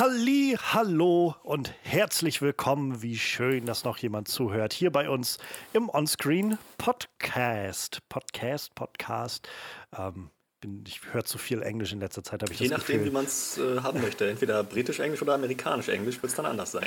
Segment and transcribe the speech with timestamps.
[0.00, 3.02] Halli, hallo und herzlich willkommen.
[3.02, 5.36] Wie schön, dass noch jemand zuhört hier bei uns
[5.74, 7.98] im Onscreen Podcast.
[8.08, 9.46] Podcast, Podcast.
[9.94, 10.30] Ähm,
[10.62, 13.10] bin, ich höre zu viel Englisch in letzter Zeit, habe ich Je das nachdem, Gefühl.
[13.10, 14.30] wie man es äh, haben möchte.
[14.30, 16.86] Entweder britisch-englisch oder amerikanisch-englisch wird es dann anders sein.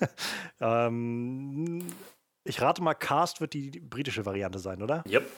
[0.60, 1.86] ähm,
[2.44, 5.04] ich rate mal, Cast wird die britische Variante sein, oder?
[5.06, 5.30] Yep.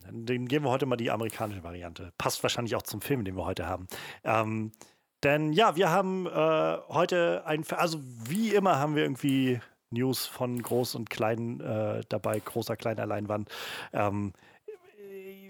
[0.00, 2.12] Dann geben wir heute mal die amerikanische Variante.
[2.18, 3.86] Passt wahrscheinlich auch zum Film, den wir heute haben.
[4.24, 4.72] Ähm,
[5.22, 10.62] denn ja, wir haben äh, heute ein, also wie immer haben wir irgendwie News von
[10.62, 13.48] groß und klein äh, dabei, großer, kleiner Leinwand.
[13.92, 14.32] Ähm,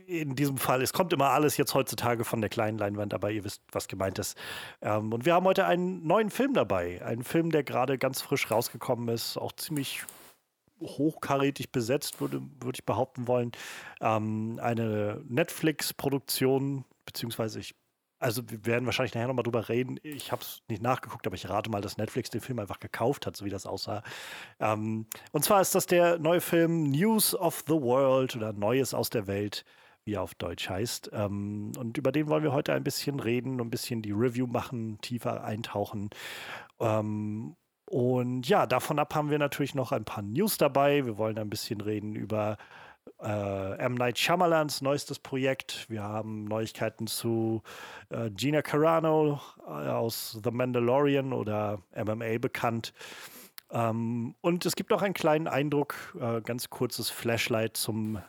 [0.07, 3.45] in diesem Fall, es kommt immer alles jetzt heutzutage von der kleinen Leinwand, aber ihr
[3.45, 4.37] wisst, was gemeint ist.
[4.83, 7.01] Ähm, und wir haben heute einen neuen Film dabei.
[7.05, 10.03] Einen Film, der gerade ganz frisch rausgekommen ist, auch ziemlich
[10.81, 13.53] hochkarätig besetzt, würde, würde ich behaupten wollen.
[14.01, 17.75] Ähm, eine Netflix-Produktion, beziehungsweise ich,
[18.21, 19.99] also wir werden wahrscheinlich nachher nochmal drüber reden.
[20.03, 23.27] Ich habe es nicht nachgeguckt, aber ich rate mal, dass Netflix den Film einfach gekauft
[23.27, 24.03] hat, so wie das aussah.
[24.61, 29.11] Ähm, und zwar ist das der neue Film News of the World oder Neues aus
[29.11, 29.65] der Welt
[30.05, 31.11] wie er auf Deutsch heißt.
[31.13, 34.99] Ähm, und über den wollen wir heute ein bisschen reden, ein bisschen die Review machen,
[35.03, 36.09] tiefer eintauchen.
[36.81, 37.55] Ähm,
[37.85, 41.05] und ja, davon ab haben wir natürlich noch ein paar News dabei.
[41.05, 42.57] Wir wollen ein bisschen reden über
[43.23, 43.95] äh, M.
[43.95, 45.89] Night Shyamalans neuestes Projekt.
[45.89, 47.63] Wir haben Neuigkeiten zu
[48.09, 52.93] äh, Gina Carano äh, aus The Mandalorian oder MMA bekannt.
[53.71, 58.21] Ähm, und es gibt auch einen kleinen Eindruck, äh, ganz kurzes Flashlight zum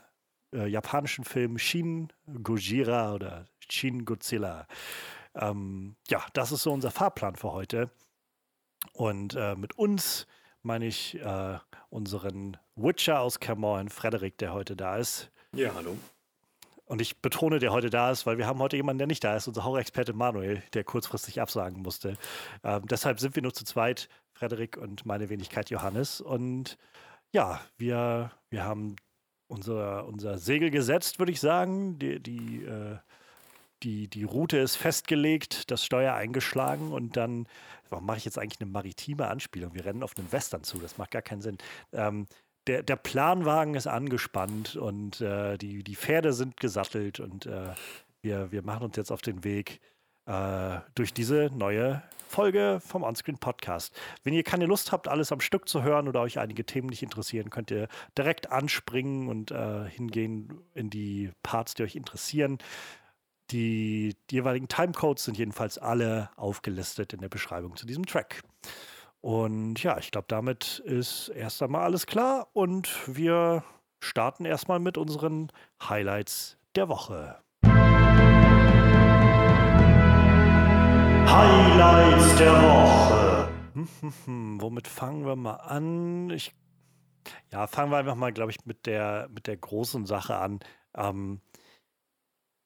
[0.54, 2.12] äh, japanischen Film Shin
[2.44, 4.68] Gojira oder Shin Godzilla.
[5.36, 7.90] Ähm, ja, das ist so unser Fahrplan für heute.
[8.94, 10.28] Und äh, mit uns
[10.64, 11.58] meine ich äh,
[11.90, 15.32] unseren Witcher aus Cameron, Frederik, der heute da ist.
[15.56, 15.98] Ja, hallo.
[16.86, 19.36] Und ich betone, der heute da ist, weil wir haben heute jemanden, der nicht da
[19.36, 22.18] ist, unser Horrorexperte Manuel, der kurzfristig absagen musste.
[22.64, 26.20] Ähm, deshalb sind wir nur zu zweit, Frederik und meine Wenigkeit Johannes.
[26.20, 26.78] Und
[27.32, 28.98] ja, wir, wir haben
[29.48, 31.98] unser, unser Segel gesetzt, würde ich sagen.
[31.98, 32.98] Die, die, äh,
[33.84, 37.48] die, die Route ist festgelegt, das Steuer eingeschlagen und dann,
[37.90, 39.74] warum mache ich jetzt eigentlich eine maritime Anspielung?
[39.74, 41.58] Wir rennen auf einen Western zu, das macht gar keinen Sinn.
[41.94, 42.28] Ähm,
[42.68, 47.74] der, der Planwagen ist angespannt und äh, die, die Pferde sind gesattelt und äh,
[48.22, 49.82] wir, wir machen uns jetzt auf den Weg
[50.26, 53.94] äh, durch diese neue Folge vom Onscreen Podcast.
[54.24, 57.04] Wenn ihr keine Lust habt, alles am Stück zu hören oder euch einige Themen nicht
[57.04, 57.88] interessieren, könnt ihr
[58.18, 62.60] direkt anspringen und äh, hingehen in die Parts, die euch interessieren.
[63.52, 68.44] Die, die jeweiligen Timecodes sind jedenfalls alle aufgelistet in der Beschreibung zu diesem Track.
[69.20, 73.66] Und ja, ich glaube, damit ist erst einmal alles klar und wir
[74.00, 75.52] starten erstmal mit unseren
[75.84, 77.40] Highlights der Woche.
[81.28, 83.50] Highlights der Woche.
[84.26, 86.30] Womit fangen wir mal an?
[86.30, 86.54] Ich,
[87.52, 90.62] ja, fangen wir einfach mal, glaube ich, mit der, mit der großen Sache an.
[90.96, 91.42] Ähm,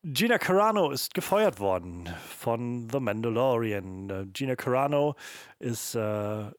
[0.07, 2.07] Gina Carano ist gefeuert worden
[2.37, 4.09] von The Mandalorian.
[4.11, 5.15] Äh, Gina Carano
[5.57, 6.51] ist äh,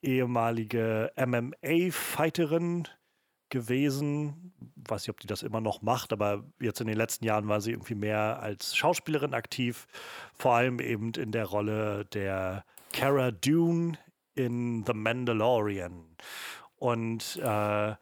[0.00, 2.88] ehemalige MMA-Fighterin
[3.50, 4.54] gewesen.
[4.88, 7.60] Weiß nicht, ob die das immer noch macht, aber jetzt in den letzten Jahren war
[7.60, 9.86] sie irgendwie mehr als Schauspielerin aktiv.
[10.32, 13.98] Vor allem eben in der Rolle der Cara Dune
[14.34, 16.16] in The Mandalorian.
[16.76, 17.94] Und äh,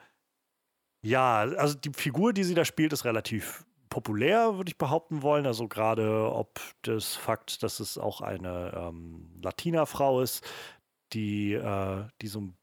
[1.03, 3.66] ja, also die Figur, die sie da spielt, ist relativ
[3.97, 5.47] populär, würde ich behaupten wollen.
[5.47, 10.45] Also gerade ob das Fakt, dass es auch eine ähm, Latina-Frau ist,
[11.15, 12.57] die, äh, die so einen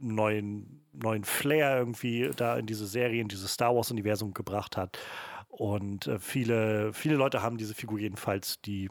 [0.00, 4.98] neuen, neuen Flair irgendwie da in diese Serie, in dieses Star Wars-Universum gebracht hat.
[5.46, 8.90] Und äh, viele, viele Leute haben diese Figur jedenfalls, die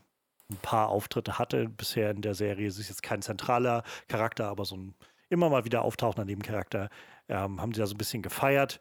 [0.49, 2.71] ein paar Auftritte hatte bisher in der Serie.
[2.71, 4.95] Sie ist jetzt kein zentraler Charakter, aber so ein
[5.27, 6.89] immer mal wieder auftauchender Nebencharakter.
[7.27, 8.79] Ähm, haben sie da so ein bisschen gefeiert.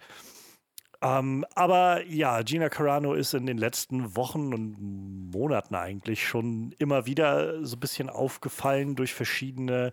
[1.01, 7.07] Ähm, aber ja, Gina Carano ist in den letzten Wochen und Monaten eigentlich schon immer
[7.07, 9.93] wieder so ein bisschen aufgefallen durch verschiedene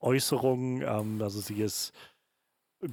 [0.00, 0.80] Äußerungen.
[0.82, 1.92] Ähm, also sie ist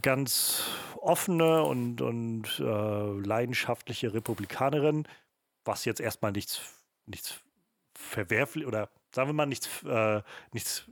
[0.02, 0.64] ganz
[0.98, 5.08] offene und, und äh, leidenschaftliche Republikanerin,
[5.64, 6.62] was jetzt erstmal nichts,
[7.06, 7.42] nichts
[7.94, 10.22] verwerflich oder sagen wir mal nichts, äh,
[10.52, 10.86] nichts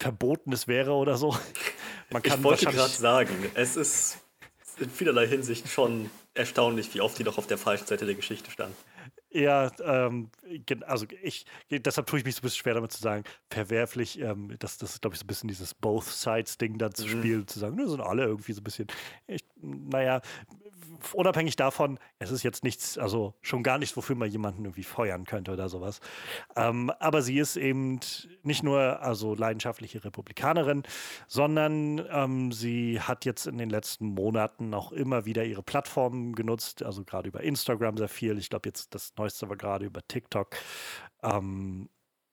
[0.00, 1.36] Verbotenes wäre oder so.
[2.10, 4.21] Man kann ich wollte gerade sagen, es ist
[4.78, 8.50] in vielerlei Hinsicht schon erstaunlich, wie oft die doch auf der falschen Seite der Geschichte
[8.50, 8.74] stand.
[9.30, 10.30] Ja, ähm,
[10.86, 14.54] also ich, deshalb tue ich mich so ein bisschen schwer damit zu sagen, verwerflich, ähm,
[14.58, 17.08] das, das ist, glaube ich, so ein bisschen dieses Both Sides-Ding da zu mhm.
[17.08, 18.88] spielen, zu sagen, ne, sind alle irgendwie so ein bisschen,
[19.26, 20.20] ich, naja,
[21.14, 25.24] unabhängig davon, es ist jetzt nichts, also schon gar nichts, wofür man jemanden irgendwie feuern
[25.24, 26.00] könnte oder sowas.
[26.56, 28.00] Ähm, aber sie ist eben
[28.42, 30.82] nicht nur also leidenschaftliche Republikanerin,
[31.26, 36.82] sondern ähm, sie hat jetzt in den letzten Monaten auch immer wieder ihre Plattformen genutzt,
[36.82, 38.38] also gerade über Instagram sehr viel.
[38.38, 40.56] Ich glaube, jetzt das Neueste war gerade über TikTok.
[41.22, 41.88] Ähm,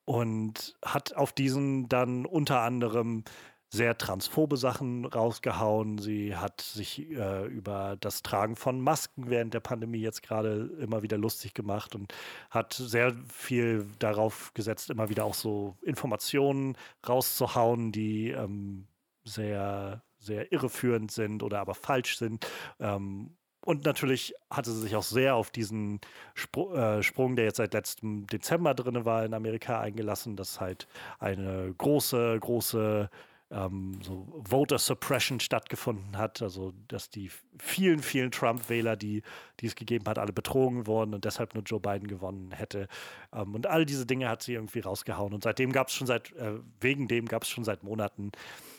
[0.09, 3.23] und hat auf diesen dann unter anderem
[3.69, 5.99] sehr transphobe Sachen rausgehauen.
[5.99, 11.03] Sie hat sich äh, über das Tragen von Masken während der Pandemie jetzt gerade immer
[11.03, 12.13] wieder lustig gemacht und
[12.49, 16.77] hat sehr viel darauf gesetzt, immer wieder auch so Informationen
[17.07, 18.87] rauszuhauen, die ähm,
[19.23, 22.47] sehr, sehr irreführend sind oder aber falsch sind.
[22.79, 23.35] Ähm,
[23.65, 25.99] und natürlich hatte sie sich auch sehr auf diesen
[26.33, 30.87] Spr äh, Sprung, der jetzt seit letztem Dezember drin war, in Amerika eingelassen, dass halt
[31.19, 33.09] eine große, große
[33.51, 39.23] ähm, so Voter Suppression stattgefunden hat, also dass die vielen, vielen Trump-Wähler, die,
[39.59, 42.87] die es gegeben hat, alle betrogen wurden und deshalb nur Joe Biden gewonnen hätte.
[43.33, 45.33] Ähm, und all diese Dinge hat sie irgendwie rausgehauen.
[45.33, 48.31] Und seitdem gab es schon seit, äh, wegen dem gab es schon seit Monaten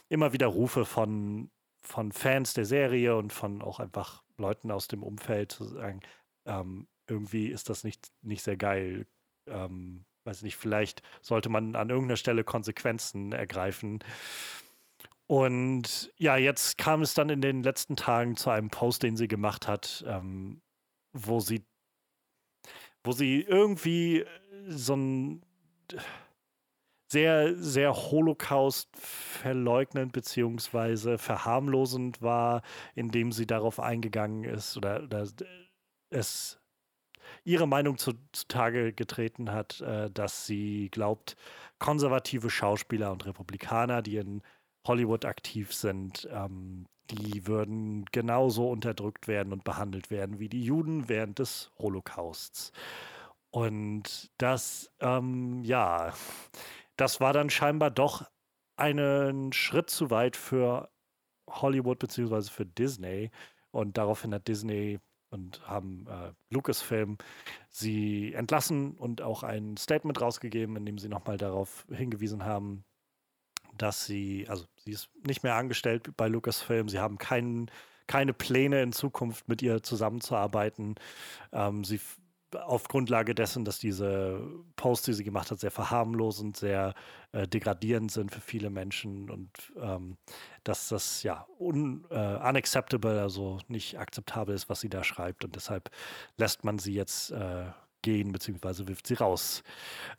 [0.09, 1.51] immer wieder Rufe von,
[1.83, 6.01] von Fans der Serie und von auch einfach Leuten aus dem Umfeld zu sagen,
[6.47, 9.07] ähm, irgendwie ist das nicht, nicht sehr geil.
[9.47, 14.01] Ähm, weiß nicht, vielleicht sollte man an irgendeiner Stelle Konsequenzen ergreifen.
[15.27, 19.29] Und ja, jetzt kam es dann in den letzten Tagen zu einem Post, den sie
[19.29, 20.61] gemacht hat, ähm,
[21.13, 21.65] wo sie,
[23.05, 24.25] wo sie irgendwie
[24.69, 25.43] so ein
[27.11, 32.63] sehr, sehr Holocaust verleugnend beziehungsweise verharmlosend war,
[32.95, 35.27] indem sie darauf eingegangen ist oder, oder
[36.11, 36.60] es
[37.45, 41.37] ihre Meinung zu, zutage getreten hat, äh, dass sie glaubt,
[41.79, 44.43] konservative Schauspieler und Republikaner, die in
[44.87, 51.09] Hollywood aktiv sind, ähm, die würden genauso unterdrückt werden und behandelt werden wie die Juden
[51.09, 52.73] während des Holocausts.
[53.51, 56.15] Und das, ähm, ja,
[56.97, 58.25] das war dann scheinbar doch
[58.77, 60.91] einen Schritt zu weit für
[61.49, 62.43] Hollywood bzw.
[62.43, 63.31] für Disney.
[63.73, 65.01] Und daraufhin hat Disney
[65.31, 67.19] und haben äh, Lucasfilm
[67.71, 72.85] sie entlassen und auch ein Statement rausgegeben, in dem sie nochmal darauf hingewiesen haben,
[73.77, 77.71] dass sie, also sie ist nicht mehr angestellt bei Lucasfilm, sie haben kein,
[78.07, 80.97] keine Pläne in Zukunft mit ihr zusammenzuarbeiten.
[81.53, 82.01] Ähm, sie
[82.57, 84.41] auf Grundlage dessen, dass diese
[84.77, 86.95] Posts, die sie gemacht hat, sehr verharmlosend, sehr
[87.33, 89.51] äh, degradierend sind für viele Menschen und
[89.81, 90.17] ähm,
[90.65, 95.57] dass das ja un, äh, unacceptable, also nicht akzeptabel ist, was sie da schreibt und
[95.57, 95.91] deshalb
[96.37, 97.67] lässt man sie jetzt äh,
[98.03, 99.63] gehen beziehungsweise wirft sie raus.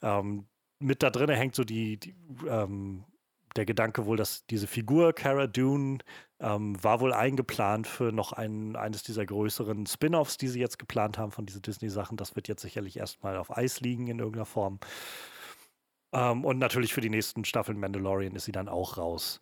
[0.01, 0.45] Ähm,
[0.79, 2.15] mit da drin hängt so die, die
[2.47, 3.05] ähm,
[3.55, 5.99] der Gedanke wohl, dass diese Figur Cara Dune
[6.39, 11.17] ähm, war wohl eingeplant für noch ein, eines dieser größeren Spin-offs, die sie jetzt geplant
[11.17, 12.17] haben von diesen Disney-Sachen.
[12.17, 14.79] Das wird jetzt sicherlich erstmal auf Eis liegen in irgendeiner Form.
[16.13, 19.39] Ähm, und natürlich für die nächsten Staffeln Mandalorian ist sie dann auch raus.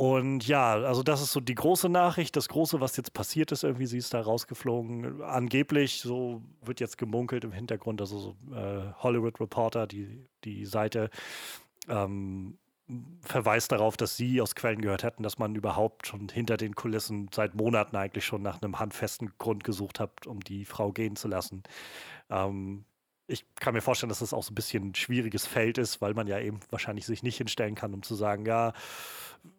[0.00, 3.64] Und ja, also das ist so die große Nachricht, das Große, was jetzt passiert ist,
[3.64, 5.20] irgendwie, sie ist da rausgeflogen.
[5.20, 11.10] Angeblich, so wird jetzt gemunkelt im Hintergrund, also so, äh, Hollywood Reporter, die, die Seite,
[11.86, 12.56] ähm,
[13.22, 17.28] verweist darauf, dass sie aus Quellen gehört hätten, dass man überhaupt schon hinter den Kulissen
[17.32, 21.28] seit Monaten eigentlich schon nach einem handfesten Grund gesucht hat, um die Frau gehen zu
[21.28, 21.62] lassen.
[22.30, 22.84] Ähm,
[23.26, 26.14] ich kann mir vorstellen, dass das auch so ein bisschen ein schwieriges Feld ist, weil
[26.14, 28.72] man ja eben wahrscheinlich sich nicht hinstellen kann, um zu sagen, ja,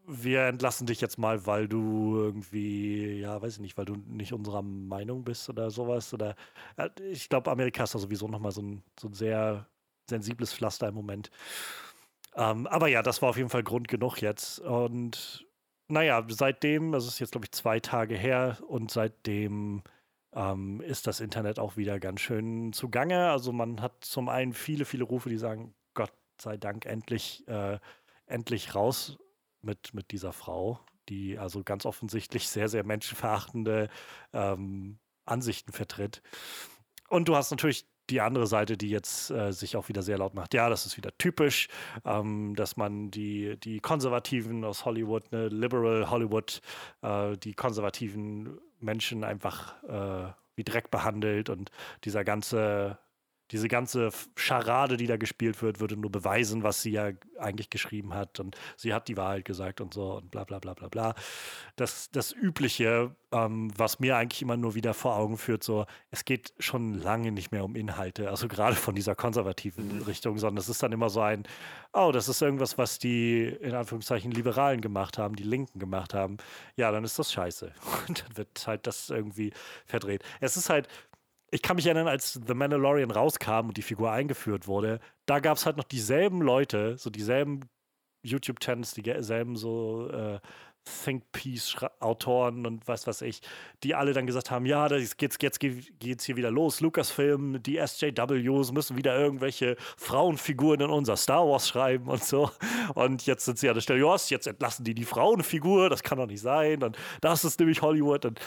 [0.05, 4.33] wir entlassen dich jetzt mal, weil du irgendwie, ja, weiß ich nicht, weil du nicht
[4.33, 6.13] unserer Meinung bist oder sowas.
[6.13, 6.35] Oder
[6.77, 9.67] äh, ich glaube, Amerika ist da sowieso nochmal so ein, so ein sehr
[10.09, 11.31] sensibles Pflaster im Moment.
[12.35, 14.59] Ähm, aber ja, das war auf jeden Fall Grund genug jetzt.
[14.59, 15.45] Und
[15.87, 19.83] naja, seitdem, das ist jetzt, glaube ich, zwei Tage her und seitdem
[20.33, 23.29] ähm, ist das Internet auch wieder ganz schön zugange.
[23.31, 27.79] Also man hat zum einen viele, viele Rufe, die sagen, Gott sei Dank endlich, äh,
[28.25, 29.17] endlich raus
[29.61, 33.89] mit, mit dieser Frau, die also ganz offensichtlich sehr, sehr menschenverachtende
[34.33, 36.21] ähm, Ansichten vertritt.
[37.09, 40.33] Und du hast natürlich die andere Seite, die jetzt äh, sich auch wieder sehr laut
[40.33, 40.53] macht.
[40.53, 41.67] Ja, das ist wieder typisch,
[42.05, 46.61] ähm, dass man die, die Konservativen aus Hollywood, ne, Liberal Hollywood,
[47.01, 51.71] äh, die konservativen Menschen einfach äh, wie Dreck behandelt und
[52.03, 52.97] dieser ganze
[53.51, 58.13] diese ganze Scharade, die da gespielt wird, würde nur beweisen, was sie ja eigentlich geschrieben
[58.13, 58.39] hat.
[58.39, 61.15] Und sie hat die Wahrheit gesagt und so und bla bla bla bla bla.
[61.75, 66.25] Das, das Übliche, ähm, was mir eigentlich immer nur wieder vor Augen führt, so, es
[66.25, 70.01] geht schon lange nicht mehr um Inhalte, also gerade von dieser konservativen mhm.
[70.03, 71.43] Richtung, sondern es ist dann immer so ein,
[71.93, 76.37] oh, das ist irgendwas, was die in Anführungszeichen Liberalen gemacht haben, die Linken gemacht haben.
[76.75, 77.73] Ja, dann ist das scheiße.
[78.07, 79.51] Und dann wird halt das irgendwie
[79.85, 80.23] verdreht.
[80.39, 80.87] Es ist halt,
[81.51, 85.57] ich kann mich erinnern, als The Mandalorian rauskam und die Figur eingeführt wurde, da gab
[85.57, 87.69] es halt noch dieselben Leute, so dieselben
[88.23, 90.39] YouTube-Channels, dieselben so äh,
[90.83, 93.41] Think-Piece-Autoren und was weiß ich,
[93.83, 96.81] die alle dann gesagt haben, ja, das geht's, jetzt geht's hier wieder los.
[96.81, 102.49] Lucasfilm, die SJWs müssen wieder irgendwelche Frauenfiguren in unser Star Wars schreiben und so.
[102.95, 106.17] Und jetzt sind sie an der Stelle, ja, jetzt entlassen die die Frauenfigur, das kann
[106.17, 106.81] doch nicht sein.
[106.81, 108.25] Und das ist nämlich Hollywood.
[108.25, 108.39] Und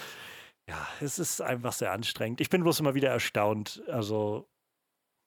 [0.68, 2.40] ja, es ist einfach sehr anstrengend.
[2.40, 3.83] Ich bin bloß immer wieder erstaunt.
[3.88, 4.49] Also,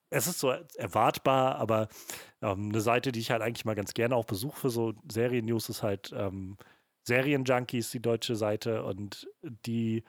[0.09, 1.89] es ist so erwartbar, aber
[2.41, 5.69] ähm, eine Seite, die ich halt eigentlich mal ganz gerne auch besuche für so Serien-News,
[5.69, 6.57] ist halt ähm,
[7.07, 8.83] Serienjunkies, die deutsche Seite.
[8.83, 10.03] Und die,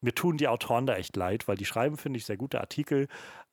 [0.00, 3.08] mir tun die Autoren da echt leid, weil die schreiben, finde ich, sehr gute Artikel.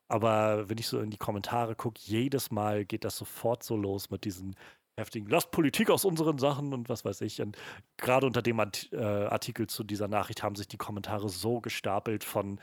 [0.07, 4.09] Aber wenn ich so in die Kommentare gucke, jedes Mal geht das sofort so los
[4.11, 4.55] mit diesen
[4.97, 7.41] heftigen, lasst Politik aus unseren Sachen und was weiß ich.
[7.41, 7.57] Und
[7.97, 12.59] gerade unter dem äh, Artikel zu dieser Nachricht haben sich die Kommentare so gestapelt von,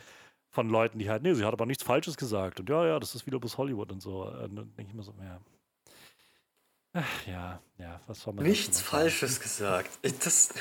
[0.48, 2.60] von Leuten, die halt, nee, sie hat aber nichts Falsches gesagt.
[2.60, 4.24] Und ja, ja, das ist wieder bis Hollywood und so.
[4.26, 5.40] Und dann denke ich mir so, ja.
[6.94, 9.90] Ach, ja, ja, was soll man Nichts Falsches gesagt.
[10.02, 10.52] Ich, das,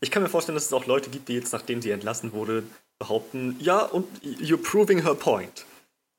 [0.00, 2.62] ich kann mir vorstellen, dass es auch Leute gibt, die jetzt, nachdem sie entlassen wurde,
[2.98, 5.66] behaupten, ja, und you're proving her point.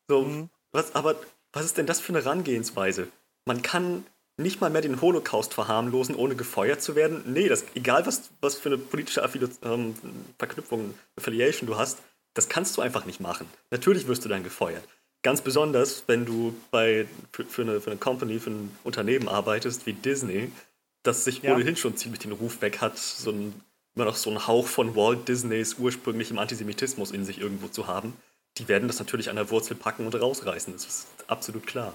[0.07, 0.49] So, mhm.
[0.71, 1.15] was, aber
[1.53, 3.07] was ist denn das für eine Herangehensweise?
[3.45, 4.05] Man kann
[4.37, 7.23] nicht mal mehr den Holocaust verharmlosen, ohne gefeuert zu werden.
[7.25, 9.95] Nee, das, egal was, was für eine politische Affili ähm,
[10.37, 11.99] Verknüpfung, Affiliation du hast,
[12.33, 13.47] das kannst du einfach nicht machen.
[13.71, 14.83] Natürlich wirst du dann gefeuert.
[15.23, 19.85] Ganz besonders, wenn du bei, für, für, eine, für eine Company, für ein Unternehmen arbeitest
[19.85, 20.51] wie Disney,
[21.01, 21.53] das sich ja.
[21.53, 23.53] ohnehin schon ziemlich den Ruf weg hat, so ein,
[23.95, 28.13] immer noch so einen Hauch von Walt Disneys ursprünglichem Antisemitismus in sich irgendwo zu haben.
[28.57, 30.73] Die werden das natürlich an der Wurzel packen und rausreißen.
[30.73, 31.93] Das ist absolut klar.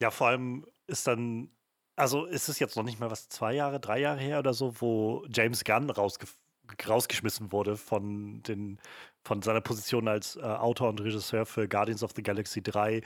[0.00, 1.50] Ja, vor allem ist dann,
[1.96, 4.80] also ist es jetzt noch nicht mal was, zwei Jahre, drei Jahre her oder so,
[4.80, 6.26] wo James Gunn rausge
[6.88, 8.80] rausgeschmissen wurde von, den,
[9.22, 13.02] von seiner Position als äh, Autor und Regisseur für Guardians of the Galaxy 3,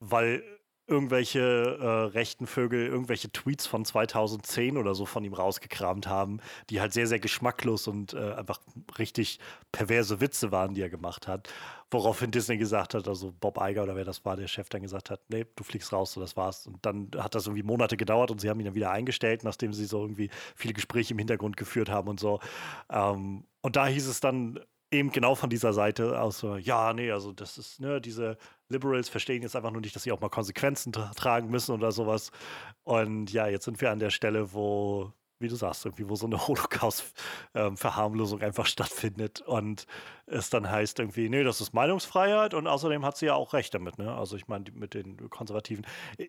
[0.00, 0.42] weil
[0.86, 1.40] irgendwelche
[1.80, 6.92] äh, rechten Vögel irgendwelche Tweets von 2010 oder so von ihm rausgekramt haben, die halt
[6.92, 8.60] sehr, sehr geschmacklos und äh, einfach
[8.98, 9.38] richtig
[9.70, 11.48] perverse Witze waren, die er gemacht hat.
[11.90, 15.10] Woraufhin Disney gesagt hat, also Bob Iger oder wer das war, der Chef dann gesagt
[15.10, 16.66] hat, nee, du fliegst raus, so das war's.
[16.66, 19.72] Und dann hat das irgendwie Monate gedauert und sie haben ihn dann wieder eingestellt, nachdem
[19.72, 22.40] sie so irgendwie viele Gespräche im Hintergrund geführt haben und so.
[22.90, 24.58] Ähm, und da hieß es dann,
[24.92, 28.36] eben genau von dieser Seite aus so, ja, nee, also das ist, ne, diese
[28.68, 31.92] Liberals verstehen jetzt einfach nur nicht, dass sie auch mal Konsequenzen tra tragen müssen oder
[31.92, 32.30] sowas.
[32.84, 36.26] Und ja, jetzt sind wir an der Stelle, wo, wie du sagst, irgendwie, wo so
[36.26, 39.86] eine Holocaust-Verharmlosung ähm, einfach stattfindet und
[40.26, 43.74] es dann heißt irgendwie, nee, das ist Meinungsfreiheit und außerdem hat sie ja auch recht
[43.74, 44.14] damit, ne?
[44.14, 45.86] Also ich meine, mit den Konservativen.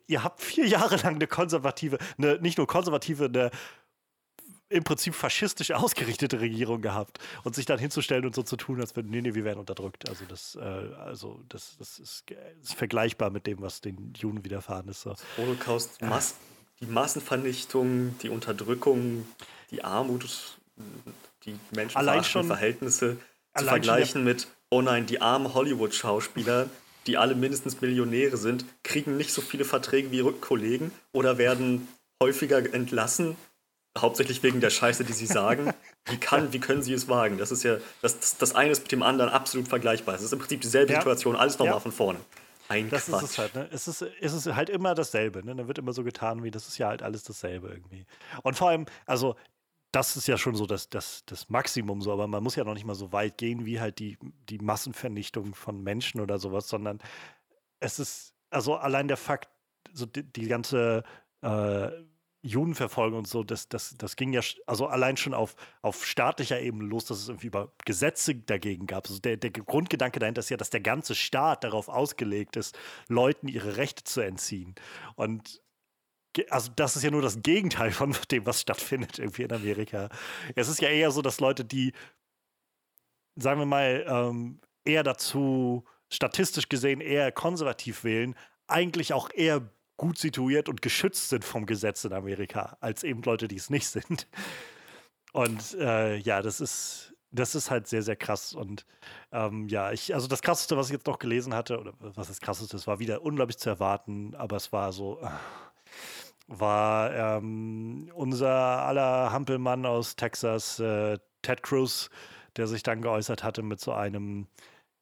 [0.08, 3.51] Ihr habt vier Jahre lang eine konservative, eine, nicht nur konservative, eine
[4.70, 8.96] im Prinzip faschistisch ausgerichtete Regierung gehabt und sich dann hinzustellen und so zu tun, als
[8.96, 10.10] wenn, nee, nee, wir werden unterdrückt.
[10.10, 12.25] Also das, äh, also das, das ist,
[12.62, 15.01] ist, vergleichbar mit dem, was den Juden widerfahren ist.
[15.01, 15.15] So.
[15.38, 16.36] Holocaust, Mass
[16.84, 19.25] die Massenvernichtung, die Unterdrückung,
[19.72, 20.25] die Armut,
[21.46, 23.17] die menschenverachtenden Verhältnisse
[23.55, 26.70] zu vergleichen mit, oh nein, die armen Hollywood-Schauspieler,
[27.08, 31.88] die alle mindestens Millionäre sind, kriegen nicht so viele Verträge wie Rückkollegen oder werden
[32.22, 33.36] häufiger entlassen
[33.97, 35.73] hauptsächlich wegen der Scheiße, die sie sagen.
[36.05, 37.38] Wie, kann, wie können sie es wagen?
[37.38, 40.15] Das ist ja, das, das, das eine ist mit dem anderen absolut vergleichbar.
[40.15, 41.00] Es ist im Prinzip dieselbe ja.
[41.00, 41.79] Situation, alles nochmal ja.
[41.79, 42.19] von vorne.
[42.67, 43.23] Ein das Quatsch.
[43.23, 43.69] ist es halt, ne?
[43.71, 45.55] Es ist, es ist halt immer dasselbe, ne?
[45.55, 48.05] Da wird immer so getan, wie das ist ja halt alles dasselbe irgendwie.
[48.41, 49.35] Und vor allem, also,
[49.91, 52.73] das ist ja schon so das, das, das Maximum so, aber man muss ja noch
[52.73, 54.17] nicht mal so weit gehen wie halt die,
[54.50, 57.00] die Massenvernichtung von Menschen oder sowas, sondern
[57.79, 59.50] es ist, also allein der Fakt,
[59.93, 61.03] so die, die ganze
[61.41, 61.89] äh,
[62.43, 66.83] Judenverfolgung und so, das, das, das ging ja also allein schon auf, auf staatlicher Ebene
[66.83, 69.07] los, dass es irgendwie über Gesetze dagegen gab.
[69.07, 73.47] Also der, der Grundgedanke dahinter ist ja, dass der ganze Staat darauf ausgelegt ist, Leuten
[73.47, 74.75] ihre Rechte zu entziehen.
[75.15, 75.62] Und
[76.50, 80.09] also das ist ja nur das Gegenteil von dem, was stattfindet irgendwie in Amerika.
[80.55, 81.93] Es ist ja eher so, dass Leute, die,
[83.35, 88.35] sagen wir mal, ähm, eher dazu statistisch gesehen eher konservativ wählen,
[88.67, 89.62] eigentlich auch eher
[89.97, 93.88] gut situiert und geschützt sind vom Gesetz in Amerika, als eben Leute, die es nicht
[93.88, 94.27] sind.
[95.33, 98.53] Und äh, ja, das ist, das ist halt sehr, sehr krass.
[98.53, 98.85] Und
[99.31, 102.39] ähm, ja, ich, also das krasseste, was ich jetzt noch gelesen hatte, oder was das
[102.39, 105.29] krasseste, es war wieder unglaublich zu erwarten, aber es war so, äh,
[106.47, 112.09] war ähm, unser aller Hampelmann aus Texas, äh, Ted Cruz,
[112.55, 114.47] der sich dann geäußert hatte mit so einem,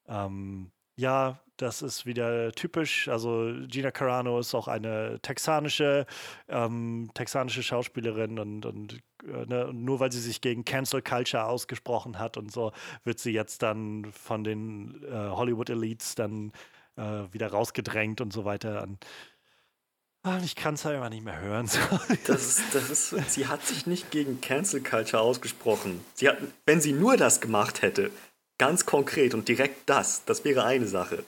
[0.08, 3.08] ähm, ja, das ist wieder typisch.
[3.08, 6.06] Also Gina Carano ist auch eine texanische,
[6.48, 12.20] ähm, texanische Schauspielerin und, und äh, ne, nur weil sie sich gegen Cancel Culture ausgesprochen
[12.20, 12.72] hat und so,
[13.04, 16.52] wird sie jetzt dann von den äh, Hollywood Elites dann
[16.98, 18.82] äh, wieder rausgedrängt und so weiter.
[18.84, 19.06] Und,
[20.24, 21.70] ah, ich kann es halt einfach nicht mehr hören.
[22.26, 26.04] das ist, das ist, sie hat sich nicht gegen Cancel Culture ausgesprochen.
[26.16, 28.12] Sie hat, wenn sie nur das gemacht hätte,
[28.62, 31.26] ganz konkret und direkt das, das wäre eine Sache.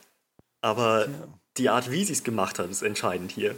[0.62, 1.28] Aber ja.
[1.58, 3.56] die Art, wie sie es gemacht hat, ist entscheidend hier.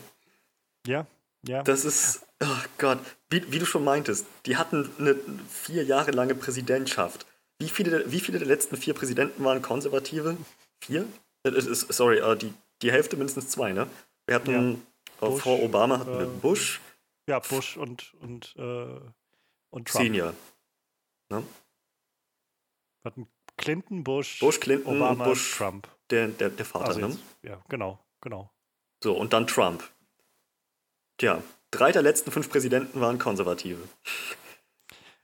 [0.88, 1.05] Ja,
[1.46, 1.62] ja.
[1.62, 5.17] Das ist, oh Gott, wie, wie, du schon meintest, die hatten eine
[5.50, 7.25] vier Jahre lange Präsidentschaft.
[7.60, 10.38] Wie viele, wie viele der letzten vier Präsidenten waren Konservative?
[10.79, 11.05] Vier?
[11.44, 13.88] Äh, sorry, äh, die, die Hälfte mindestens zwei, ne?
[14.25, 14.51] Wir hatten,
[15.22, 15.27] ja.
[15.27, 16.79] Äh, Bush, vor Obama hatten wir Bush.
[17.27, 18.62] Ja, Bush und, und, äh,
[19.70, 20.05] und Trump.
[20.05, 20.34] Senior.
[21.29, 21.44] Ne?
[23.01, 25.88] Wir hatten Clinton, Bush, Bush Clinton, Obama, Bush, Trump.
[26.09, 27.17] Der, der, der Vater, also ne?
[27.41, 28.51] Ja, genau, genau.
[29.03, 29.83] So, und dann Trump.
[31.17, 33.79] Tja, drei der letzten fünf Präsidenten waren Konservative.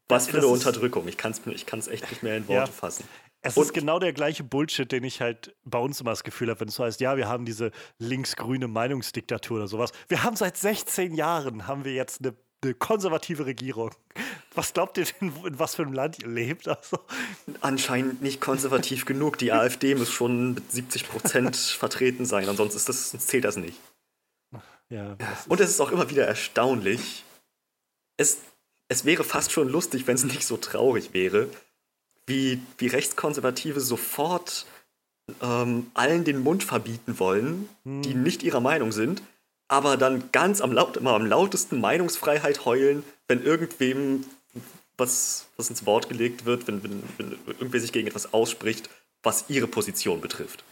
[0.07, 1.07] Was für eine Unterdrückung.
[1.07, 2.75] Ich kann es ich kann's echt nicht mehr in Worte ja.
[2.75, 3.05] fassen.
[3.41, 6.50] Es und ist genau der gleiche Bullshit, den ich halt bei uns immer das Gefühl
[6.50, 9.91] habe, wenn es so heißt, ja, wir haben diese linksgrüne Meinungsdiktatur oder sowas.
[10.09, 13.91] Wir haben seit 16 Jahren, haben wir jetzt eine, eine konservative Regierung.
[14.53, 16.67] Was glaubt ihr denn, in was für einem Land ihr lebt?
[16.67, 17.00] Also.
[17.62, 19.38] Anscheinend nicht konservativ genug.
[19.38, 23.79] Die AfD muss schon mit 70 Prozent vertreten sein, ansonsten ist das, zählt das nicht.
[24.89, 25.15] Ja,
[25.48, 27.24] Und es ist auch immer wieder erstaunlich.
[28.17, 28.39] Es,
[28.89, 31.48] es wäre fast schon lustig, wenn es nicht so traurig wäre,
[32.27, 34.65] wie, wie Rechtskonservative sofort
[35.41, 38.01] ähm, allen den Mund verbieten wollen, hm.
[38.01, 39.22] die nicht ihrer Meinung sind,
[39.70, 44.25] aber dann ganz am, laut, immer am lautesten Meinungsfreiheit heulen, wenn irgendwem
[45.01, 48.89] was, was ins Wort gelegt wird, wenn, wenn, wenn irgendwer sich gegen etwas ausspricht,
[49.24, 50.63] was ihre Position betrifft.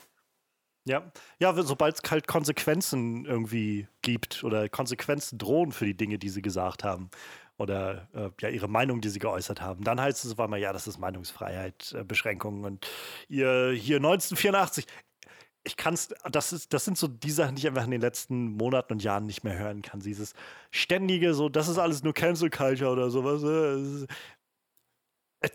[0.86, 6.30] Ja, ja, sobald es halt Konsequenzen irgendwie gibt oder Konsequenzen drohen für die Dinge, die
[6.30, 7.10] sie gesagt haben
[7.58, 10.72] oder äh, ja ihre Meinung, die sie geäußert haben, dann heißt es auf einmal, ja,
[10.72, 12.88] das ist Meinungsfreiheit, äh, Beschränkungen und
[13.28, 14.86] ihr hier 1984.
[15.64, 18.54] Ich kann es, das das sind so die Sachen, die ich einfach in den letzten
[18.54, 20.00] Monaten und Jahren nicht mehr hören kann.
[20.00, 20.34] Dieses
[20.72, 23.44] ständige, so, das ist alles nur Cancel Culture oder sowas.
[23.44, 24.08] Äh,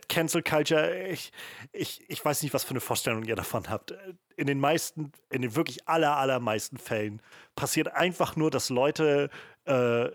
[0.08, 1.32] Cancel Culture, ich,
[1.72, 3.94] ich, ich weiß nicht, was für eine Vorstellung ihr davon habt.
[4.36, 7.20] In den meisten, in den wirklich aller, allermeisten Fällen
[7.54, 9.30] passiert einfach nur, dass Leute
[9.66, 10.10] äh,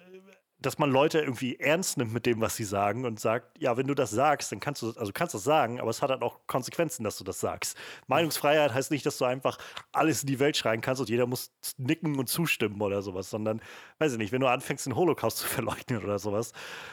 [0.62, 3.88] dass man Leute irgendwie ernst nimmt mit dem, was sie sagen und sagt, ja, wenn
[3.88, 6.40] du das sagst, dann kannst du, also kannst das sagen, aber es hat halt auch
[6.48, 7.78] Konsequenzen, dass du das sagst.
[8.08, 9.58] Meinungsfreiheit heißt nicht, dass du einfach
[9.92, 13.62] alles in die Welt schreien kannst und jeder muss nicken und zustimmen oder sowas, sondern,
[14.00, 16.52] weiß ich nicht, wenn du anfängst, den Holocaust zu verleugnen oder sowas,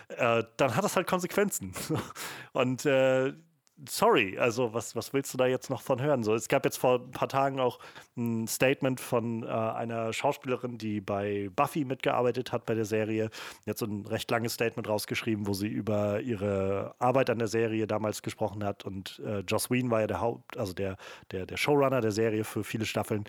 [0.09, 1.73] äh, dann hat das halt Konsequenzen.
[2.53, 3.33] und äh,
[3.89, 6.23] sorry, also was, was willst du da jetzt noch von hören?
[6.23, 7.79] So, es gab jetzt vor ein paar Tagen auch
[8.17, 13.31] ein Statement von äh, einer Schauspielerin, die bei Buffy mitgearbeitet hat bei der Serie.
[13.67, 17.87] Jetzt so ein recht langes Statement rausgeschrieben, wo sie über ihre Arbeit an der Serie
[17.87, 18.85] damals gesprochen hat.
[18.85, 20.97] Und äh, Joss Whedon war ja der Haupt, also der,
[21.31, 23.25] der, der Showrunner der Serie für viele Staffeln.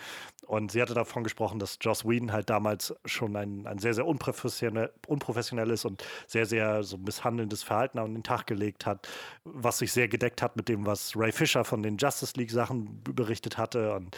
[0.46, 4.08] Und sie hatte davon gesprochen, dass Joss Whedon halt damals schon ein, ein sehr, sehr
[4.08, 9.10] unprofessionell, unprofessionelles und sehr, sehr so misshandelndes Verhalten an den Tag gelegt hat,
[9.44, 13.04] was sich sehr gedeckt hat mit dem, was Ray Fisher von den Justice League Sachen
[13.04, 13.96] berichtet hatte.
[13.96, 14.18] Und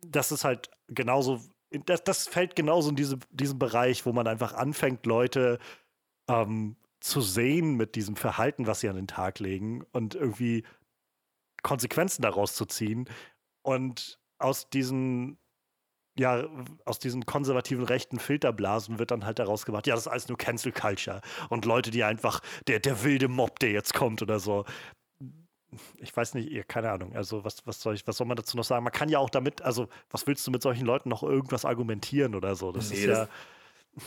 [0.00, 4.54] das ist halt genauso, das, das fällt genauso in diese, diesen Bereich, wo man einfach
[4.54, 5.58] anfängt, Leute
[6.28, 10.64] ähm, zu sehen mit diesem Verhalten, was sie an den Tag legen und irgendwie
[11.62, 13.08] Konsequenzen daraus zu ziehen.
[13.62, 15.38] Und aus diesen
[16.18, 16.44] ja,
[16.84, 20.36] aus diesen konservativen rechten Filterblasen wird dann halt daraus gemacht, ja, das ist alles nur
[20.36, 24.64] Cancel Culture und Leute, die einfach, der, der wilde Mob, der jetzt kommt oder so.
[25.98, 27.14] Ich weiß nicht, keine Ahnung.
[27.14, 28.84] Also, was, was, soll ich, was soll man dazu noch sagen?
[28.84, 32.34] Man kann ja auch damit, also, was willst du mit solchen Leuten noch irgendwas argumentieren
[32.34, 32.72] oder so?
[32.72, 33.28] Das nee, ist ja.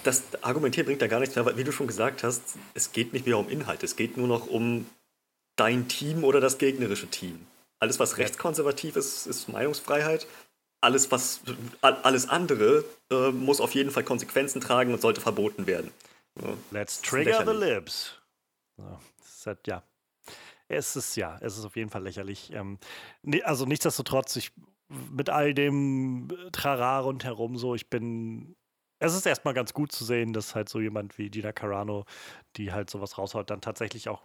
[0.04, 2.42] Das, das Argumentieren bringt da gar nichts mehr, weil, wie du schon gesagt hast,
[2.74, 3.84] es geht nicht mehr um Inhalt.
[3.84, 4.88] Es geht nur noch um
[5.56, 7.46] dein Team oder das gegnerische Team.
[7.80, 10.28] Alles, was rechtskonservativ ist, ist Meinungsfreiheit
[10.82, 11.42] alles, was,
[11.82, 15.92] alles andere äh, muss auf jeden Fall Konsequenzen tragen und sollte verboten werden.
[16.42, 18.16] Ja, Let's trigger the lips.
[18.78, 19.00] Ja,
[19.46, 19.84] halt, ja.
[20.72, 22.52] Es ist ja, es ist auf jeden Fall lächerlich.
[22.54, 22.80] Ähm,
[23.44, 24.52] also nichtsdestotrotz, ich
[25.12, 28.56] mit all dem Trara rundherum so, ich bin.
[29.00, 32.06] Es ist erstmal ganz gut zu sehen, dass halt so jemand wie Gina Carano,
[32.56, 34.22] die halt sowas raushaut, dann tatsächlich auch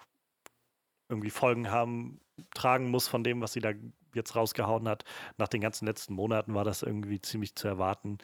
[1.08, 2.20] irgendwie Folgen haben,
[2.54, 3.72] tragen muss von dem, was sie da
[4.14, 5.04] jetzt rausgehauen hat.
[5.38, 8.18] Nach den ganzen letzten Monaten war das irgendwie ziemlich zu erwarten.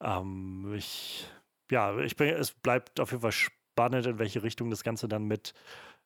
[0.00, 1.28] Ähm, ich,
[1.70, 5.24] ja, ich bin, es bleibt auf jeden Fall spannend, in welche Richtung das Ganze dann
[5.24, 5.54] mit,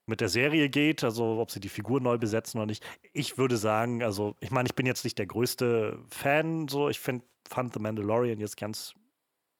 [0.08, 2.84] mit der Serie geht, also ob sie die Figur neu besetzen oder nicht.
[3.12, 7.00] Ich würde sagen, also ich meine, ich bin jetzt nicht der größte Fan, so ich
[7.00, 8.94] finde, fand The Mandalorian jetzt ganz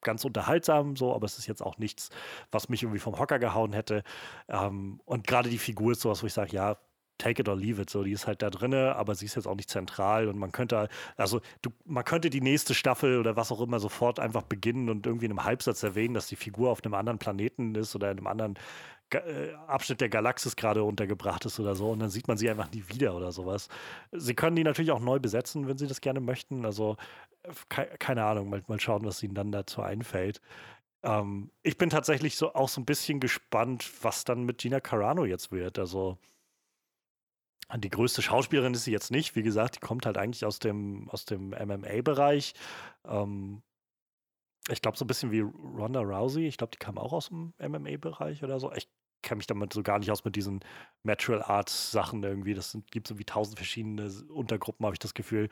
[0.01, 2.11] ganz unterhaltsam, so, aber es ist jetzt auch nichts,
[2.53, 4.05] was mich irgendwie vom Hocker gehauen hätte.
[4.49, 6.77] Ähm, und gerade die Figur ist sowas, wo ich sage, ja,
[7.19, 7.91] take it or leave it.
[7.91, 10.53] So, die ist halt da drinne, aber sie ist jetzt auch nicht zentral und man
[10.53, 14.89] könnte, also du, man könnte die nächste Staffel oder was auch immer sofort einfach beginnen
[14.89, 18.11] und irgendwie in einem Halbsatz erwähnen, dass die Figur auf einem anderen Planeten ist oder
[18.11, 18.59] in einem anderen
[19.67, 22.85] Abschnitt der Galaxis gerade untergebracht ist oder so und dann sieht man sie einfach nie
[22.89, 23.69] wieder oder sowas.
[24.13, 26.65] Sie können die natürlich auch neu besetzen, wenn sie das gerne möchten.
[26.65, 26.97] Also
[27.69, 30.41] ke keine Ahnung, mal, mal schauen, was ihnen dann dazu einfällt.
[31.03, 35.25] Ähm, ich bin tatsächlich so auch so ein bisschen gespannt, was dann mit Gina Carano
[35.25, 35.79] jetzt wird.
[35.79, 36.19] Also
[37.77, 39.37] die größte Schauspielerin ist sie jetzt nicht.
[39.37, 42.55] Wie gesagt, die kommt halt eigentlich aus dem, aus dem MMA-Bereich.
[43.05, 43.63] Ähm,
[44.71, 46.47] ich glaube, so ein bisschen wie Ronda Rousey.
[46.47, 48.73] Ich glaube, die kam auch aus dem MMA-Bereich oder so.
[48.73, 48.89] Ich
[49.23, 50.61] kenne mich damit so gar nicht aus mit diesen
[51.03, 52.55] Natural Arts Sachen irgendwie.
[52.55, 55.49] Das gibt so wie tausend verschiedene Untergruppen, habe ich das Gefühl.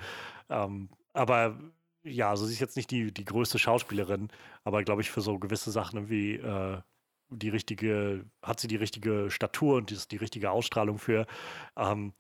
[0.48, 1.58] Ähm, aber
[2.02, 4.28] ja, also sie ist jetzt nicht die, die größte Schauspielerin,
[4.64, 6.80] aber glaube ich für so gewisse Sachen wie äh,
[7.30, 11.26] die richtige, hat sie die richtige Statur und die, die richtige Ausstrahlung für.
[11.76, 12.12] Ähm,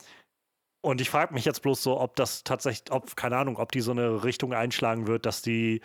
[0.80, 3.80] und ich frage mich jetzt bloß so, ob das tatsächlich, ob, keine Ahnung, ob die
[3.80, 5.80] so eine Richtung einschlagen wird, dass die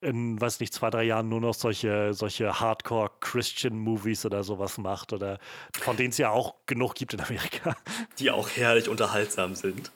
[0.00, 5.38] in, weiß nicht, zwei, drei Jahren nur noch solche, solche Hardcore-Christian-Movies oder sowas macht oder
[5.78, 7.76] von denen es ja auch genug gibt in Amerika.
[8.18, 9.92] Die auch herrlich unterhaltsam sind.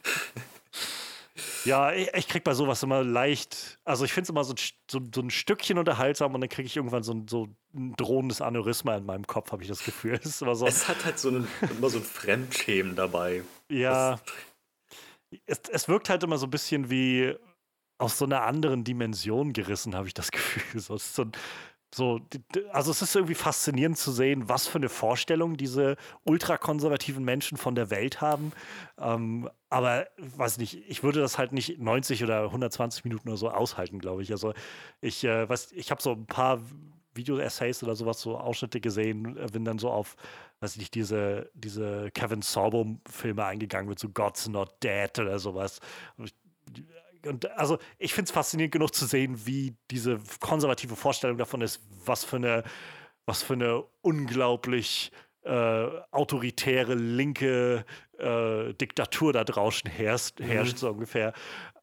[1.64, 4.55] Ja, ich, ich krieg bei sowas immer leicht, also ich finde es immer so,
[4.90, 8.97] so, so, ein Stückchen unterhaltsam und dann kriege ich irgendwann so, so ein drohendes Aneurysma
[8.97, 10.21] in meinem Kopf, habe ich das Gefühl.
[10.23, 13.43] Es, so, es hat halt so einen, immer so ein Fremdschämen dabei.
[13.71, 14.21] Ja.
[15.47, 17.35] Es, es wirkt halt immer so ein bisschen wie
[18.05, 20.81] aus so einer anderen Dimension gerissen, habe ich das Gefühl.
[20.81, 21.27] So, so
[21.95, 22.21] so,
[22.73, 27.77] also es ist irgendwie faszinierend zu sehen, was für eine Vorstellung diese ultrakonservativen Menschen von
[27.77, 28.51] der Welt haben.
[28.99, 33.49] Ähm, aber weiß nicht, ich würde das halt nicht 90 oder 120 Minuten oder so
[33.49, 34.33] aushalten, glaube ich.
[34.33, 34.55] Also
[35.01, 36.61] ich äh, weiß, ich habe so ein paar
[37.14, 40.17] Video-Essays oder sowas, so Ausschnitte gesehen, äh, bin dann so auf,
[40.59, 45.79] weiß ich nicht, diese, diese Kevin Sorbo-Filme eingegangen mit so God's Not Dead oder sowas.
[46.17, 46.35] Und ich,
[47.27, 51.81] und also ich finde es faszinierend genug zu sehen, wie diese konservative Vorstellung davon ist,
[52.05, 52.65] was für eine,
[53.27, 57.85] was für eine unglaublich äh, autoritäre linke
[58.19, 60.45] äh, Diktatur da draußen herrscht, mhm.
[60.45, 61.33] herrscht so ungefähr.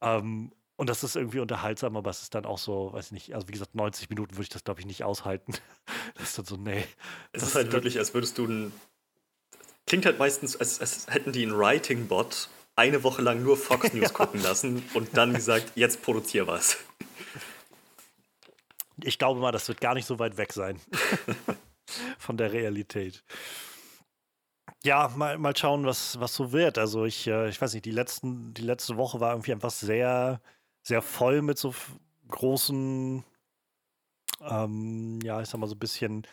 [0.00, 3.34] Ähm, und das ist irgendwie unterhaltsam, aber es ist dann auch so, weiß ich nicht,
[3.34, 5.54] also wie gesagt, 90 Minuten würde ich das, glaube ich, nicht aushalten.
[6.14, 6.84] Das ist dann so, nee.
[7.32, 8.72] Es ist halt wirklich, als würdest du ein.
[9.86, 14.10] Klingt halt meistens, als, als hätten die einen Writing-Bot eine Woche lang nur Fox News
[14.10, 14.16] ja.
[14.16, 16.78] gucken lassen und dann gesagt, jetzt produzier was.
[19.02, 20.80] Ich glaube mal, das wird gar nicht so weit weg sein
[22.18, 23.24] von der Realität.
[24.84, 26.78] Ja, mal, mal schauen, was, was so wird.
[26.78, 30.40] Also ich, äh, ich weiß nicht, die, letzten, die letzte Woche war irgendwie einfach sehr,
[30.82, 31.74] sehr voll mit so
[32.28, 33.24] großen,
[34.40, 36.26] ähm, ja, ich sag mal so ein bisschen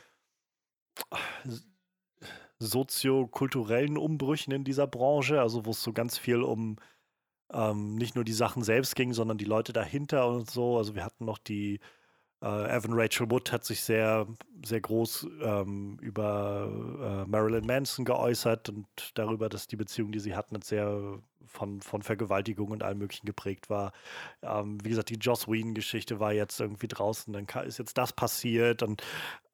[2.60, 6.78] soziokulturellen Umbrüchen in dieser Branche, also wo es so ganz viel um
[7.54, 10.78] ähm, nicht nur die Sachen selbst ging, sondern die Leute dahinter und so.
[10.78, 11.80] Also wir hatten noch die
[12.42, 14.28] äh, Evan Rachel Wood hat sich sehr,
[14.66, 16.70] sehr groß ähm, über
[17.26, 22.02] äh, Marilyn Manson geäußert und darüber, dass die Beziehung, die sie hatten, sehr von, von
[22.02, 23.92] Vergewaltigung und allem Möglichen geprägt war.
[24.42, 28.84] Ähm, wie gesagt, die Joss Whedon-Geschichte war jetzt irgendwie draußen, dann ist jetzt das passiert
[28.84, 29.04] und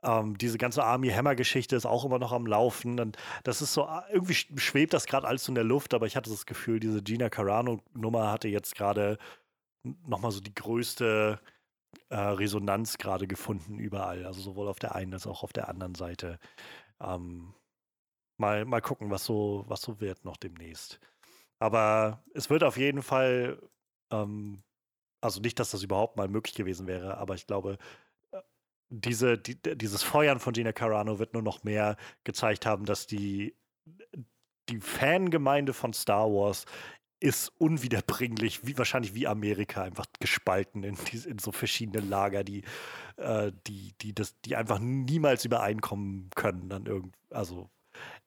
[0.03, 2.99] ähm, diese ganze Army Hammer-Geschichte ist auch immer noch am Laufen.
[2.99, 6.15] Und das ist so, äh, irgendwie schwebt das gerade alles in der Luft, aber ich
[6.15, 9.17] hatte das Gefühl, diese Gina Carano-Nummer hatte jetzt gerade
[10.05, 11.39] nochmal so die größte
[12.09, 14.25] äh, Resonanz gerade gefunden überall.
[14.25, 16.39] Also sowohl auf der einen als auch auf der anderen Seite.
[16.99, 17.53] Ähm,
[18.37, 20.99] mal, mal gucken, was so, was so wird noch demnächst.
[21.59, 23.61] Aber es wird auf jeden Fall,
[24.11, 24.63] ähm,
[25.21, 27.77] also nicht, dass das überhaupt mal möglich gewesen wäre, aber ich glaube,
[28.31, 28.41] äh,
[28.89, 33.55] diese, die, dieses Feuern von Gina Carano wird nur noch mehr gezeigt haben, dass die,
[34.69, 36.65] die Fangemeinde von Star Wars
[37.19, 42.63] ist unwiederbringlich, wie wahrscheinlich wie Amerika, einfach gespalten in, in so verschiedene Lager, die,
[43.17, 46.69] äh, die, die, das, die einfach niemals übereinkommen können.
[46.69, 47.69] Dann irgend, also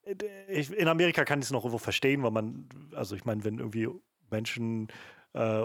[0.05, 0.15] äh,
[0.47, 3.59] ich, in Amerika kann ich es noch irgendwo verstehen, weil man, also ich meine, wenn
[3.59, 3.89] irgendwie
[4.31, 4.87] Menschen
[5.33, 5.63] äh,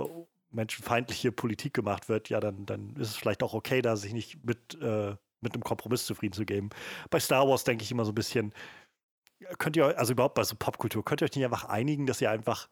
[0.50, 4.44] menschenfeindliche Politik gemacht wird, ja, dann, dann ist es vielleicht auch okay, da sich nicht
[4.44, 6.70] mit, äh, mit einem Kompromiss zufrieden zu geben.
[7.10, 8.52] Bei Star Wars denke ich immer so ein bisschen,
[9.58, 12.30] könnt ihr, also überhaupt bei so Popkultur, könnt ihr euch nicht einfach einigen, dass ihr
[12.30, 12.68] einfach,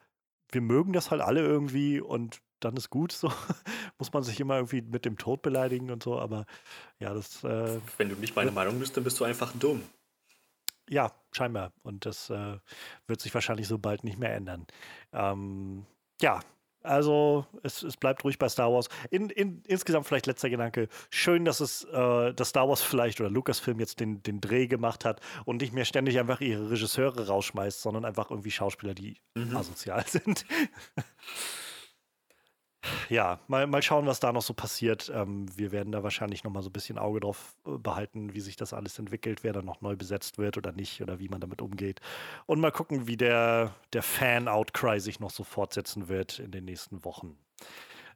[0.53, 3.13] wir mögen das halt alle irgendwie und dann ist gut.
[3.13, 3.33] So
[3.99, 6.47] muss man sich immer irgendwie mit dem Tod beleidigen und so, aber
[6.99, 7.43] ja, das.
[7.45, 9.83] Äh, Wenn du nicht meine Meinung bist, dann bist du einfach dumm.
[10.89, 11.73] Ja, scheinbar.
[11.83, 12.59] Und das äh,
[13.07, 14.67] wird sich wahrscheinlich so bald nicht mehr ändern.
[15.13, 15.87] Ähm,
[16.21, 16.41] ja,
[16.83, 18.89] also es, es, bleibt ruhig bei Star Wars.
[19.11, 20.89] In, in, insgesamt vielleicht letzter Gedanke.
[21.11, 25.05] Schön, dass es äh, dass Star Wars vielleicht oder Lucasfilm jetzt den, den Dreh gemacht
[25.05, 29.57] hat und nicht mehr ständig einfach ihre Regisseure rausschmeißt, sondern einfach irgendwie Schauspieler, die mhm.
[29.57, 30.45] asozial sind.
[33.09, 35.11] Ja, mal, mal schauen, was da noch so passiert.
[35.15, 38.41] Ähm, wir werden da wahrscheinlich noch mal so ein bisschen Auge drauf äh, behalten, wie
[38.41, 41.41] sich das alles entwickelt, wer dann noch neu besetzt wird oder nicht oder wie man
[41.41, 42.01] damit umgeht.
[42.47, 47.05] Und mal gucken, wie der, der Fan-Outcry sich noch so fortsetzen wird in den nächsten
[47.05, 47.37] Wochen.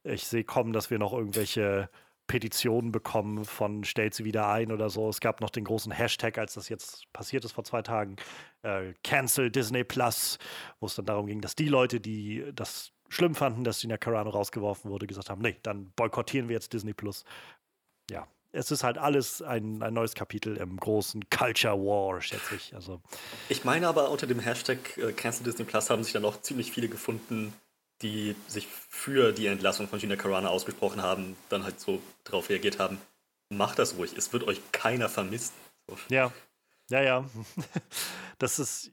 [0.04, 1.88] Ich sehe kommen, dass wir noch irgendwelche
[2.26, 5.08] Petitionen bekommen von stellt sie wieder ein oder so.
[5.08, 8.16] Es gab noch den großen Hashtag, als das jetzt passiert ist vor zwei Tagen,
[8.62, 10.38] äh, Cancel Disney Plus,
[10.80, 14.30] wo es dann darum ging, dass die Leute, die das schlimm fanden, dass Gina Carano
[14.30, 17.24] rausgeworfen wurde, gesagt haben, nee, dann boykottieren wir jetzt Disney Plus.
[18.10, 22.74] Ja, es ist halt alles ein, ein neues Kapitel im großen Culture War, schätze ich.
[22.74, 23.00] Also,
[23.48, 26.72] ich meine aber, unter dem Hashtag äh, Cancel Disney Plus haben sich dann auch ziemlich
[26.72, 27.52] viele gefunden,
[28.02, 32.78] die sich für die Entlassung von Gina Carano ausgesprochen haben, dann halt so darauf reagiert
[32.78, 33.00] haben,
[33.48, 35.54] macht das ruhig, es wird euch keiner vermissen.
[35.88, 35.96] So.
[36.08, 36.32] Ja,
[36.90, 37.24] ja, ja.
[38.38, 38.90] Das ist,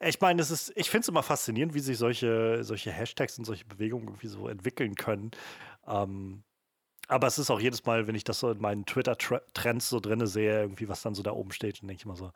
[0.00, 3.44] ich meine, das ist, ich finde es immer faszinierend, wie sich solche, solche Hashtags und
[3.44, 5.30] solche Bewegungen irgendwie so entwickeln können.
[5.86, 6.44] Ähm,
[7.08, 10.26] aber es ist auch jedes Mal, wenn ich das so in meinen Twitter-Trends so drinne
[10.26, 12.32] sehe, irgendwie, was dann so da oben steht, dann denke ich immer so,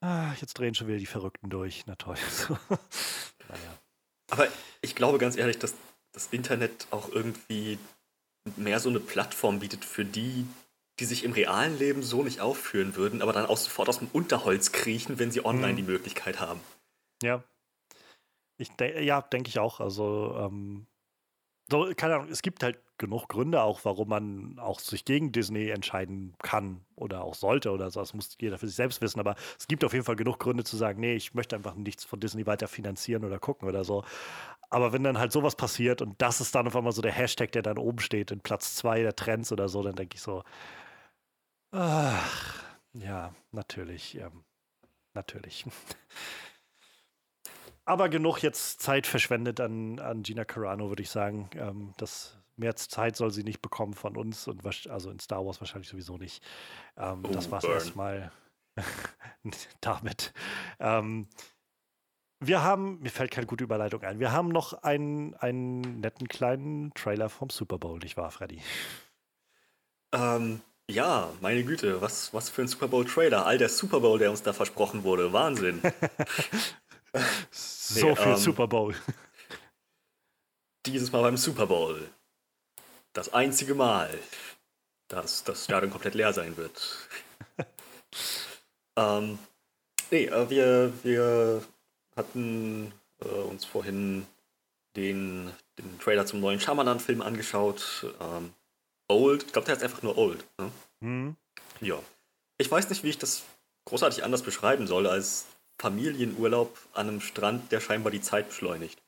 [0.00, 1.84] ah, jetzt drehen schon wieder die Verrückten durch.
[1.86, 2.16] Na toll.
[3.48, 3.78] naja.
[4.30, 4.48] Aber
[4.82, 5.74] ich glaube ganz ehrlich, dass
[6.12, 7.78] das Internet auch irgendwie
[8.56, 10.46] mehr so eine Plattform bietet für die,
[11.00, 14.08] die sich im realen Leben so nicht aufführen würden, aber dann auch sofort aus dem
[14.12, 15.76] Unterholz kriechen, wenn sie online mhm.
[15.76, 16.60] die Möglichkeit haben.
[17.22, 17.42] Ja.
[18.56, 19.80] Ich de ja, denke ich auch.
[19.80, 20.86] Also, ähm,
[21.70, 25.70] so, keine Ahnung, es gibt halt genug Gründe auch, warum man auch sich gegen Disney
[25.70, 28.00] entscheiden kann oder auch sollte oder so.
[28.00, 30.62] Das muss jeder für sich selbst wissen, aber es gibt auf jeden Fall genug Gründe
[30.62, 34.04] zu sagen, nee, ich möchte einfach nichts von Disney weiter finanzieren oder gucken oder so.
[34.70, 37.52] Aber wenn dann halt sowas passiert und das ist dann auf einmal so der Hashtag,
[37.52, 40.44] der dann oben steht, in Platz zwei der Trends oder so, dann denke ich so,
[41.76, 44.16] Ach, ja, natürlich.
[44.16, 44.44] Ähm,
[45.12, 45.64] natürlich.
[47.84, 51.50] Aber genug jetzt Zeit verschwendet an, an Gina Carano, würde ich sagen.
[51.54, 55.60] Ähm, das, mehr Zeit soll sie nicht bekommen von uns und also in Star Wars
[55.60, 56.44] wahrscheinlich sowieso nicht.
[56.96, 58.30] Ähm, oh, das war es erstmal
[59.80, 60.32] damit.
[60.78, 61.28] Ähm,
[62.38, 66.94] wir haben, mir fällt keine gute Überleitung ein, wir haben noch einen, einen netten kleinen
[66.94, 68.62] Trailer vom Super Bowl, nicht wahr, Freddy?
[70.12, 73.46] Ähm, ja, meine Güte, was, was für ein Super Bowl-Trailer.
[73.46, 75.32] All der Super Bowl, der uns da versprochen wurde.
[75.32, 75.80] Wahnsinn.
[77.50, 78.94] so nee, viel ähm, Super Bowl.
[80.86, 82.10] Dieses Mal beim Super Bowl.
[83.14, 84.10] Das einzige Mal,
[85.08, 87.08] dass das Stadion komplett leer sein wird.
[88.96, 89.38] ähm,
[90.10, 91.62] nee, äh, wir, wir
[92.16, 94.26] hatten äh, uns vorhin
[94.96, 98.06] den, den Trailer zum neuen Shyamalan-Film angeschaut.
[98.20, 98.52] Ähm,
[99.08, 99.44] Old.
[99.44, 100.44] Ich glaube, der heißt einfach nur Old.
[100.58, 100.70] Ne?
[101.00, 101.36] Mhm.
[101.80, 101.98] Ja.
[102.58, 103.42] Ich weiß nicht, wie ich das
[103.84, 105.46] großartig anders beschreiben soll als
[105.78, 109.02] Familienurlaub an einem Strand, der scheinbar die Zeit beschleunigt.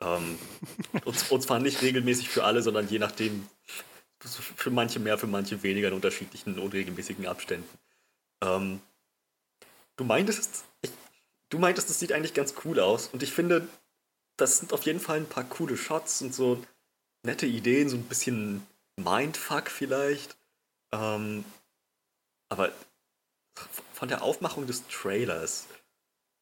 [0.00, 0.38] Ähm,
[1.04, 3.48] und, und, zwar nicht regelmäßig für alle, sondern je nachdem,
[4.20, 7.68] für manche mehr, für manche weniger in unterschiedlichen unregelmäßigen Abständen.
[8.40, 8.80] Ähm,
[9.96, 10.90] du meintest, ich,
[11.50, 13.66] du meintest, das sieht eigentlich ganz cool aus und ich finde,
[14.36, 16.64] das sind auf jeden Fall ein paar coole Shots und so
[17.24, 20.36] nette Ideen, so ein bisschen Mindfuck vielleicht.
[20.92, 21.44] Ähm,
[22.48, 22.72] aber
[23.92, 25.66] von der Aufmachung des Trailers,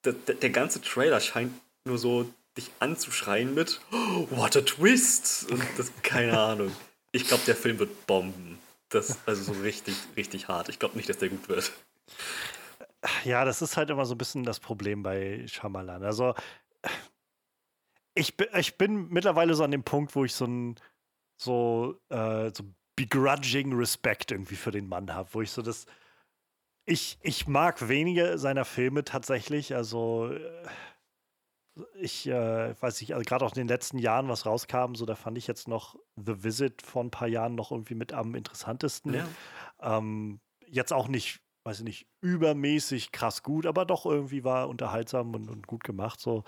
[0.04, 1.52] der, der, der, ganze Trailer scheint
[1.84, 5.50] nur so dich anzuschreien mit oh, What a Twist!
[5.50, 6.74] Und das, keine Ahnung.
[7.12, 8.58] Ich glaube, der Film wird bomben.
[8.88, 10.68] Das also so richtig, richtig hart.
[10.68, 11.72] Ich glaube nicht, dass der gut wird.
[13.24, 16.02] Ja, das ist halt immer so ein bisschen das Problem bei Shyamalan.
[16.02, 16.34] Also
[18.14, 20.76] ich, ich bin mittlerweile so an dem Punkt, wo ich so ein
[21.40, 22.64] so, äh, so
[22.96, 25.86] begrudging Respect irgendwie für den Mann habe, wo ich so das.
[26.86, 29.74] Ich, ich mag wenige seiner Filme tatsächlich.
[29.74, 30.68] Also äh,
[31.94, 35.14] ich äh, weiß nicht, also gerade auch in den letzten Jahren, was rauskam, so da
[35.14, 39.14] fand ich jetzt noch The Visit vor ein paar Jahren noch irgendwie mit am interessantesten.
[39.14, 39.28] Ja.
[39.80, 45.34] Ähm, jetzt auch nicht, weiß ich nicht, übermäßig krass gut, aber doch irgendwie war unterhaltsam
[45.34, 46.20] und, und gut gemacht.
[46.20, 46.44] So.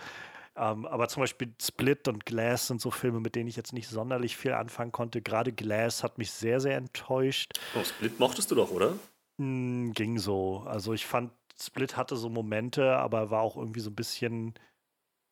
[0.55, 3.89] Ähm, aber zum Beispiel Split und Glass sind so Filme, mit denen ich jetzt nicht
[3.89, 5.23] sonderlich viel anfangen konnte.
[5.23, 7.59] Gerade Glass hat mich sehr, sehr enttäuscht.
[7.75, 8.95] Oh, Split mochtest du doch, oder?
[9.39, 10.65] Mm, ging so.
[10.67, 14.55] Also ich fand Split hatte so Momente, aber war auch irgendwie so ein bisschen,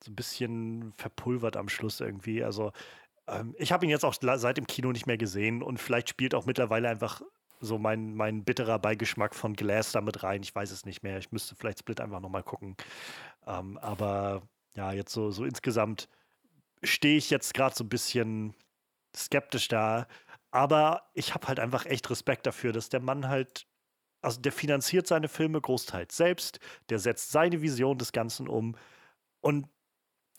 [0.02, 2.42] so ein bisschen verpulvert am Schluss irgendwie.
[2.42, 2.72] Also
[3.26, 6.34] ähm, ich habe ihn jetzt auch seit dem Kino nicht mehr gesehen und vielleicht spielt
[6.34, 7.20] auch mittlerweile einfach
[7.60, 10.42] so mein, mein bitterer Beigeschmack von Glass damit rein.
[10.42, 11.18] Ich weiß es nicht mehr.
[11.18, 12.76] Ich müsste vielleicht Split einfach nochmal gucken.
[13.46, 14.42] Ähm, aber
[14.76, 16.08] ja, jetzt so, so insgesamt
[16.82, 18.54] stehe ich jetzt gerade so ein bisschen
[19.14, 20.06] skeptisch da.
[20.50, 23.66] Aber ich habe halt einfach echt Respekt dafür, dass der Mann halt,
[24.22, 28.76] also der finanziert seine Filme großteils selbst, der setzt seine Vision des Ganzen um.
[29.40, 29.68] Und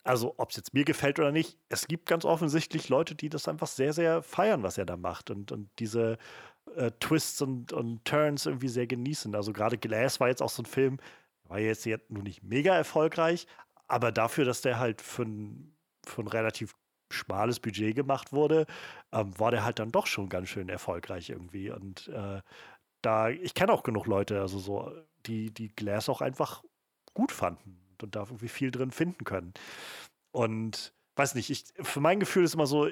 [0.04, 3.46] also, ob es jetzt mir gefällt oder nicht, es gibt ganz offensichtlich Leute, die das
[3.46, 6.18] einfach sehr, sehr feiern, was er da macht und, und diese
[6.74, 9.34] äh, Twists und, und Turns irgendwie sehr genießen.
[9.36, 10.98] Also, gerade Glass war jetzt auch so ein Film,
[11.44, 13.46] war jetzt, jetzt nur nicht mega erfolgreich,
[13.88, 15.76] aber dafür, dass der halt für ein,
[16.18, 16.74] relativ
[17.10, 18.66] schmales Budget gemacht wurde,
[19.12, 21.70] ähm, war der halt dann doch schon ganz schön erfolgreich irgendwie.
[21.70, 22.40] Und äh,
[23.02, 24.92] da, ich kenne auch genug Leute, also so,
[25.26, 26.64] die, die Glass auch einfach
[27.14, 29.52] gut fanden und da irgendwie viel drin finden können.
[30.32, 32.88] Und weiß nicht, ich, für mein Gefühl ist immer so,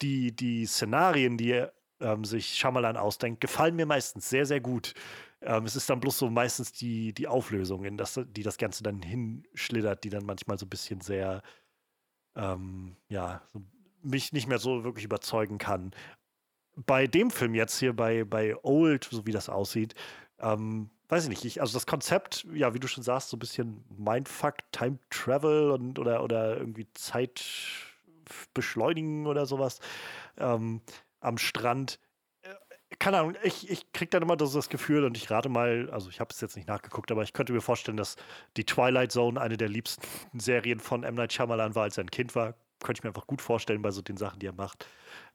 [0.00, 1.66] die, die Szenarien, die
[2.00, 4.94] ähm, sich Shyamalan ausdenkt, gefallen mir meistens sehr, sehr gut.
[5.42, 8.82] Ähm, es ist dann bloß so meistens die, die Auflösung, in das, die das Ganze
[8.82, 11.42] dann hinschlittert, die dann manchmal so ein bisschen sehr,
[12.36, 13.62] ähm, ja, so,
[14.02, 15.92] mich nicht mehr so wirklich überzeugen kann.
[16.76, 19.94] Bei dem Film jetzt hier, bei, bei Old, so wie das aussieht,
[20.38, 23.40] ähm, weiß ich nicht, ich, also das Konzept, ja, wie du schon sagst, so ein
[23.40, 27.42] bisschen Mindfuck, Time Travel und oder, oder irgendwie Zeit
[28.54, 29.80] beschleunigen oder sowas
[30.38, 30.80] ähm,
[31.20, 31.98] am Strand.
[33.00, 36.10] Keine Ahnung, ich, ich krieg dann immer das, das Gefühl und ich rate mal, also
[36.10, 38.16] ich habe es jetzt nicht nachgeguckt, aber ich könnte mir vorstellen, dass
[38.58, 40.02] die Twilight Zone eine der liebsten
[40.38, 41.14] Serien von M.
[41.14, 42.54] Night Shyamalan war, als er ein Kind war.
[42.82, 44.86] Könnte ich mir einfach gut vorstellen bei so den Sachen, die er macht.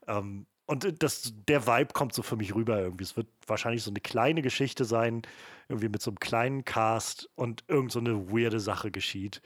[0.06, 3.04] Ähm, und das, der Vibe kommt so für mich rüber irgendwie.
[3.04, 5.22] Es wird wahrscheinlich so eine kleine Geschichte sein,
[5.68, 9.42] irgendwie mit so einem kleinen Cast und irgend so eine weirde Sache geschieht.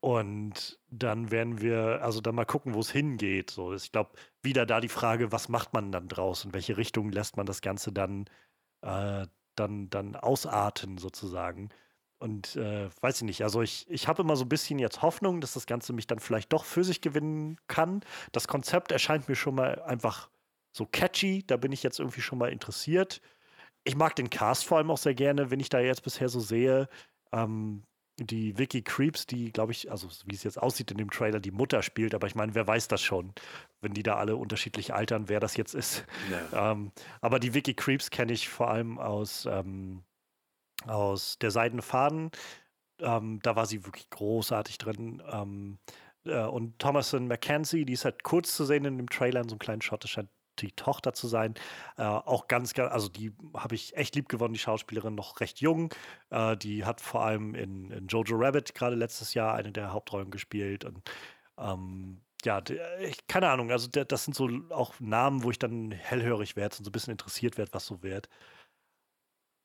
[0.00, 3.50] Und dann werden wir, also dann mal gucken, wo es hingeht.
[3.50, 6.44] So, ich glaube, wieder da die Frage, was macht man dann draus?
[6.44, 8.26] In welche Richtung lässt man das Ganze dann,
[8.82, 11.70] äh, dann, dann ausarten, sozusagen.
[12.20, 15.40] Und äh, weiß ich nicht, also ich, ich habe immer so ein bisschen jetzt Hoffnung,
[15.40, 18.00] dass das Ganze mich dann vielleicht doch für sich gewinnen kann.
[18.32, 20.28] Das Konzept erscheint mir schon mal einfach
[20.72, 23.20] so catchy, da bin ich jetzt irgendwie schon mal interessiert.
[23.84, 26.40] Ich mag den Cast vor allem auch sehr gerne, wenn ich da jetzt bisher so
[26.40, 26.88] sehe.
[27.32, 27.84] Ähm,
[28.18, 31.50] die Vicky Creeps, die, glaube ich, also wie es jetzt aussieht in dem Trailer, die
[31.50, 33.32] Mutter spielt, aber ich meine, wer weiß das schon,
[33.80, 36.04] wenn die da alle unterschiedlich altern, wer das jetzt ist.
[36.52, 36.72] Ja.
[36.72, 40.02] Ähm, aber die Vicky Creeps kenne ich vor allem aus, ähm,
[40.84, 42.30] aus der Seidene Faden.
[43.00, 45.22] Ähm, da war sie wirklich großartig drin.
[45.30, 45.78] Ähm,
[46.24, 49.54] äh, und Thomason McKenzie, die ist halt kurz zu sehen in dem Trailer, in so
[49.54, 51.54] einem kleinen Shot, das scheint die Tochter zu sein.
[51.96, 55.92] Äh, auch ganz, also die habe ich echt lieb gewonnen, die Schauspielerin, noch recht jung.
[56.30, 60.30] Äh, die hat vor allem in, in, Jojo Rabbit gerade letztes Jahr eine der Hauptrollen
[60.30, 60.84] gespielt.
[60.84, 61.10] Und
[61.58, 62.62] ähm, ja,
[63.00, 66.84] ich, keine Ahnung, also das sind so auch Namen, wo ich dann hellhörig werde und
[66.84, 68.28] so ein bisschen interessiert werde, was so wird.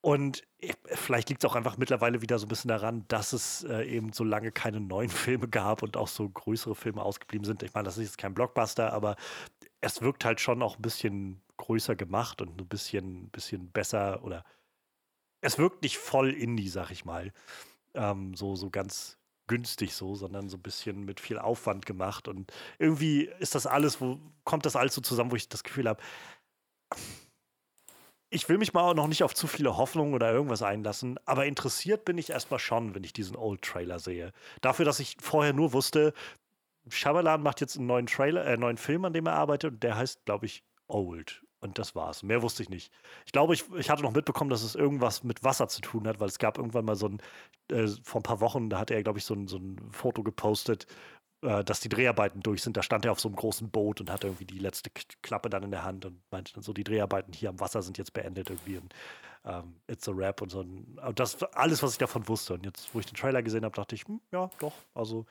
[0.06, 0.44] Und
[0.86, 4.12] vielleicht liegt es auch einfach mittlerweile wieder so ein bisschen daran, dass es äh, eben
[4.12, 7.64] so lange keine neuen Filme gab und auch so größere Filme ausgeblieben sind.
[7.64, 9.16] Ich meine, das ist jetzt kein Blockbuster, aber
[9.84, 14.46] es wirkt halt schon auch ein bisschen größer gemacht und ein bisschen, bisschen besser oder
[15.42, 17.34] es wirkt nicht voll Indie, sag ich mal.
[17.94, 19.18] Ähm, so, so ganz
[19.48, 22.30] günstig so, sondern so ein bisschen mit viel Aufwand gemacht.
[22.30, 25.90] Und irgendwie ist das alles, wo kommt das alles so zusammen, wo ich das Gefühl
[25.90, 26.02] habe,
[28.30, 31.46] ich will mich mal auch noch nicht auf zu viele Hoffnungen oder irgendwas einlassen, aber
[31.46, 34.32] interessiert bin ich erstmal schon, wenn ich diesen Old Trailer sehe.
[34.62, 36.14] Dafür, dass ich vorher nur wusste,
[36.90, 39.96] Shyamalan macht jetzt einen neuen Trailer, äh, neuen Film, an dem er arbeitet, und der
[39.98, 41.44] heißt, glaube ich, Old.
[41.60, 42.24] Und das war's.
[42.24, 42.92] Mehr wusste ich nicht.
[43.26, 46.20] Ich glaube, ich, ich hatte noch mitbekommen, dass es irgendwas mit Wasser zu tun hat,
[46.20, 47.22] weil es gab irgendwann mal so ein,
[47.72, 50.24] äh, vor ein paar Wochen, da hat er, glaube ich, so ein, so ein Foto
[50.24, 50.88] gepostet,
[51.42, 52.76] äh, dass die Dreharbeiten durch sind.
[52.76, 54.90] Da stand er auf so einem großen Boot und hatte irgendwie die letzte
[55.22, 57.98] Klappe dann in der Hand und meinte dann so, die Dreharbeiten hier am Wasser sind
[57.98, 58.78] jetzt beendet irgendwie.
[58.78, 58.94] Und,
[59.46, 60.60] ähm, It's a Rap und so.
[60.60, 62.56] Und das alles, was ich davon wusste.
[62.56, 65.26] Und jetzt, wo ich den Trailer gesehen habe, dachte ich, hm, ja, doch, also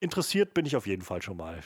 [0.00, 1.60] interessiert bin ich auf jeden Fall schon mal.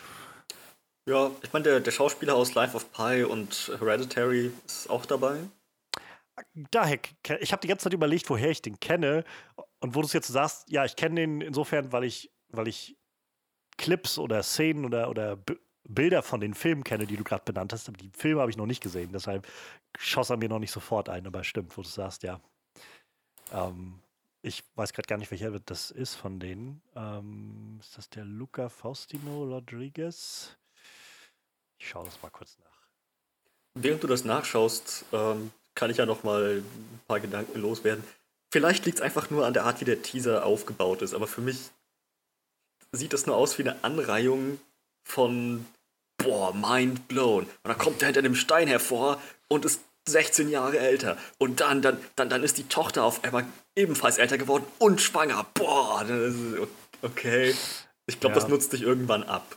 [1.09, 5.39] Ja, ich meine, der, der Schauspieler aus Life of Pi und Hereditary ist auch dabei.
[6.71, 6.99] Daher,
[7.41, 9.25] ich habe die ganze Zeit überlegt, woher ich den kenne.
[9.81, 12.97] Und wo du es jetzt sagst, ja, ich kenne den insofern, weil ich, weil ich
[13.77, 15.39] Clips oder Szenen oder, oder
[15.87, 18.57] Bilder von den Filmen kenne, die du gerade benannt hast, aber die Filme habe ich
[18.57, 19.11] noch nicht gesehen.
[19.13, 19.47] Deshalb
[19.99, 22.41] schoss er mir noch nicht sofort ein, aber stimmt, wo du sagst, ja.
[23.53, 24.01] Ähm,
[24.45, 26.83] ich weiß gerade gar nicht, welcher das ist von denen.
[26.95, 30.57] Ähm, ist das der Luca Faustino Rodriguez?
[31.79, 32.67] Ich schaue das mal kurz nach.
[33.75, 38.05] Während du das nachschaust, ähm, kann ich ja noch mal ein paar Gedanken loswerden.
[38.53, 41.41] vielleicht liegt es einfach nur an der Art, wie der Teaser aufgebaut ist, aber für
[41.41, 41.71] mich
[42.93, 44.61] sieht das nur aus wie eine Anreihung
[45.03, 45.67] von
[46.19, 47.45] boah, mind blown.
[47.45, 51.17] Und dann kommt er hinter dem Stein hervor und ist 16 Jahre älter.
[51.39, 53.45] Und dann, dann, dann, dann ist die Tochter auf einmal
[53.77, 55.47] ebenfalls älter geworden und schwanger.
[55.55, 56.05] Boah,
[57.03, 57.55] okay.
[58.07, 58.41] Ich glaube, ja.
[58.41, 59.57] das nutzt dich irgendwann ab.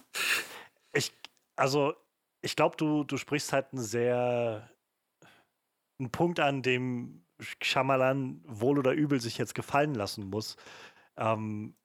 [0.93, 1.11] Ich,
[1.55, 1.93] also,
[2.41, 4.69] ich glaube, du, du sprichst halt einen sehr
[5.99, 7.23] einen Punkt an, dem
[7.61, 10.57] Shyamalan wohl oder übel sich jetzt gefallen lassen muss.
[11.17, 11.75] Ähm,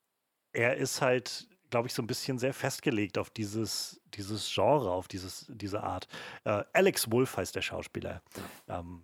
[0.52, 5.08] er ist halt glaube ich, so ein bisschen sehr festgelegt auf dieses, dieses Genre, auf
[5.08, 6.06] dieses, diese Art.
[6.44, 8.22] Äh, Alex Wolf heißt der Schauspieler.
[8.68, 9.02] Ähm,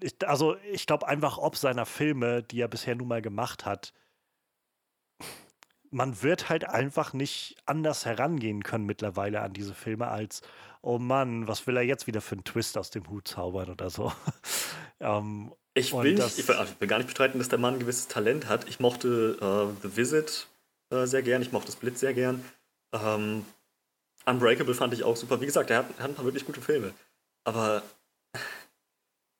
[0.00, 3.92] ich, also ich glaube einfach, ob seiner Filme, die er bisher nun mal gemacht hat,
[5.90, 10.40] man wird halt einfach nicht anders herangehen können mittlerweile an diese Filme als,
[10.80, 13.90] oh Mann, was will er jetzt wieder für einen Twist aus dem Hut zaubern oder
[13.90, 14.10] so.
[15.00, 17.80] ähm, ich, will nicht, ich, will, ich, will, gar nicht bestreiten, dass der Mann ein
[17.80, 18.68] gewisses Talent hat.
[18.68, 20.46] Ich mochte uh, The Visit
[20.90, 21.42] äh, sehr gern.
[21.42, 22.44] Ich mochte das Blitz sehr gern.
[22.92, 23.44] Ähm,
[24.26, 25.40] Unbreakable fand ich auch super.
[25.40, 26.92] Wie gesagt, er hat, hat ein paar wirklich gute Filme.
[27.44, 27.82] Aber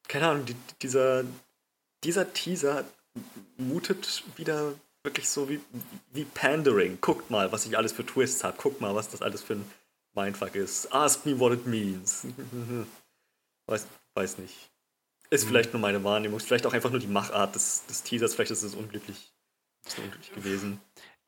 [0.08, 1.24] keine Ahnung, die, dieser,
[2.02, 2.84] dieser Teaser
[3.56, 4.72] mutet wieder
[5.02, 5.60] wirklich so wie,
[6.12, 6.98] wie Pandering.
[7.00, 8.56] Guckt mal, was ich alles für Twists habe.
[8.56, 9.70] Guckt mal, was das alles für ein
[10.14, 10.92] Mindfuck ist.
[10.92, 12.26] Ask me what it means.
[13.66, 14.70] weiß, weiß nicht.
[15.30, 15.48] Ist mhm.
[15.48, 16.38] vielleicht nur meine Wahrnehmung.
[16.38, 18.34] Ist vielleicht auch einfach nur die Machart des, des Teasers.
[18.34, 19.32] Vielleicht ist es unglücklich,
[19.86, 20.80] ist unglücklich gewesen.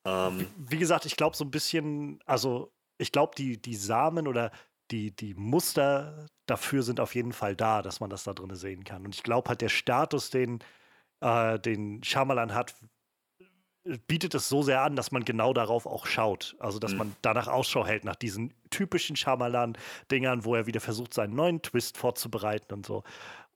[0.05, 4.50] Ähm, wie, gesagt, ich glaube so ein bisschen, also ich glaube, die, die Samen oder
[4.90, 8.84] die, die Muster dafür sind auf jeden Fall da, dass man das da drin sehen
[8.84, 9.05] kann.
[9.05, 10.59] Und ich glaube halt, der Status, den,
[11.20, 12.74] äh, den Shyamalan hat,
[14.07, 16.57] bietet es so sehr an, dass man genau darauf auch schaut.
[16.59, 16.98] Also, dass mhm.
[16.98, 21.96] man danach Ausschau hält, nach diesen typischen Shyamalan-Dingern, wo er wieder versucht, seinen neuen Twist
[21.98, 23.03] vorzubereiten und so.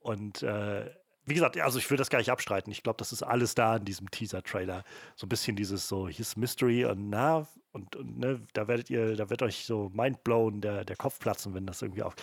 [0.00, 0.90] Und äh,
[1.26, 2.70] wie gesagt, also ich will das gar nicht abstreiten.
[2.70, 4.84] Ich glaube, das ist alles da in diesem Teaser-Trailer.
[5.16, 8.88] So ein bisschen dieses so, hier ist Mystery und na, und, und ne, da werdet
[8.90, 12.14] ihr, da wird euch so mindblown, der, der Kopf platzen, wenn das irgendwie auf.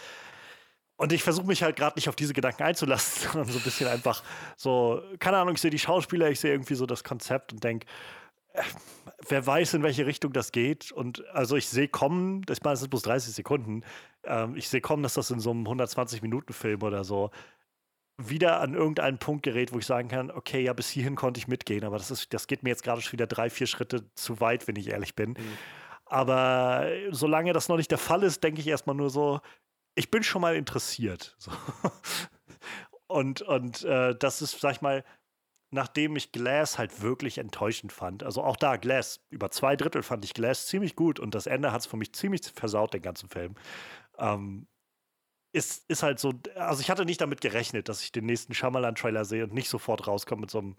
[0.95, 3.88] Und ich versuche mich halt gerade nicht auf diese Gedanken einzulassen, sondern so ein bisschen
[3.88, 4.24] einfach
[4.56, 7.88] so, keine Ahnung, ich sehe die Schauspieler, ich sehe irgendwie so das Konzept und denke,
[8.54, 8.62] äh,
[9.28, 10.91] wer weiß, in welche Richtung das geht.
[10.91, 13.84] Und also ich sehe kommen, das, sind bloß 30 Sekunden,
[14.24, 17.32] ähm, ich sehe kommen, dass das in so einem 120-Minuten-Film oder so
[18.30, 21.47] wieder an irgendeinen Punkt gerät, wo ich sagen kann, okay, ja, bis hierhin konnte ich
[21.47, 24.39] mitgehen, aber das, ist, das geht mir jetzt gerade schon wieder drei, vier Schritte zu
[24.39, 25.32] weit, wenn ich ehrlich bin.
[25.32, 25.57] Mhm.
[26.05, 29.39] Aber solange das noch nicht der Fall ist, denke ich erstmal nur so,
[29.95, 31.36] ich bin schon mal interessiert.
[31.38, 31.51] So.
[33.07, 35.03] Und, und äh, das ist, sag ich mal,
[35.69, 38.24] nachdem ich Glass halt wirklich enttäuschend fand.
[38.24, 41.71] Also auch da, Glass, über zwei Drittel fand ich Glass ziemlich gut und das Ende
[41.71, 43.55] hat es für mich ziemlich versaut, den ganzen Film.
[44.17, 44.67] Ähm,
[45.54, 49.24] ist, ist halt so, also ich hatte nicht damit gerechnet, dass ich den nächsten Shyamalan-Trailer
[49.24, 50.76] sehe und nicht sofort rauskomme mit so einem,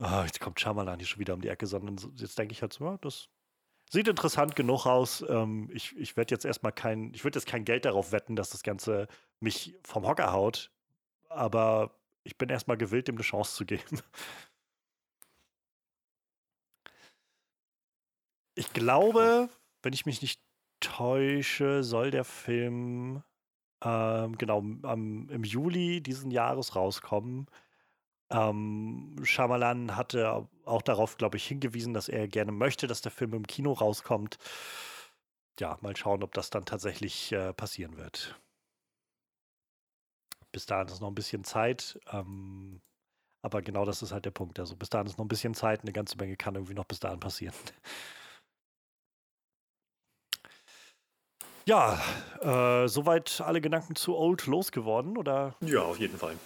[0.00, 2.62] oh, jetzt kommt Shyamalan hier schon wieder um die Ecke, sondern so, jetzt denke ich
[2.62, 3.28] halt so, ja, das
[3.90, 5.24] sieht interessant genug aus.
[5.28, 8.50] Ähm, ich ich werde jetzt erstmal kein, ich würde jetzt kein Geld darauf wetten, dass
[8.50, 9.06] das Ganze
[9.40, 10.70] mich vom Hocker haut,
[11.28, 11.94] aber
[12.24, 14.00] ich bin erstmal gewillt, dem eine Chance zu geben.
[18.54, 19.48] Ich glaube,
[19.82, 20.40] wenn ich mich nicht
[20.80, 23.22] täusche, soll der Film
[23.84, 27.46] ähm, genau, am, im Juli diesen Jahres rauskommen.
[28.30, 33.34] Ähm, Shyamalan hatte auch darauf, glaube ich, hingewiesen, dass er gerne möchte, dass der Film
[33.34, 34.38] im Kino rauskommt.
[35.60, 38.40] Ja, mal schauen, ob das dann tatsächlich äh, passieren wird.
[40.50, 41.98] Bis dahin ist noch ein bisschen Zeit.
[42.10, 42.80] Ähm,
[43.42, 44.58] aber genau das ist halt der Punkt.
[44.60, 45.82] Also bis dahin ist noch ein bisschen Zeit.
[45.82, 47.54] Eine ganze Menge kann irgendwie noch bis dahin passieren.
[51.64, 52.00] Ja,
[52.40, 55.54] äh, soweit alle Gedanken zu Old losgeworden, oder?
[55.60, 56.36] Ja, auf jeden Fall.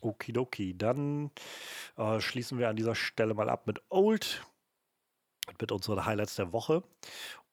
[0.00, 1.30] Okidoki, dann
[1.96, 4.44] äh, schließen wir an dieser Stelle mal ab mit Old,
[5.60, 6.82] mit unseren Highlights der Woche.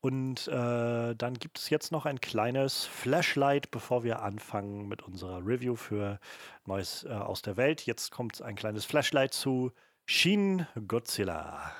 [0.01, 5.45] Und äh, dann gibt es jetzt noch ein kleines Flashlight, bevor wir anfangen mit unserer
[5.45, 6.19] Review für
[6.65, 7.85] Neues äh, aus der Welt.
[7.85, 9.73] Jetzt kommt ein kleines Flashlight zu
[10.05, 11.73] Shin Godzilla.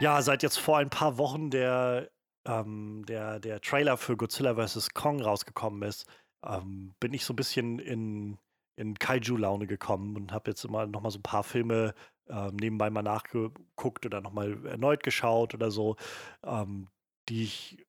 [0.00, 2.10] Ja, seit jetzt vor ein paar Wochen der,
[2.46, 4.94] ähm, der, der Trailer für Godzilla vs.
[4.94, 6.06] Kong rausgekommen ist,
[6.42, 8.38] ähm, bin ich so ein bisschen in,
[8.76, 11.92] in Kaiju-Laune gekommen und habe jetzt immer noch mal so ein paar Filme
[12.30, 15.96] ähm, nebenbei mal nachgeguckt oder noch mal erneut geschaut oder so,
[16.44, 16.88] ähm,
[17.28, 17.86] die ich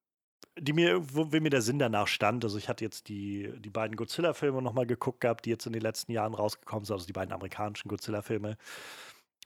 [0.60, 2.44] die mir, wo, mir der Sinn danach stand.
[2.44, 5.72] Also ich hatte jetzt die, die beiden Godzilla-Filme noch mal geguckt gehabt, die jetzt in
[5.72, 8.58] den letzten Jahren rausgekommen sind, also die beiden amerikanischen Godzilla-Filme.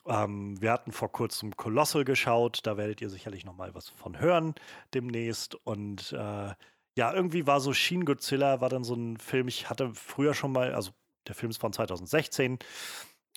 [0.07, 4.19] Ähm, wir hatten vor kurzem Colossal geschaut, da werdet ihr sicherlich noch mal was von
[4.19, 4.55] hören
[4.93, 5.55] demnächst.
[5.55, 6.53] Und äh,
[6.97, 10.51] ja, irgendwie war so Shin Godzilla, war dann so ein Film, ich hatte früher schon
[10.51, 10.91] mal, also
[11.27, 12.59] der Film ist von 2016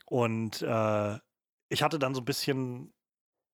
[0.07, 1.19] und äh,
[1.71, 2.93] ich hatte dann so ein bisschen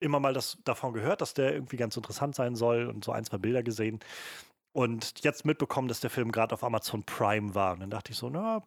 [0.01, 3.25] immer mal das davon gehört, dass der irgendwie ganz interessant sein soll und so ein,
[3.25, 4.01] zwei Bilder gesehen.
[4.73, 7.75] Und jetzt mitbekommen, dass der Film gerade auf Amazon Prime war.
[7.75, 8.63] Und dann dachte ich so, na,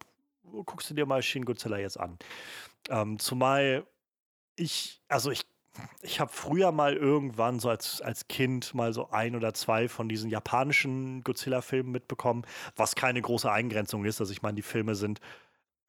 [0.65, 2.17] guckst du dir mal Shin Godzilla jetzt an.
[2.89, 3.85] Ähm, zumal
[4.57, 5.45] ich, also ich,
[6.01, 10.09] ich habe früher mal irgendwann so als, als Kind mal so ein oder zwei von
[10.09, 12.43] diesen japanischen Godzilla-Filmen mitbekommen,
[12.75, 14.19] was keine große Eingrenzung ist.
[14.19, 15.19] Also ich meine, die Filme sind,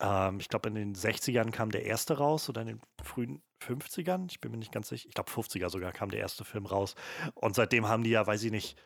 [0.00, 4.26] ähm, ich glaube, in den 60ern kam der erste raus oder in den frühen 50ern.
[4.30, 5.08] Ich bin mir nicht ganz sicher.
[5.08, 6.94] Ich glaube, 50er sogar kam der erste Film raus.
[7.34, 8.78] Und seitdem haben die ja, weiß ich nicht,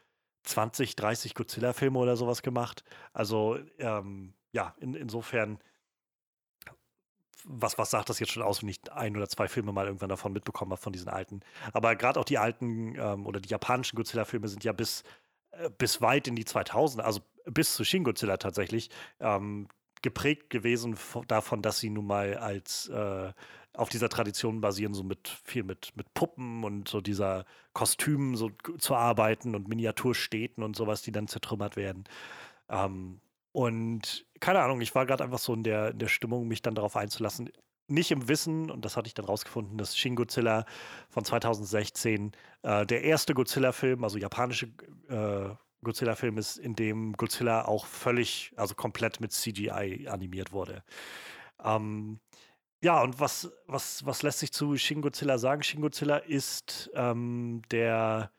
[0.44, 2.84] 20, 30 Godzilla-Filme oder sowas gemacht.
[3.12, 5.58] Also, ähm, ja, in, insofern,
[7.44, 10.08] was, was sagt das jetzt schon aus, wenn ich ein oder zwei Filme mal irgendwann
[10.08, 11.40] davon mitbekommen habe, von diesen alten.
[11.72, 15.02] Aber gerade auch die alten ähm, oder die japanischen Godzilla-Filme sind ja bis,
[15.52, 18.90] äh, bis weit in die 2000er, also bis zu Shin Godzilla tatsächlich,
[19.20, 19.68] ähm,
[20.02, 20.96] geprägt gewesen
[21.28, 23.32] davon, dass sie nun mal als äh,
[23.74, 28.50] auf dieser Tradition basieren, so mit viel mit, mit Puppen und so dieser Kostümen so
[28.78, 32.04] zu arbeiten und Miniaturstädten und sowas, die dann zertrümmert werden.
[32.68, 33.21] Ähm,
[33.52, 36.74] und keine Ahnung, ich war gerade einfach so in der, in der Stimmung, mich dann
[36.74, 37.50] darauf einzulassen.
[37.88, 40.64] Nicht im Wissen, und das hatte ich dann rausgefunden, dass Shin Godzilla
[41.10, 42.32] von 2016
[42.62, 44.66] äh, der erste Godzilla-Film, also japanische
[45.08, 50.84] äh, Godzilla-Film ist, in dem Godzilla auch völlig, also komplett mit CGI animiert wurde.
[51.62, 52.20] Ähm,
[52.82, 55.62] ja, und was, was, was lässt sich zu Shin Godzilla sagen?
[55.62, 58.32] Shin Godzilla ist ähm, der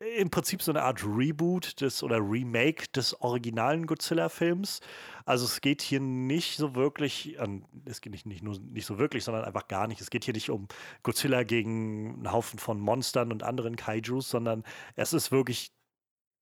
[0.00, 4.80] im Prinzip so eine Art Reboot des oder Remake des originalen Godzilla-Films.
[5.26, 8.98] Also es geht hier nicht so wirklich, ähm, es geht nicht, nicht nur nicht so
[8.98, 10.00] wirklich, sondern einfach gar nicht.
[10.00, 10.68] Es geht hier nicht um
[11.02, 14.64] Godzilla gegen einen Haufen von Monstern und anderen Kaijus, sondern
[14.96, 15.70] es ist wirklich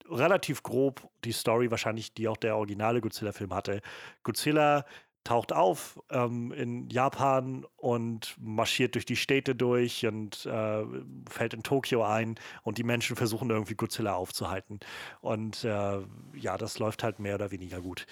[0.09, 3.81] relativ grob die Story, wahrscheinlich die auch der originale Godzilla-Film hatte.
[4.23, 4.85] Godzilla
[5.25, 10.85] taucht auf ähm, in Japan und marschiert durch die Städte durch und äh,
[11.29, 14.81] fällt in Tokio ein und die Menschen versuchen irgendwie Godzilla aufzuhalten.
[15.21, 16.01] Und äh,
[16.35, 18.07] ja, das läuft halt mehr oder weniger gut.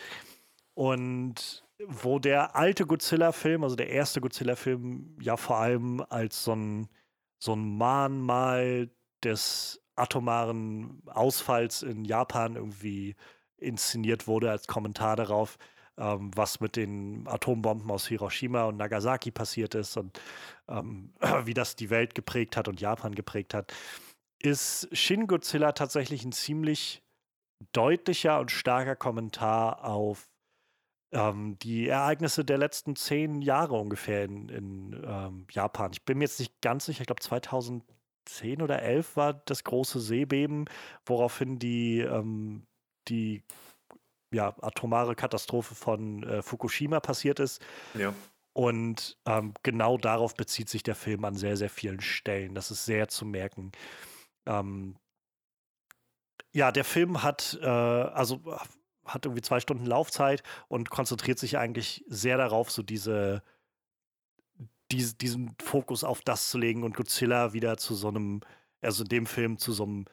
[0.75, 6.89] Und wo der alte Godzilla-Film, also der erste Godzilla-Film, ja vor allem als so ein,
[7.39, 8.91] so ein Mahnmal
[9.25, 13.17] des atomaren Ausfalls in Japan irgendwie
[13.57, 15.57] inszeniert wurde als Kommentar darauf,
[15.99, 20.21] ähm, was mit den Atombomben aus Hiroshima und Nagasaki passiert ist und
[20.69, 21.13] ähm,
[21.45, 23.73] wie das die Welt geprägt hat und Japan geprägt hat,
[24.43, 27.03] ist Shin Godzilla tatsächlich ein ziemlich
[27.73, 30.29] deutlicher und starker Kommentar auf
[31.13, 35.93] ähm, die Ereignisse der letzten zehn Jahre ungefähr in, in ähm, Japan.
[35.93, 40.01] Ich bin mir jetzt nicht ganz sicher, ich glaube 2010 oder 11 war das große
[40.01, 40.67] Seebeben,
[41.07, 42.67] woraufhin die, ähm,
[43.09, 43.43] die
[44.37, 47.65] ja, atomare Katastrophe von äh, Fukushima passiert ist.
[47.95, 48.15] Ja.
[48.53, 52.55] Und ähm, genau darauf bezieht sich der Film an sehr, sehr vielen Stellen.
[52.55, 53.73] Das ist sehr zu merken.
[54.47, 54.97] Ähm,
[56.53, 58.41] ja, der Film hat, äh, also
[59.05, 63.43] hat irgendwie zwei Stunden Laufzeit und konzentriert sich eigentlich sehr darauf, so diese,
[64.91, 68.41] diese, diesen Fokus auf das zu legen und Godzilla wieder zu so einem,
[68.81, 70.05] also in dem Film zu so einem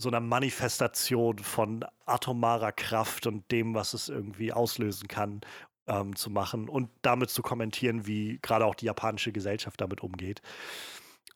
[0.00, 5.40] so einer Manifestation von atomarer Kraft und dem, was es irgendwie auslösen kann,
[5.88, 10.40] ähm, zu machen und damit zu kommentieren, wie gerade auch die japanische Gesellschaft damit umgeht.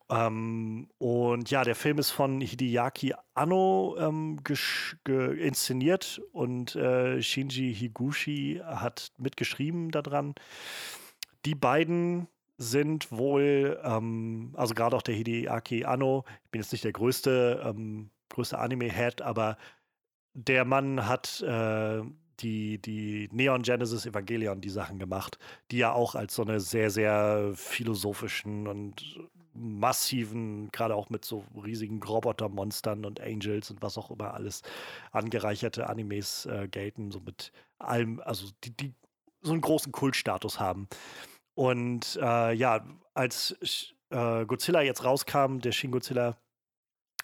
[0.09, 4.39] Ähm, und ja, der Film ist von Hideaki Anno ähm,
[5.09, 10.35] inszeniert und äh, Shinji Higuchi hat mitgeschrieben daran.
[11.45, 16.85] Die beiden sind wohl, ähm, also gerade auch der Hideaki Anno, ich bin jetzt nicht
[16.85, 17.75] der größte
[18.33, 19.57] größter Anime-Head, aber
[20.35, 22.03] der Mann hat äh,
[22.41, 25.39] die, die Neon Genesis Evangelion die Sachen gemacht,
[25.71, 29.21] die ja auch als so eine sehr, sehr philosophischen und
[29.55, 34.63] massiven, gerade auch mit so riesigen Robotermonstern und Angels und was auch immer alles
[35.13, 38.95] angereicherte Animes äh, gelten, so mit allem, also die, die
[39.43, 40.89] so einen großen Kultstatus haben.
[41.55, 46.39] Und äh, ja, als äh, Godzilla jetzt rauskam, der Shin Godzilla,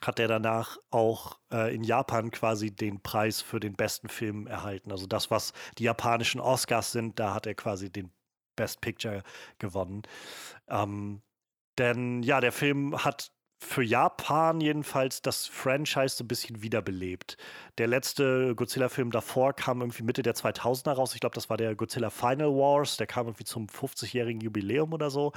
[0.03, 4.93] hat er danach auch äh, in Japan quasi den Preis für den besten Film erhalten.
[4.93, 8.11] Also das, was die japanischen Oscars sind, da hat er quasi den
[8.57, 9.23] Best Picture
[9.59, 10.03] gewonnen.
[10.69, 11.23] Ähm,
[11.79, 17.37] denn ja, der Film hat für Japan jedenfalls das Franchise so ein bisschen wiederbelebt.
[17.79, 21.15] Der letzte Godzilla-Film davor kam irgendwie Mitte der 2000er raus.
[21.15, 22.99] Ich glaube, das war der Godzilla Final Wars.
[22.99, 25.33] Der kam irgendwie zum 50-jährigen Jubiläum oder so.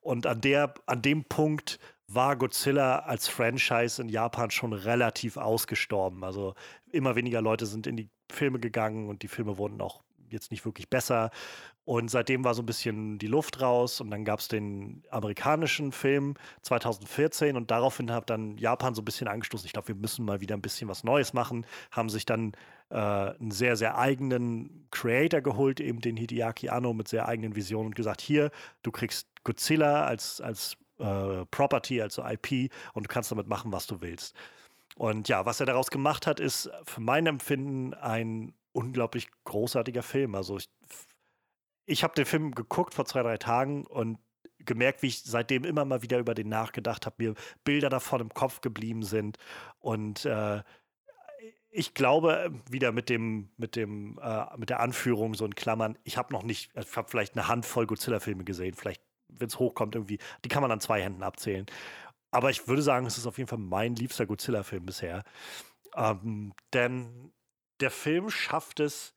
[0.00, 1.78] Und an, der, an dem Punkt
[2.08, 6.24] war Godzilla als Franchise in Japan schon relativ ausgestorben.
[6.24, 6.54] Also
[6.92, 10.64] immer weniger Leute sind in die Filme gegangen und die Filme wurden auch jetzt nicht
[10.64, 11.30] wirklich besser.
[11.84, 15.92] Und seitdem war so ein bisschen die Luft raus und dann gab es den amerikanischen
[15.92, 19.66] Film 2014 und daraufhin hat dann Japan so ein bisschen angestoßen.
[19.66, 21.64] Ich glaube, wir müssen mal wieder ein bisschen was Neues machen.
[21.92, 22.52] Haben sich dann
[22.90, 27.86] äh, einen sehr, sehr eigenen Creator geholt, eben den Hideaki Anno mit sehr eigenen Visionen
[27.86, 28.50] und gesagt, hier,
[28.82, 33.86] du kriegst Godzilla als, als äh, Property, also IP und du kannst damit machen, was
[33.86, 34.34] du willst.
[34.96, 40.34] Und ja, was er daraus gemacht hat, ist für mein Empfinden ein unglaublich großartiger Film.
[40.34, 40.68] Also ich,
[41.84, 44.18] ich habe den Film geguckt vor zwei, drei Tagen und
[44.58, 47.34] gemerkt, wie ich seitdem immer mal wieder über den nachgedacht habe, mir
[47.64, 49.38] Bilder davon im Kopf geblieben sind.
[49.80, 50.62] Und äh,
[51.70, 56.16] ich glaube, wieder mit dem, mit dem, äh, mit der Anführung so in Klammern, ich
[56.16, 59.02] habe noch nicht, ich habe vielleicht eine Handvoll Godzilla-Filme gesehen, vielleicht,
[59.38, 61.66] wenn es hochkommt, irgendwie, die kann man an zwei Händen abzählen.
[62.30, 65.22] Aber ich würde sagen, es ist auf jeden Fall mein liebster Godzilla-Film bisher.
[65.94, 67.32] Ähm, denn
[67.80, 69.14] der Film schafft es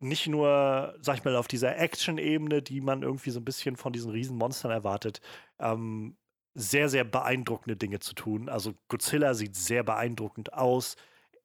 [0.00, 3.92] nicht nur, sag ich mal, auf dieser Action-Ebene, die man irgendwie so ein bisschen von
[3.92, 5.20] diesen Riesenmonstern erwartet,
[5.58, 6.16] ähm,
[6.54, 8.48] sehr, sehr beeindruckende Dinge zu tun.
[8.48, 10.96] Also Godzilla sieht sehr beeindruckend aus,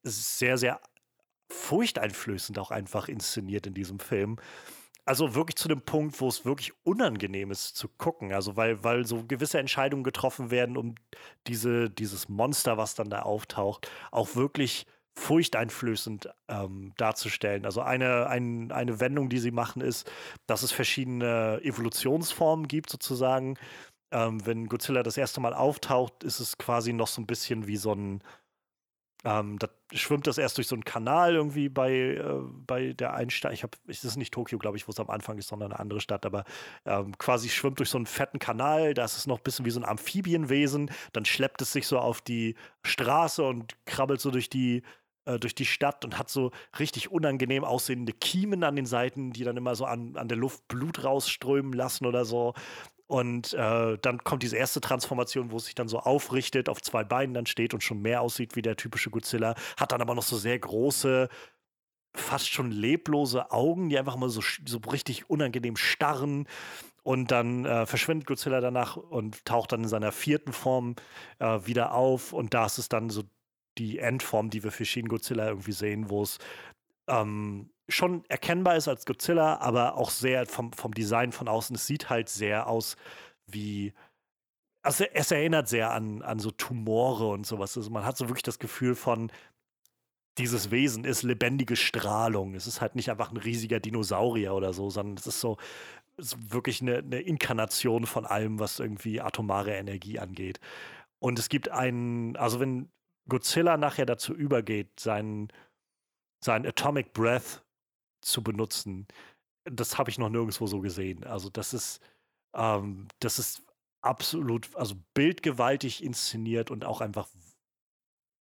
[0.04, 0.82] ist sehr, sehr
[1.52, 4.38] furchteinflößend auch einfach inszeniert in diesem Film.
[5.10, 8.32] Also wirklich zu dem Punkt, wo es wirklich unangenehm ist zu gucken.
[8.32, 10.94] Also weil, weil so gewisse Entscheidungen getroffen werden, um
[11.48, 14.86] diese, dieses Monster, was dann da auftaucht, auch wirklich
[15.16, 17.66] furchteinflößend ähm, darzustellen.
[17.66, 20.12] Also eine, ein, eine Wendung, die sie machen, ist,
[20.46, 23.58] dass es verschiedene Evolutionsformen gibt, sozusagen.
[24.12, 27.78] Ähm, wenn Godzilla das erste Mal auftaucht, ist es quasi noch so ein bisschen wie
[27.78, 28.24] so ein,
[29.26, 32.24] ähm, da schwimmt das erst durch so einen Kanal irgendwie bei, äh,
[32.66, 33.54] bei der einen Stadt.
[33.54, 35.80] Ich habe, es ist nicht Tokio, glaube ich, wo es am Anfang ist, sondern eine
[35.80, 36.46] andere Stadt, aber
[36.86, 38.94] ähm, quasi schwimmt durch so einen fetten Kanal.
[38.94, 40.90] Da ist es noch ein bisschen wie so ein Amphibienwesen.
[41.12, 44.84] Dann schleppt es sich so auf die Straße und krabbelt so durch die
[45.26, 49.44] äh, durch die Stadt und hat so richtig unangenehm aussehende Kiemen an den Seiten, die
[49.44, 52.54] dann immer so an, an der Luft Blut rausströmen lassen oder so.
[53.10, 57.04] Und äh, dann kommt diese erste Transformation, wo es sich dann so aufrichtet, auf zwei
[57.04, 60.22] Beinen dann steht und schon mehr aussieht wie der typische Godzilla, hat dann aber noch
[60.22, 61.28] so sehr große,
[62.16, 66.48] fast schon leblose Augen, die einfach mal so, so richtig unangenehm starren.
[67.02, 70.96] Und dann äh, verschwindet Godzilla danach und taucht dann in seiner vierten Form
[71.40, 72.32] äh, wieder auf.
[72.32, 73.24] Und da ist es dann so
[73.80, 76.38] die Endform, die wir für Shin Godzilla irgendwie sehen, wo es
[77.08, 81.76] ähm, schon erkennbar ist als Godzilla, aber auch sehr vom, vom Design von außen.
[81.76, 82.96] Es sieht halt sehr aus
[83.48, 83.94] wie.
[84.82, 87.76] Also es erinnert sehr an, an so Tumore und sowas.
[87.76, 89.30] Also man hat so wirklich das Gefühl von,
[90.38, 92.56] dieses Wesen ist lebendige Strahlung.
[92.56, 95.58] Es ist halt nicht einfach ein riesiger Dinosaurier oder so, sondern es ist so
[96.20, 100.60] es ist wirklich eine, eine Inkarnation von allem, was irgendwie atomare Energie angeht.
[101.20, 102.90] Und es gibt einen, also wenn
[103.28, 105.50] Godzilla nachher dazu übergeht, seinen,
[106.44, 107.64] seinen Atomic Breath
[108.22, 109.08] zu benutzen,
[109.66, 111.24] das habe ich noch nirgendwo so gesehen.
[111.24, 112.02] Also das ist,
[112.54, 113.64] ähm, das ist
[114.02, 117.28] absolut, also bildgewaltig inszeniert und auch einfach,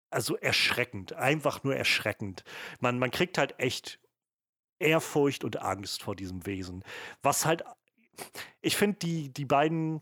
[0.09, 2.43] also erschreckend, einfach nur erschreckend.
[2.79, 3.99] Man, man kriegt halt echt
[4.79, 6.83] Ehrfurcht und Angst vor diesem Wesen.
[7.21, 7.63] Was halt,
[8.61, 10.01] ich finde, die, die beiden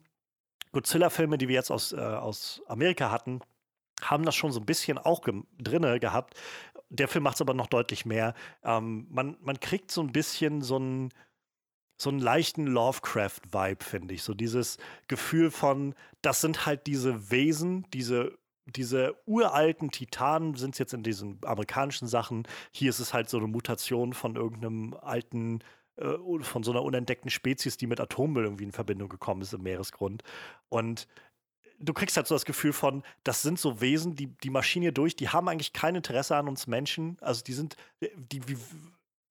[0.74, 3.42] Godzilla-Filme, die wir jetzt aus, äh, aus Amerika hatten,
[4.02, 6.36] haben das schon so ein bisschen auch ge drinne gehabt.
[6.96, 8.34] Der Film macht es aber noch deutlich mehr.
[8.64, 11.12] Ähm, man, man kriegt so ein bisschen so einen
[11.98, 14.24] so einen leichten Lovecraft-Vibe, finde ich.
[14.24, 14.78] So dieses
[15.08, 18.38] Gefühl von, das sind halt diese Wesen, diese
[18.68, 22.48] diese uralten Titanen sind es jetzt in diesen amerikanischen Sachen.
[22.72, 25.60] Hier ist es halt so eine Mutation von irgendeinem alten,
[25.98, 29.62] äh, von so einer unentdeckten Spezies, die mit Atommüll irgendwie in Verbindung gekommen ist im
[29.64, 30.24] Meeresgrund.
[30.70, 31.08] Und
[31.80, 34.92] du kriegst halt so das Gefühl von, das sind so Wesen, die, die marschieren hier
[34.92, 37.18] durch, die haben eigentlich kein Interesse an uns Menschen.
[37.22, 38.58] Also die sind, die, die,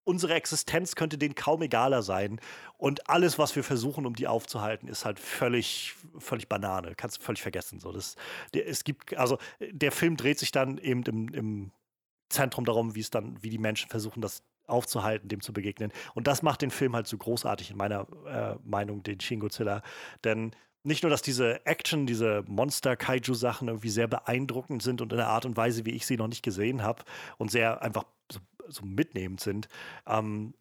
[0.05, 2.40] unsere Existenz könnte denen kaum egaler sein.
[2.76, 6.95] Und alles, was wir versuchen, um die aufzuhalten, ist halt völlig, völlig Banane.
[6.95, 7.80] Kannst du völlig vergessen.
[7.80, 8.16] So, das,
[8.53, 11.72] der, es gibt, also der Film dreht sich dann eben im, im
[12.28, 15.92] Zentrum darum, wie es dann, wie die Menschen versuchen, das aufzuhalten, dem zu begegnen.
[16.14, 19.82] Und das macht den Film halt so großartig, in meiner äh, Meinung, den Shin Godzilla.
[20.24, 20.55] Denn
[20.85, 25.47] nicht nur, dass diese Action, diese Monster-Kaiju-Sachen irgendwie sehr beeindruckend sind und in der Art
[25.47, 27.03] und Weise, wie ich sie noch nicht gesehen habe
[27.39, 29.68] und sehr einfach so, so mitnehmend sind.
[30.07, 30.55] Ähm,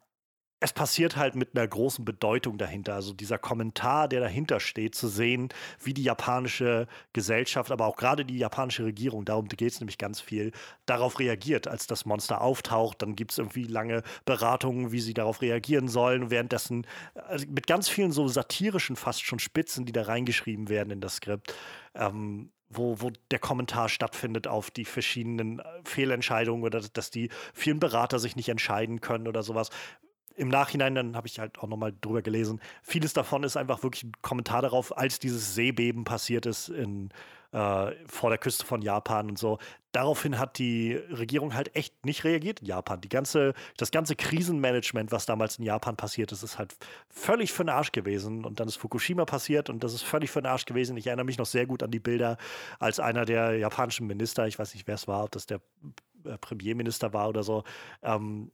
[0.60, 2.94] es passiert halt mit einer großen Bedeutung dahinter.
[2.94, 5.48] Also dieser Kommentar, der dahinter steht, zu sehen,
[5.82, 10.20] wie die japanische Gesellschaft, aber auch gerade die japanische Regierung, darum geht es nämlich ganz
[10.20, 10.52] viel,
[10.86, 13.02] darauf reagiert, als das Monster auftaucht.
[13.02, 16.30] Dann gibt es irgendwie lange Beratungen, wie sie darauf reagieren sollen.
[16.30, 21.00] Währenddessen also mit ganz vielen so satirischen, fast schon Spitzen, die da reingeschrieben werden in
[21.00, 21.54] das Skript.
[21.94, 27.78] Ähm, wo, wo der Kommentar stattfindet auf die verschiedenen äh, Fehlentscheidungen oder dass die vielen
[27.78, 29.70] Berater sich nicht entscheiden können oder sowas
[30.36, 34.04] im Nachhinein, dann habe ich halt auch nochmal drüber gelesen, vieles davon ist einfach wirklich
[34.04, 37.10] ein Kommentar darauf, als dieses Seebeben passiert ist in,
[37.54, 39.58] äh, vor der Küste von Japan und so.
[39.92, 43.00] Daraufhin hat die Regierung halt echt nicht reagiert in Japan.
[43.00, 46.74] Die ganze, das ganze Krisenmanagement, was damals in Japan passiert ist, ist halt
[47.08, 48.44] völlig für den Arsch gewesen.
[48.44, 50.96] Und dann ist Fukushima passiert und das ist völlig für den Arsch gewesen.
[50.96, 52.38] Ich erinnere mich noch sehr gut an die Bilder,
[52.80, 55.60] als einer der japanischen Minister, ich weiß nicht, wer es war, ob das der
[56.24, 57.62] äh, Premierminister war oder so,
[58.02, 58.50] ähm,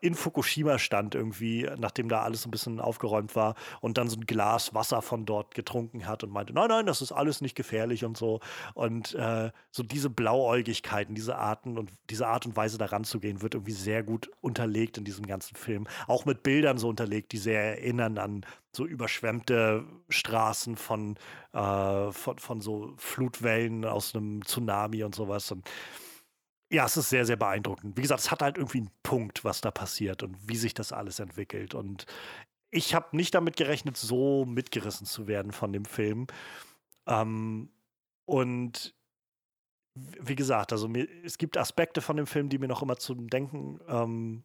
[0.00, 4.24] in Fukushima stand irgendwie, nachdem da alles ein bisschen aufgeräumt war und dann so ein
[4.24, 8.04] Glas Wasser von dort getrunken hat und meinte, nein, nein, das ist alles nicht gefährlich
[8.04, 8.40] und so.
[8.74, 13.42] Und äh, so diese Blauäugigkeiten, diese Arten und diese Art und Weise daran zu gehen,
[13.42, 15.86] wird irgendwie sehr gut unterlegt in diesem ganzen Film.
[16.06, 21.16] Auch mit Bildern so unterlegt, die sehr erinnern an so überschwemmte Straßen von,
[21.52, 25.50] äh, von, von so Flutwellen aus einem Tsunami und sowas.
[25.50, 25.68] Und
[26.70, 27.96] ja, es ist sehr, sehr beeindruckend.
[27.96, 30.92] Wie gesagt, es hat halt irgendwie einen Punkt, was da passiert und wie sich das
[30.92, 31.74] alles entwickelt.
[31.74, 32.06] Und
[32.70, 36.26] ich habe nicht damit gerechnet, so mitgerissen zu werden von dem Film.
[37.06, 37.70] Ähm,
[38.26, 38.94] und
[39.94, 43.28] wie gesagt, also mir, es gibt Aspekte von dem Film, die mir noch immer zum
[43.28, 44.44] Denken ähm,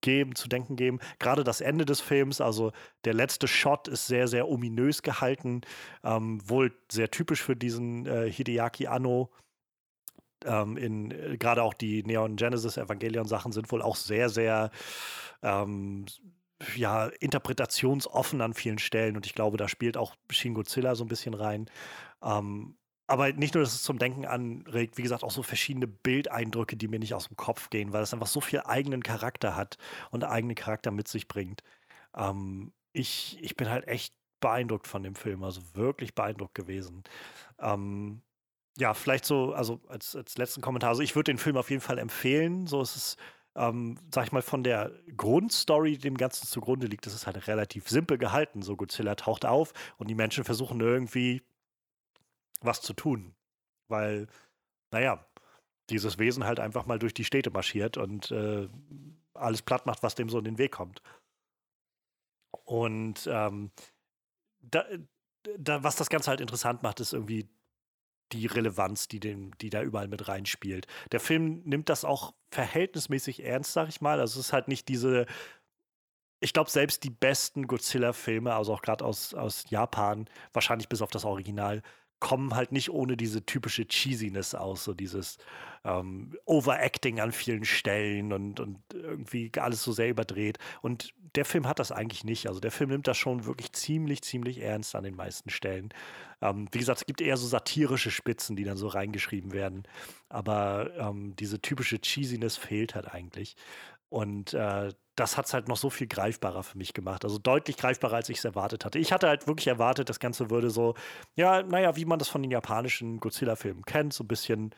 [0.00, 0.98] geben, zu denken geben.
[1.20, 2.72] Gerade das Ende des Films, also
[3.04, 5.62] der letzte Shot ist sehr, sehr ominös gehalten,
[6.02, 9.30] ähm, wohl sehr typisch für diesen äh, Hideaki Anno
[10.46, 14.70] ähm, in äh, gerade auch die Neon Genesis Evangelion Sachen sind wohl auch sehr, sehr
[15.42, 16.06] ähm,
[16.76, 21.08] ja, interpretationsoffen an vielen Stellen und ich glaube, da spielt auch Shin Godzilla so ein
[21.08, 21.68] bisschen rein.
[22.22, 22.76] Ähm,
[23.06, 26.88] aber nicht nur, dass es zum Denken anregt, wie gesagt, auch so verschiedene Bildeindrücke, die
[26.88, 29.76] mir nicht aus dem Kopf gehen, weil es einfach so viel eigenen Charakter hat
[30.10, 31.62] und eigenen Charakter mit sich bringt.
[32.16, 37.04] Ähm, ich, ich bin halt echt beeindruckt von dem Film, also wirklich beeindruckt gewesen.
[37.58, 38.22] Ähm,
[38.78, 41.82] ja, vielleicht so, also als, als letzten Kommentar, also ich würde den Film auf jeden
[41.82, 42.66] Fall empfehlen.
[42.66, 43.16] So ist es,
[43.54, 47.46] ähm, sag ich mal, von der Grundstory, die dem Ganzen zugrunde liegt, das ist halt
[47.48, 48.62] relativ simpel gehalten.
[48.62, 51.42] So Godzilla taucht auf und die Menschen versuchen irgendwie
[52.60, 53.34] was zu tun.
[53.88, 54.28] Weil,
[54.90, 55.24] naja,
[55.90, 58.68] dieses Wesen halt einfach mal durch die Städte marschiert und äh,
[59.34, 61.02] alles platt macht, was dem so in den Weg kommt.
[62.64, 63.70] Und ähm,
[64.60, 64.84] da,
[65.58, 67.48] da, was das Ganze halt interessant macht, ist irgendwie
[68.32, 70.86] die Relevanz, die, den, die da überall mit reinspielt.
[71.12, 74.20] Der Film nimmt das auch verhältnismäßig ernst, sag ich mal.
[74.20, 75.26] Also es ist halt nicht diese,
[76.40, 81.10] ich glaube, selbst die besten Godzilla-Filme, also auch gerade aus, aus Japan, wahrscheinlich bis auf
[81.10, 81.82] das Original,
[82.22, 85.38] kommen halt nicht ohne diese typische Cheesiness aus, so dieses
[85.84, 90.58] ähm, Overacting an vielen Stellen und, und irgendwie alles so sehr überdreht.
[90.82, 92.46] Und der Film hat das eigentlich nicht.
[92.46, 95.92] Also der Film nimmt das schon wirklich ziemlich, ziemlich ernst an den meisten Stellen.
[96.40, 99.82] Ähm, wie gesagt, es gibt eher so satirische Spitzen, die dann so reingeschrieben werden.
[100.28, 103.56] Aber ähm, diese typische Cheesiness fehlt halt eigentlich.
[104.12, 107.24] Und äh, das hat es halt noch so viel greifbarer für mich gemacht.
[107.24, 108.98] Also deutlich greifbarer, als ich es erwartet hatte.
[108.98, 110.94] Ich hatte halt wirklich erwartet, das Ganze würde so,
[111.34, 114.74] ja, naja, wie man das von den japanischen Godzilla-Filmen kennt, so ein bisschen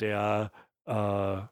[0.00, 0.52] der,
[0.86, 1.42] äh,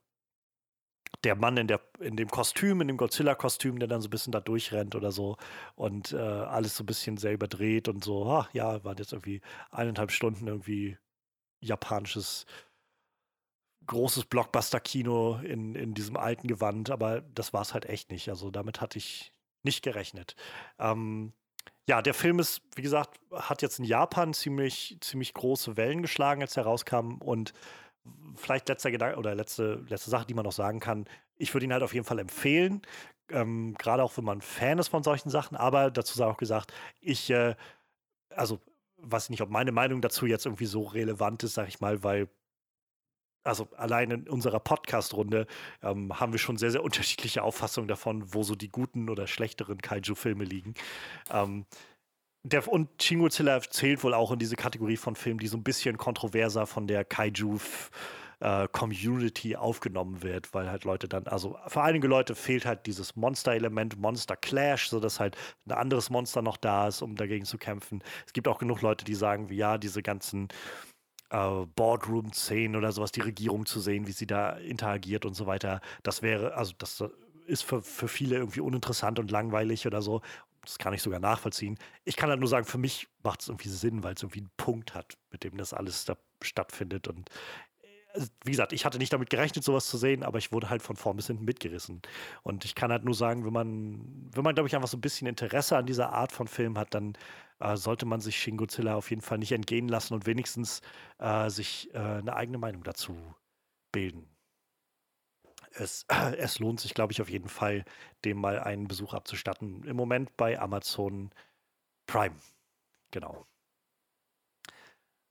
[1.24, 4.32] der Mann in, der, in dem Kostüm, in dem Godzilla-Kostüm, der dann so ein bisschen
[4.32, 5.36] da durchrennt oder so
[5.74, 9.42] und äh, alles so ein bisschen selber dreht und so, ach ja, waren jetzt irgendwie
[9.70, 10.96] eineinhalb Stunden irgendwie
[11.60, 12.46] japanisches
[13.86, 18.28] großes Blockbuster-Kino in, in diesem alten Gewand, aber das war es halt echt nicht.
[18.28, 19.32] Also damit hatte ich
[19.62, 20.36] nicht gerechnet.
[20.78, 21.32] Ähm,
[21.88, 26.42] ja, der Film ist, wie gesagt, hat jetzt in Japan ziemlich, ziemlich große Wellen geschlagen,
[26.42, 27.18] als er rauskam.
[27.20, 27.52] Und
[28.34, 31.06] vielleicht letzter Gedanke oder letzte, letzte Sache, die man noch sagen kann,
[31.36, 32.82] ich würde ihn halt auf jeden Fall empfehlen.
[33.28, 35.56] Ähm, Gerade auch, wenn man Fan ist von solchen Sachen.
[35.56, 37.54] Aber dazu sei auch gesagt, ich, äh,
[38.30, 38.60] also
[38.98, 42.02] weiß ich nicht, ob meine Meinung dazu jetzt irgendwie so relevant ist, sag ich mal,
[42.02, 42.28] weil
[43.46, 45.46] also allein in unserer Podcast-Runde
[45.82, 49.78] ähm, haben wir schon sehr, sehr unterschiedliche Auffassungen davon, wo so die guten oder schlechteren
[49.78, 50.74] Kaiju-Filme liegen.
[51.30, 51.66] Ähm,
[52.42, 55.64] der, und Shin Godzilla zählt wohl auch in diese Kategorie von Filmen, die so ein
[55.64, 57.58] bisschen kontroverser von der Kaiju
[58.40, 63.16] äh, Community aufgenommen wird, weil halt Leute dann, also für einige Leute fehlt halt dieses
[63.16, 65.36] Monster-Element, Monster Clash, sodass halt
[65.66, 68.02] ein anderes Monster noch da ist, um dagegen zu kämpfen.
[68.26, 70.48] Es gibt auch genug Leute, die sagen, wie ja, diese ganzen
[71.36, 75.80] äh, Boardroom-Szenen oder sowas, die Regierung zu sehen, wie sie da interagiert und so weiter.
[76.02, 77.04] Das wäre, also das
[77.46, 80.22] ist für, für viele irgendwie uninteressant und langweilig oder so.
[80.62, 81.78] Das kann ich sogar nachvollziehen.
[82.04, 84.50] Ich kann halt nur sagen, für mich macht es irgendwie Sinn, weil es irgendwie einen
[84.56, 87.06] Punkt hat, mit dem das alles da stattfindet.
[87.06, 87.30] Und
[88.14, 90.82] äh, wie gesagt, ich hatte nicht damit gerechnet, sowas zu sehen, aber ich wurde halt
[90.82, 92.02] von vorn bis hinten mitgerissen.
[92.42, 95.02] Und ich kann halt nur sagen, wenn man, wenn man, glaube ich, einfach so ein
[95.02, 97.16] bisschen Interesse an dieser Art von Film hat, dann
[97.58, 100.82] äh, sollte man sich Shin Godzilla auf jeden Fall nicht entgehen lassen und wenigstens
[101.18, 103.16] äh, sich äh, eine eigene Meinung dazu
[103.92, 104.28] bilden.
[105.72, 106.04] Es,
[106.38, 107.84] es lohnt sich, glaube ich, auf jeden Fall,
[108.24, 109.84] dem mal einen Besuch abzustatten.
[109.84, 111.30] Im Moment bei Amazon
[112.06, 112.36] Prime.
[113.10, 113.46] Genau.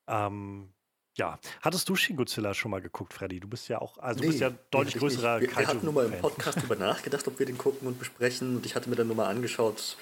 [0.08, 0.72] Ähm,
[1.18, 3.40] ja, hattest du Shin Godzilla schon mal geguckt, Freddy?
[3.40, 5.94] Du bist ja auch, also nee, du bist ja deutlich größerer Wir, wir hatten nur
[5.94, 8.58] mal im Podcast drüber nachgedacht, ob wir den gucken und besprechen.
[8.58, 9.98] Und ich hatte mir dann nur mal angeschaut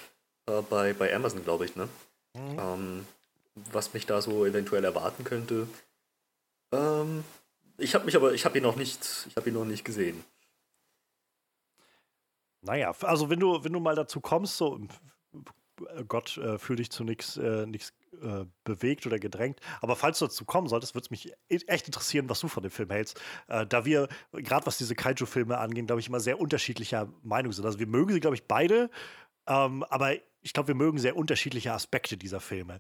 [0.50, 1.88] äh, bei, bei Amazon, glaube ich, ne?
[2.34, 2.60] Mhm.
[2.60, 3.08] Ähm,
[3.72, 5.68] was mich da so eventuell erwarten könnte.
[6.72, 7.24] Ähm,
[7.78, 10.24] ich habe mich aber, ich habe ihn noch nicht, ich habe ihn noch nicht gesehen.
[12.62, 14.80] Naja, also wenn du, wenn du mal dazu kommst, so
[16.08, 19.60] Gott äh, fühl dich zu nichts äh, äh, bewegt oder gedrängt.
[19.82, 22.64] Aber falls du dazu kommen solltest, würde es mich e-, echt interessieren, was du von
[22.64, 23.20] dem Film hältst.
[23.48, 27.66] Äh, da wir, gerade was diese Kaiju-Filme angehen, glaube ich, immer sehr unterschiedlicher Meinung sind.
[27.66, 28.90] Also wir mögen sie, glaube ich, beide,
[29.48, 32.80] ähm, aber ich glaube, wir mögen sehr unterschiedliche Aspekte dieser Filme.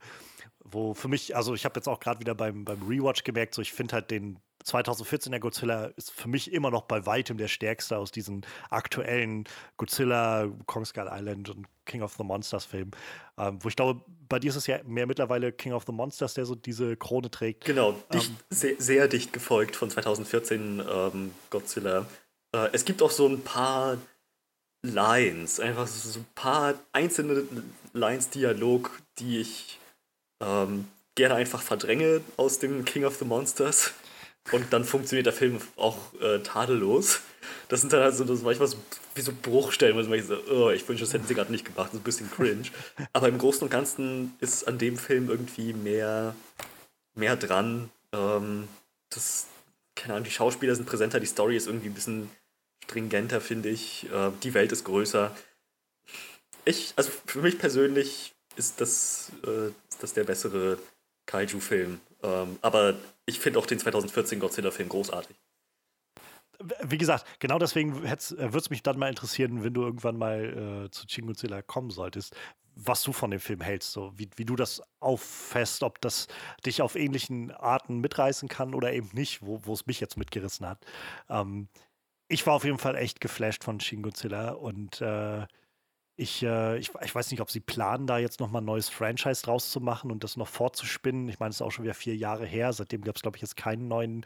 [0.59, 3.61] Wo für mich, also ich habe jetzt auch gerade wieder beim, beim Rewatch gemerkt, so
[3.61, 7.97] ich finde halt den 2014er Godzilla ist für mich immer noch bei weitem der stärkste
[7.97, 9.45] aus diesen aktuellen
[9.77, 12.91] Godzilla, Kong Skull Island und King of the Monsters Filmen.
[13.37, 16.33] Ähm, wo ich glaube, bei dir ist es ja mehr mittlerweile King of the Monsters,
[16.33, 17.65] der so diese Krone trägt.
[17.65, 22.05] Genau, dicht, ähm, sehr, sehr, dicht gefolgt von 2014 ähm, Godzilla.
[22.53, 23.97] Äh, es gibt auch so ein paar
[24.83, 27.43] Lines, einfach so ein paar einzelne
[27.93, 29.79] Lines Dialog, die ich
[30.41, 33.93] ähm, gerne einfach verdränge aus dem King of the Monsters.
[34.51, 37.21] Und dann funktioniert der Film auch äh, tadellos.
[37.69, 38.77] Das sind dann halt so, das manchmal so,
[39.15, 41.87] wie so Bruchstellen, wo ich so, oh, ich wünsche, das hätten sie gerade nicht gemacht,
[41.87, 42.63] das ist ein bisschen cringe.
[43.13, 46.35] Aber im Großen und Ganzen ist an dem Film irgendwie mehr,
[47.15, 47.89] mehr dran.
[48.11, 48.67] Ähm,
[49.09, 49.47] das,
[49.95, 52.29] keine Ahnung, die Schauspieler sind präsenter, die Story ist irgendwie ein bisschen
[52.83, 54.09] stringenter, finde ich.
[54.11, 55.35] Äh, die Welt ist größer.
[56.65, 60.77] Ich, also für mich persönlich ist das, äh, ist das der bessere
[61.25, 61.99] Kaiju-Film.
[62.21, 65.35] Ähm, aber ich finde auch den 2014 Godzilla-Film großartig.
[66.81, 70.85] Wie gesagt, genau deswegen äh, würde es mich dann mal interessieren, wenn du irgendwann mal
[70.85, 72.35] äh, zu Shin Godzilla kommen solltest,
[72.75, 76.27] was du von dem Film hältst, so wie, wie du das auffasst, ob das
[76.65, 80.85] dich auf ähnlichen Arten mitreißen kann oder eben nicht, wo es mich jetzt mitgerissen hat.
[81.29, 81.67] Ähm,
[82.27, 85.45] ich war auf jeden Fall echt geflasht von Shin Godzilla und äh,
[86.15, 89.41] ich, äh, ich, ich, weiß nicht, ob sie planen, da jetzt nochmal ein neues Franchise
[89.43, 91.27] draus zu machen und das noch fortzuspinnen.
[91.27, 92.71] Ich meine, es ist auch schon wieder vier Jahre her.
[92.71, 94.25] Seitdem gab es, glaube ich, jetzt keinen neuen.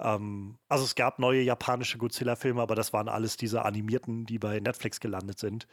[0.00, 4.58] Ähm, also es gab neue japanische Godzilla-Filme, aber das waren alles diese animierten, die bei
[4.58, 5.68] Netflix gelandet sind,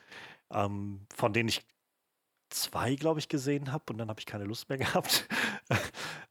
[0.52, 1.66] ähm, von denen ich
[2.50, 5.28] zwei, glaube ich, gesehen habe und dann habe ich keine Lust mehr gehabt.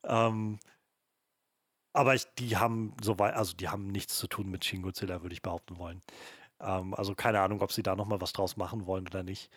[0.05, 0.59] ähm,
[1.97, 5.23] aber ich, die haben so weit, also die haben nichts zu tun mit Shin Godzilla,
[5.23, 6.03] würde ich behaupten wollen.
[6.61, 9.51] Ähm, also keine Ahnung, ob sie da noch mal was draus machen wollen oder nicht.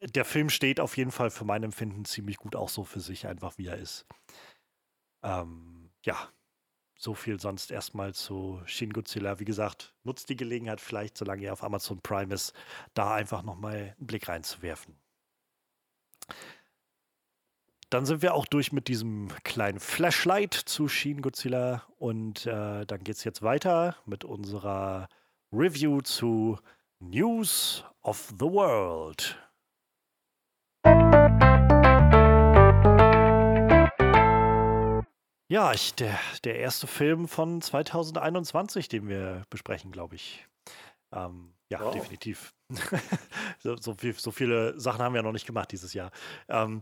[0.00, 3.26] Der Film steht auf jeden Fall für mein Empfinden ziemlich gut auch so für sich,
[3.26, 4.06] einfach wie er ist.
[5.22, 6.30] Ähm, ja,
[6.98, 9.38] so viel sonst erstmal zu Shin Godzilla.
[9.40, 12.54] Wie gesagt, nutzt die Gelegenheit vielleicht, solange ihr auf Amazon Prime ist,
[12.94, 14.96] da einfach noch mal einen Blick reinzuwerfen.
[17.90, 23.04] Dann sind wir auch durch mit diesem kleinen Flashlight zu Shin Godzilla und äh, dann
[23.04, 25.08] geht es jetzt weiter mit unserer
[25.52, 26.58] Review zu
[26.98, 29.38] News of the World.
[35.48, 40.44] Ja, ich, der, der erste Film von 2021, den wir besprechen, glaube ich.
[41.12, 41.94] Ähm, ja, wow.
[41.94, 42.52] definitiv.
[43.60, 46.10] so, so, viel, so, viele Sachen haben wir noch nicht gemacht dieses Jahr.
[46.48, 46.80] Ähm,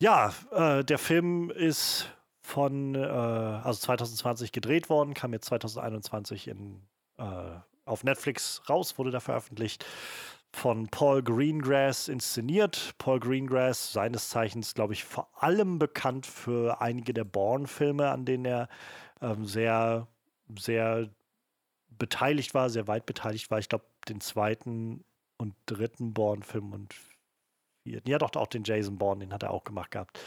[0.00, 2.08] ja, äh, der Film ist
[2.40, 6.82] von, äh, also 2020 gedreht worden, kam jetzt 2021 in
[7.18, 7.24] äh,
[7.84, 9.84] auf Netflix raus, wurde da veröffentlicht.
[10.52, 12.94] Von Paul Greengrass inszeniert.
[12.98, 18.46] Paul Greengrass, seines Zeichens, glaube ich, vor allem bekannt für einige der Bourne-Filme, an denen
[18.46, 18.68] er
[19.20, 20.08] ähm, sehr,
[20.58, 21.08] sehr
[21.90, 23.58] beteiligt war, sehr weit beteiligt war.
[23.58, 25.04] Ich glaube, den zweiten
[25.36, 26.94] und dritten Bourne-Film und
[27.90, 28.08] vierten.
[28.08, 30.18] Ja, doch, auch den Jason Bourne, den hat er auch gemacht gehabt.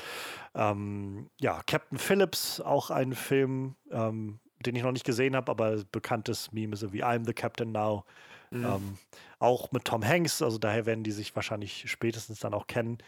[0.53, 5.83] Ähm, ja, Captain Phillips, auch ein Film, ähm, den ich noch nicht gesehen habe, aber
[5.91, 8.05] bekanntes Meme ist wie I'm the Captain Now.
[8.51, 8.65] Mhm.
[8.65, 8.97] Ähm,
[9.39, 12.99] auch mit Tom Hanks, also daher werden die sich wahrscheinlich spätestens dann auch kennen.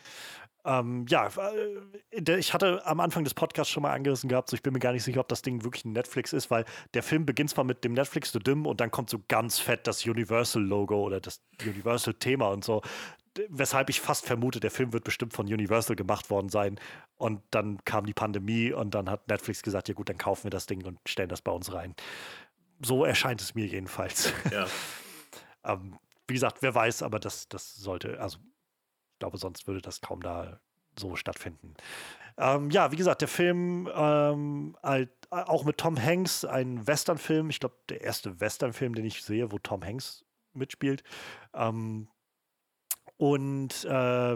[0.65, 4.63] Ähm, ja, äh, ich hatte am Anfang des Podcasts schon mal angerissen gehabt, so ich
[4.63, 7.25] bin mir gar nicht sicher, ob das Ding wirklich ein Netflix ist, weil der Film
[7.25, 10.99] beginnt zwar mit dem Netflix The Dim und dann kommt so ganz fett das Universal-Logo
[10.99, 12.81] oder das Universal-Thema und so
[13.49, 16.79] weshalb ich fast vermute, der Film wird bestimmt von Universal gemacht worden sein.
[17.17, 20.51] Und dann kam die Pandemie und dann hat Netflix gesagt, ja gut, dann kaufen wir
[20.51, 21.95] das Ding und stellen das bei uns rein.
[22.81, 24.33] So erscheint es mir jedenfalls.
[24.51, 24.67] Ja.
[25.63, 30.01] ähm, wie gesagt, wer weiß, aber das, das sollte, also ich glaube, sonst würde das
[30.01, 30.59] kaum da
[30.99, 31.75] so stattfinden.
[32.37, 37.59] Ähm, ja, wie gesagt, der Film ähm, halt, auch mit Tom Hanks, ein Westernfilm, ich
[37.59, 41.03] glaube, der erste Westernfilm, den ich sehe, wo Tom Hanks mitspielt.
[41.53, 42.07] Ähm,
[43.17, 43.89] und äh,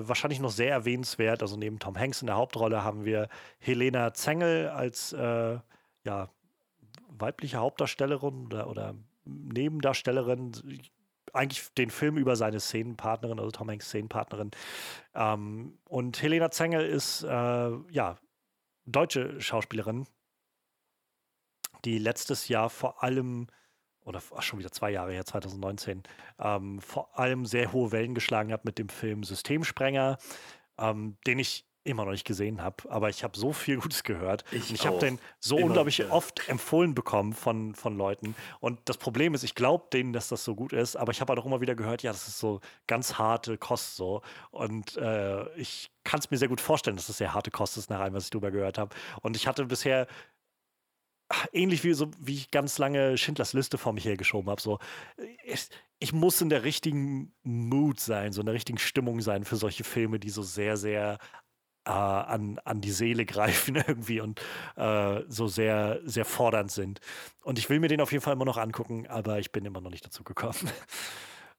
[0.08, 3.28] wahrscheinlich noch sehr erwähnenswert, also neben Tom Hanks in der Hauptrolle haben wir
[3.60, 5.60] Helena Zengel als äh,
[6.06, 6.30] ja,
[7.10, 10.54] weibliche Hauptdarstellerin oder, oder Nebendarstellerin
[11.34, 14.52] eigentlich den Film über seine Szenenpartnerin, also Tom Hanks Szenenpartnerin.
[15.14, 17.28] Ähm, und Helena Zengel ist, äh,
[17.92, 18.18] ja,
[18.86, 20.08] deutsche Schauspielerin,
[21.86, 23.48] die letztes Jahr vor allem,
[24.10, 26.04] oder ach, schon wieder zwei Jahre her, 2019,
[26.40, 30.18] ähm, vor allem sehr hohe Wellen geschlagen hat mit dem Film Systemsprenger,
[30.78, 34.44] ähm, den ich immer noch nicht gesehen habe, aber ich habe so viel Gutes gehört.
[34.52, 36.12] Ich, ich habe den so immer unglaublich wieder.
[36.12, 38.36] oft empfohlen bekommen von, von Leuten.
[38.60, 41.32] Und das Problem ist, ich glaube denen, dass das so gut ist, aber ich habe
[41.32, 44.22] halt auch immer wieder gehört, ja, das ist so ganz harte Kost so.
[44.52, 47.90] Und äh, ich kann es mir sehr gut vorstellen, dass das sehr harte Kost ist,
[47.90, 48.96] nach allem, was ich darüber gehört habe.
[49.22, 50.08] Und ich hatte bisher
[51.54, 54.62] ähnlich wie so wie ich ganz lange Schindlers Liste vor mich hergeschoben habe.
[54.62, 54.80] So,
[55.44, 55.70] ich,
[56.00, 59.84] ich, muss in der richtigen Mood sein, so in der richtigen Stimmung sein für solche
[59.84, 61.20] Filme, die so sehr, sehr
[61.86, 64.42] äh, an, an die Seele greifen irgendwie und
[64.76, 67.00] äh, so sehr, sehr fordernd sind.
[67.44, 69.82] Und ich will mir den auf jeden Fall immer noch angucken, aber ich bin immer
[69.82, 70.56] noch nicht dazu gekommen.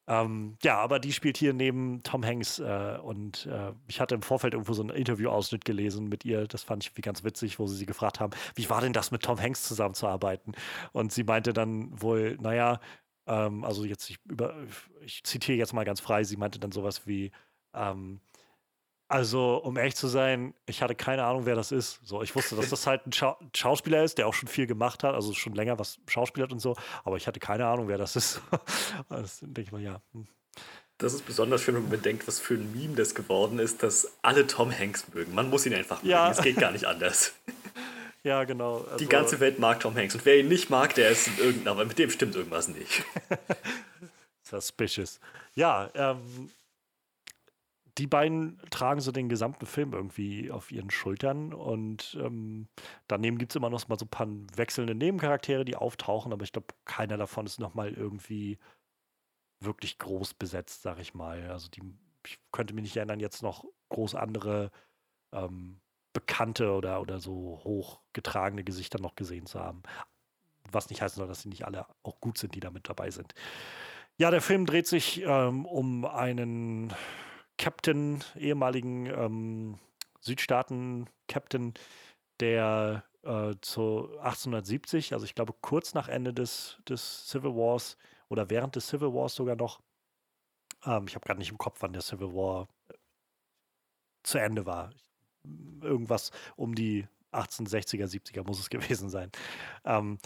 [0.07, 4.23] ähm, ja, aber die spielt hier neben Tom Hanks äh, und äh, ich hatte im
[4.23, 6.47] Vorfeld irgendwo so einen Interviewausschnitt gelesen mit ihr.
[6.47, 9.11] Das fand ich irgendwie ganz witzig, wo sie sie gefragt haben, wie war denn das
[9.11, 10.53] mit Tom Hanks zusammenzuarbeiten?
[10.91, 12.79] Und sie meinte dann wohl, naja,
[13.27, 14.55] ähm, also jetzt, ich, über,
[15.01, 17.31] ich zitiere jetzt mal ganz frei, sie meinte dann sowas wie,
[17.73, 18.19] ähm,
[19.11, 21.99] also, um ehrlich zu sein, ich hatte keine Ahnung, wer das ist.
[22.03, 25.03] So, ich wusste, dass das halt ein Schau Schauspieler ist, der auch schon viel gemacht
[25.03, 28.15] hat, also schon länger was schauspielert und so, aber ich hatte keine Ahnung, wer das
[28.15, 28.41] ist.
[29.09, 30.01] das denke ich mal, ja.
[30.13, 30.27] Hm.
[30.97, 34.07] Das ist besonders schön, wenn man bedenkt, was für ein Meme das geworden ist, dass
[34.21, 35.33] alle Tom Hanks mögen.
[35.33, 36.11] Man muss ihn einfach mögen.
[36.11, 36.31] Ja.
[36.31, 37.33] Es geht gar nicht anders.
[38.23, 38.85] Ja, genau.
[38.85, 40.13] Also Die ganze Welt mag Tom Hanks.
[40.13, 43.03] Und wer ihn nicht mag, der ist irgendein, aber mit dem stimmt irgendwas nicht.
[44.43, 45.19] Suspicious.
[45.55, 46.51] Ja, ähm,
[47.97, 52.67] die beiden tragen so den gesamten Film irgendwie auf ihren Schultern und ähm,
[53.07, 56.51] daneben gibt es immer noch mal so ein paar wechselnde Nebencharaktere, die auftauchen, aber ich
[56.51, 58.57] glaube, keiner davon ist noch mal irgendwie
[59.59, 61.49] wirklich groß besetzt, sag ich mal.
[61.49, 61.81] Also die,
[62.25, 64.71] ich könnte mich nicht erinnern, jetzt noch groß andere
[65.33, 65.79] ähm,
[66.13, 69.83] bekannte oder, oder so hoch getragene Gesichter noch gesehen zu haben.
[70.71, 73.11] Was nicht heißen soll, dass sie nicht alle auch gut sind, die da mit dabei
[73.11, 73.33] sind.
[74.17, 76.93] Ja, der Film dreht sich ähm, um einen
[77.61, 79.79] Captain, ehemaligen ähm,
[80.21, 81.75] Südstaaten-Captain,
[82.39, 87.97] der äh, zu 1870, also ich glaube kurz nach Ende des, des Civil Wars
[88.29, 89.79] oder während des Civil Wars sogar noch,
[90.85, 92.95] ähm, ich habe gerade nicht im Kopf, wann der Civil War äh,
[94.23, 94.89] zu Ende war.
[95.83, 99.31] Irgendwas um die 1860er, 70er muss es gewesen sein.
[99.85, 100.17] Ähm,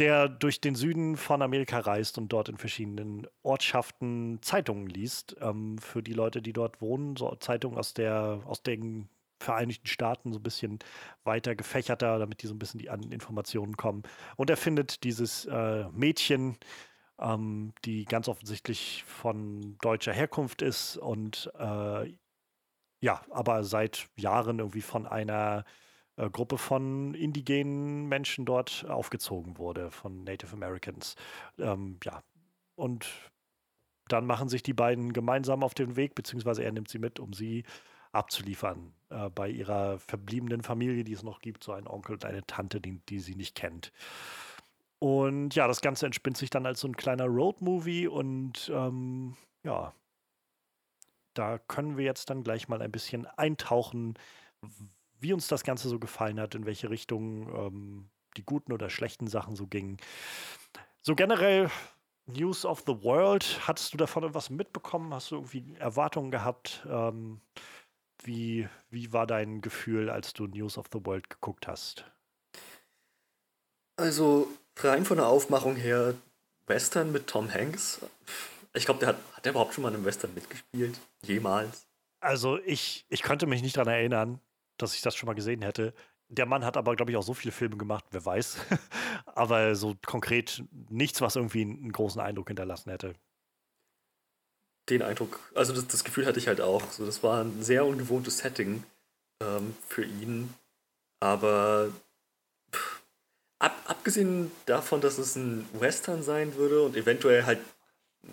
[0.00, 5.36] der durch den Süden von Amerika reist und dort in verschiedenen Ortschaften Zeitungen liest.
[5.40, 10.32] Ähm, für die Leute, die dort wohnen, so Zeitungen aus, der, aus den Vereinigten Staaten,
[10.32, 10.78] so ein bisschen
[11.24, 14.02] weiter gefächerter, damit die so ein bisschen die an Informationen kommen.
[14.36, 16.56] Und er findet dieses äh, Mädchen,
[17.18, 22.14] ähm, die ganz offensichtlich von deutscher Herkunft ist und äh,
[23.02, 25.64] ja, aber seit Jahren irgendwie von einer
[26.20, 31.16] äh, Gruppe von indigenen Menschen dort aufgezogen wurde, von Native Americans.
[31.58, 32.22] Ähm, ja,
[32.74, 33.08] und
[34.08, 37.32] dann machen sich die beiden gemeinsam auf den Weg, beziehungsweise er nimmt sie mit, um
[37.32, 37.64] sie
[38.12, 42.44] abzuliefern äh, bei ihrer verbliebenen Familie, die es noch gibt, so ein Onkel und eine
[42.44, 43.92] Tante, die, die sie nicht kennt.
[44.98, 49.94] Und ja, das Ganze entspinnt sich dann als so ein kleiner Roadmovie und ähm, ja,
[51.34, 54.18] da können wir jetzt dann gleich mal ein bisschen eintauchen,
[55.20, 59.26] wie uns das Ganze so gefallen hat, in welche Richtung ähm, die guten oder schlechten
[59.26, 59.98] Sachen so gingen.
[61.02, 61.70] So generell
[62.26, 65.12] News of the World, hattest du davon etwas mitbekommen?
[65.12, 66.86] Hast du irgendwie Erwartungen gehabt?
[66.88, 67.40] Ähm,
[68.22, 72.04] wie, wie war dein Gefühl, als du News of the World geguckt hast?
[73.96, 76.14] Also, rein von der Aufmachung her,
[76.66, 78.00] Western mit Tom Hanks.
[78.74, 81.00] Ich glaube, der hat, hat der überhaupt schon mal in einem Western mitgespielt?
[81.22, 81.86] Jemals?
[82.20, 84.40] Also ich, ich könnte mich nicht daran erinnern,
[84.82, 85.94] dass ich das schon mal gesehen hätte.
[86.28, 88.58] Der Mann hat aber, glaube ich, auch so viele Filme gemacht, wer weiß.
[89.26, 93.14] aber so konkret nichts, was irgendwie einen großen Eindruck hinterlassen hätte.
[94.88, 96.90] Den Eindruck, also das, das Gefühl hatte ich halt auch.
[96.90, 98.84] So, das war ein sehr ungewohntes Setting
[99.42, 100.54] ähm, für ihn.
[101.20, 101.90] Aber
[102.72, 103.02] pff,
[103.58, 107.60] ab, abgesehen davon, dass es ein Western sein würde und eventuell halt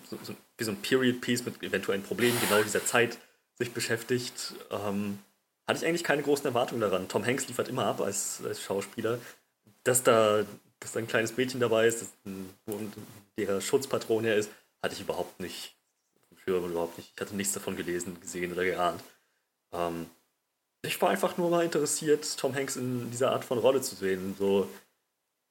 [0.10, 3.18] so, so, wie so ein Period-Piece mit eventuellen Problemen genau dieser Zeit
[3.58, 5.20] sich beschäftigt, ähm,
[5.68, 7.08] hatte ich eigentlich keine großen Erwartungen daran.
[7.08, 9.20] Tom Hanks liefert immer ab als, als Schauspieler.
[9.84, 10.46] Dass da,
[10.80, 12.06] dass da ein kleines Mädchen dabei ist,
[13.38, 14.50] der Schutzpatron her ist,
[14.82, 15.76] hatte ich überhaupt nicht.
[16.46, 17.12] Überhaupt nicht.
[17.14, 19.04] Ich hatte nichts davon gelesen, gesehen oder geahnt.
[19.74, 20.10] Ähm,
[20.82, 24.36] ich war einfach nur mal interessiert, Tom Hanks in dieser Art von Rolle zu sehen.
[24.40, 24.70] So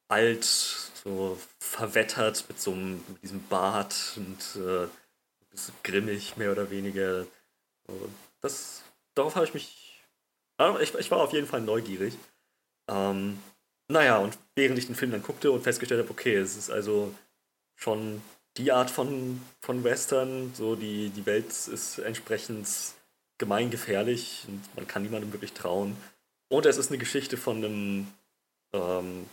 [0.09, 4.89] alt, so verwettert mit so einem, mit diesem Bart und äh,
[5.83, 7.27] grimmig, mehr oder weniger.
[8.41, 8.83] Das,
[9.15, 9.86] darauf habe ich mich.
[10.81, 12.17] Ich, ich war auf jeden Fall neugierig.
[12.89, 13.39] Ähm,
[13.89, 17.15] naja, und während ich den Film dann guckte und festgestellt habe, okay, es ist also
[17.77, 18.23] schon
[18.57, 22.67] die Art von, von Western, so die, die Welt ist entsprechend
[23.39, 25.97] gemeingefährlich und man kann niemandem wirklich trauen.
[26.49, 28.07] Und es ist eine Geschichte von einem,
[28.73, 29.27] ähm,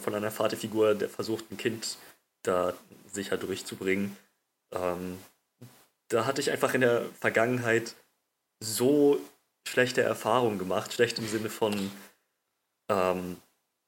[0.00, 1.96] von einer Vaterfigur, der versucht, ein Kind
[2.42, 2.74] da
[3.10, 4.16] sicher durchzubringen.
[4.72, 5.18] Ähm,
[6.08, 7.94] da hatte ich einfach in der Vergangenheit
[8.60, 9.18] so
[9.68, 11.90] schlechte Erfahrungen gemacht, schlecht im Sinne von,
[12.88, 13.36] ähm,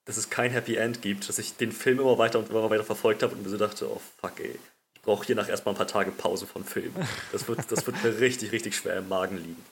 [0.04, 2.84] dass es kein Happy End gibt, dass ich den Film immer weiter und immer weiter
[2.84, 4.58] verfolgt habe und mir so dachte, oh fuck ey,
[4.94, 6.94] ich brauche hier nach erstmal ein paar Tage Pause von Film.
[7.32, 9.64] Das wird, das wird mir richtig, richtig schwer im Magen liegen.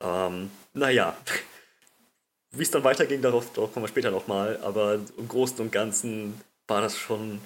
[0.00, 1.16] Ähm, naja,
[2.50, 6.40] wie es dann weiterging, darauf, darauf kommen wir später nochmal, aber im Großen und Ganzen
[6.66, 7.40] war das schon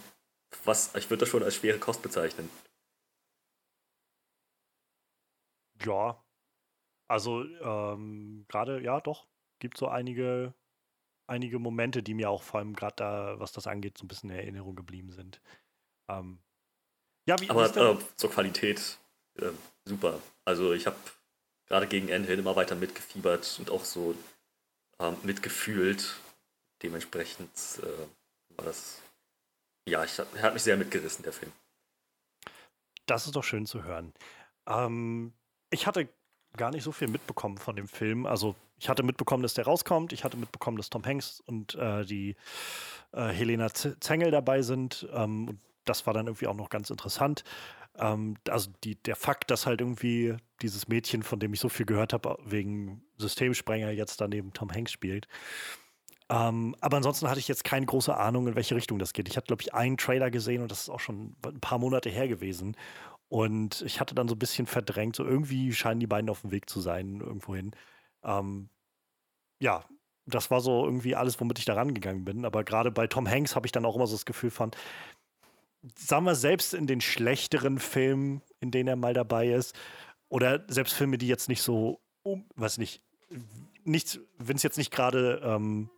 [0.65, 2.49] was, ich würde das schon als schwere Kost bezeichnen.
[5.85, 6.23] Ja,
[7.09, 9.27] also ähm, gerade, ja, doch,
[9.59, 10.55] gibt so einige,
[11.27, 14.31] einige Momente, die mir auch vor allem gerade da, was das angeht, so ein bisschen
[14.31, 15.41] in Erinnerung geblieben sind.
[16.09, 16.39] Ähm,
[17.27, 18.99] ja, wie, Aber äh, zur Qualität
[19.39, 19.51] äh,
[19.85, 20.21] super.
[20.45, 20.97] Also ich habe
[21.67, 24.15] gerade gegen Ende hin immer weiter mitgefiebert und auch so
[24.99, 26.17] ähm, mitgefühlt.
[26.83, 27.51] Dementsprechend
[27.83, 29.01] äh, war das,
[29.89, 31.53] ja, ich, er hat mich sehr mitgerissen, der Film.
[33.07, 34.13] Das ist doch schön zu hören.
[34.67, 35.33] Ähm,
[35.71, 36.09] ich hatte
[36.57, 38.27] gar nicht so viel mitbekommen von dem Film.
[38.27, 40.13] Also ich hatte mitbekommen, dass der rauskommt.
[40.13, 42.37] Ich hatte mitbekommen, dass Tom Hanks und äh, die
[43.13, 45.09] äh, Helena Zengel dabei sind.
[45.13, 47.45] Ähm, und das war dann irgendwie auch noch ganz interessant.
[47.99, 51.87] Ähm, also die, der Fakt, dass halt irgendwie dieses Mädchen, von dem ich so viel
[51.87, 55.29] gehört habe, wegen Systemsprenger jetzt daneben Tom Hanks spielt.
[56.29, 59.29] Ähm, aber ansonsten hatte ich jetzt keine große Ahnung, in welche Richtung das geht.
[59.29, 62.11] Ich hatte, glaube ich, einen Trailer gesehen und das ist auch schon ein paar Monate
[62.11, 62.77] her gewesen.
[63.29, 66.53] Und ich hatte dann so ein bisschen verdrängt, so irgendwie scheinen die beiden auf dem
[66.53, 67.73] Weg zu sein, irgendwohin.
[68.23, 68.69] Ähm,
[69.61, 69.85] ja,
[70.27, 72.45] das war so irgendwie alles, womit ich da rangegangen bin.
[72.45, 74.71] Aber gerade bei Tom Hanks habe ich dann auch immer so das Gefühl von,
[75.99, 79.75] sagen wir, selbst in den schlechteren Filmen, in denen er mal dabei ist,
[80.29, 83.03] oder selbst Filme, die jetzt nicht so, um, weiß nicht,
[83.85, 85.91] nichts, wenn es jetzt nicht gerade, ähm,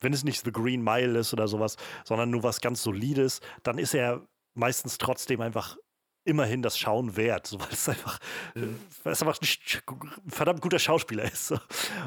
[0.00, 3.78] wenn es nicht The Green Mile ist oder sowas, sondern nur was ganz Solides, dann
[3.78, 5.76] ist er meistens trotzdem einfach
[6.24, 8.18] immerhin das Schauen wert, so, weil es einfach,
[8.54, 8.78] mhm.
[9.02, 11.54] weil es einfach ein verdammt guter Schauspieler ist.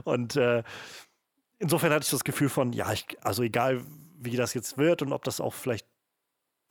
[0.04, 0.64] Und äh,
[1.60, 3.84] insofern hatte ich das Gefühl von, ja, ich, also egal
[4.20, 5.88] wie das jetzt wird und ob das auch vielleicht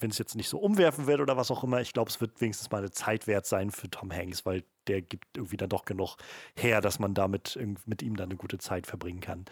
[0.02, 2.40] wenn es jetzt nicht so umwerfen wird oder was auch immer, ich glaube, es wird
[2.40, 5.84] wenigstens mal eine Zeit wert sein für Tom Hanks, weil der gibt irgendwie dann doch
[5.84, 6.16] genug
[6.56, 9.44] her, dass man damit mit ihm dann eine gute Zeit verbringen kann.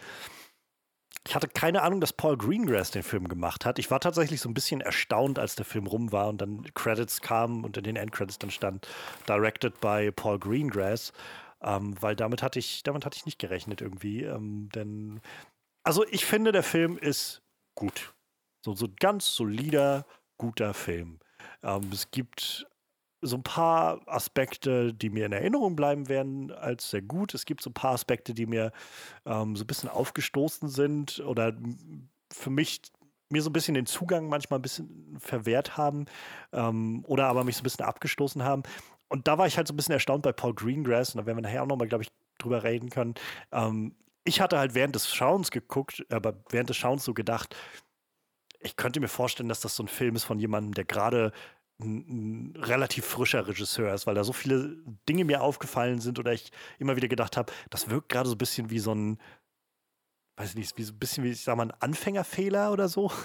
[1.27, 3.77] Ich hatte keine Ahnung, dass Paul Greengrass den Film gemacht hat.
[3.77, 7.21] Ich war tatsächlich so ein bisschen erstaunt, als der Film rum war und dann Credits
[7.21, 8.87] kamen und in den Endcredits dann stand
[9.27, 11.13] Directed by Paul Greengrass,
[11.61, 14.23] ähm, weil damit hatte ich, damit hatte ich nicht gerechnet irgendwie.
[14.23, 15.21] Ähm, denn,
[15.83, 17.43] also ich finde, der Film ist
[17.75, 18.13] gut.
[18.65, 20.05] So, so ganz solider,
[20.37, 21.19] guter Film.
[21.61, 22.67] Ähm, es gibt
[23.21, 27.33] so ein paar Aspekte, die mir in Erinnerung bleiben werden als sehr gut.
[27.33, 28.71] Es gibt so ein paar Aspekte, die mir
[29.25, 31.53] ähm, so ein bisschen aufgestoßen sind oder
[32.31, 32.81] für mich
[33.29, 36.05] mir so ein bisschen den Zugang manchmal ein bisschen verwehrt haben
[36.51, 38.63] ähm, oder aber mich so ein bisschen abgestoßen haben.
[39.07, 41.37] Und da war ich halt so ein bisschen erstaunt bei Paul Greengrass und da werden
[41.37, 43.15] wir nachher auch nochmal, glaube ich, drüber reden können.
[43.51, 47.55] Ähm, ich hatte halt während des Schauens geguckt, aber während des Schauens so gedacht,
[48.59, 51.31] ich könnte mir vorstellen, dass das so ein Film ist von jemandem, der gerade
[51.83, 54.77] ein, relativ frischer Regisseur ist, weil da so viele
[55.07, 58.39] Dinge mir aufgefallen sind oder ich immer wieder gedacht habe, das wirkt gerade so ein
[58.39, 59.19] bisschen wie so ein
[60.37, 63.11] weiß nicht, wie so ein bisschen wie, ich sag mal, ein Anfängerfehler oder so.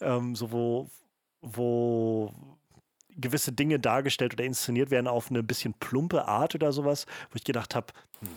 [0.00, 0.90] Ähm, so, wo,
[1.40, 2.32] wo
[3.10, 7.44] gewisse Dinge dargestellt oder inszeniert werden auf eine bisschen plumpe Art oder sowas, wo ich
[7.44, 8.28] gedacht habe, hm,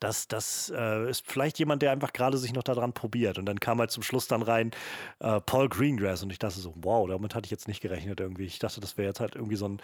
[0.00, 3.38] das, das äh, ist vielleicht jemand, der einfach gerade sich noch daran probiert.
[3.38, 4.72] Und dann kam halt zum Schluss dann rein
[5.20, 8.44] äh, Paul Greengrass und ich dachte so, wow, damit hatte ich jetzt nicht gerechnet irgendwie.
[8.44, 9.80] Ich dachte, das wäre jetzt halt irgendwie so ein,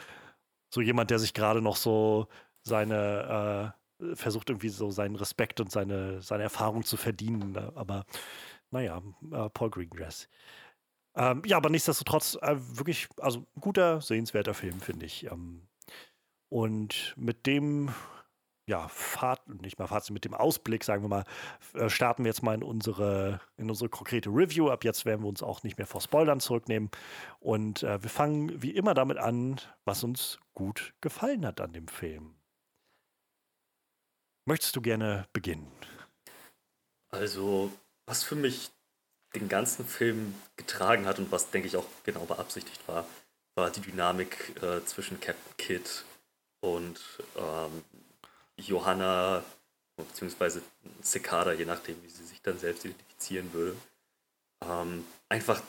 [0.72, 2.28] so jemand, der sich gerade noch so
[2.62, 7.52] seine, äh, versucht irgendwie so seinen Respekt und seine, seine Erfahrung zu verdienen.
[7.52, 7.72] Ne?
[7.74, 8.04] Aber
[8.70, 10.28] naja, äh, Paul Greengrass.
[11.16, 15.24] Ähm, ja, aber nichtsdestotrotz äh, wirklich, also guter, sehenswerter Film, finde ich.
[15.30, 15.66] Ähm,
[16.48, 17.90] und mit dem
[18.70, 21.24] ja, Fahrt, nicht mal Fazit, mit dem Ausblick, sagen wir mal,
[21.74, 24.70] äh, starten wir jetzt mal in unsere, in unsere konkrete Review.
[24.70, 26.88] Ab jetzt werden wir uns auch nicht mehr vor Spoilern zurücknehmen.
[27.40, 31.88] Und äh, wir fangen wie immer damit an, was uns gut gefallen hat an dem
[31.88, 32.36] Film.
[34.46, 35.70] Möchtest du gerne beginnen?
[37.10, 37.72] Also,
[38.06, 38.70] was für mich
[39.34, 43.04] den ganzen Film getragen hat und was, denke ich, auch genau beabsichtigt war,
[43.56, 46.04] war die Dynamik äh, zwischen Captain Kidd
[46.60, 47.00] und
[47.36, 47.84] ähm,
[48.68, 49.44] Johanna
[49.96, 50.62] beziehungsweise
[51.02, 53.76] Cicada, je nachdem, wie sie sich dann selbst identifizieren würde.
[54.62, 55.62] Ähm, einfach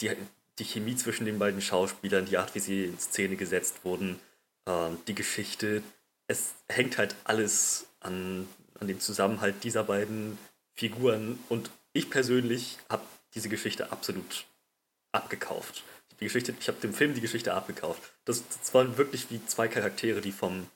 [0.00, 0.10] die,
[0.58, 4.18] die Chemie zwischen den beiden Schauspielern, die Art, wie sie in Szene gesetzt wurden,
[4.66, 5.82] ähm, die Geschichte,
[6.26, 8.48] es hängt halt alles an,
[8.80, 10.38] an dem Zusammenhalt dieser beiden
[10.74, 13.02] Figuren und ich persönlich habe
[13.34, 14.46] diese Geschichte absolut
[15.12, 15.82] abgekauft.
[16.20, 18.02] Die Geschichte, ich habe dem Film die Geschichte abgekauft.
[18.24, 20.66] Das, das waren wirklich wie zwei Charaktere, die vom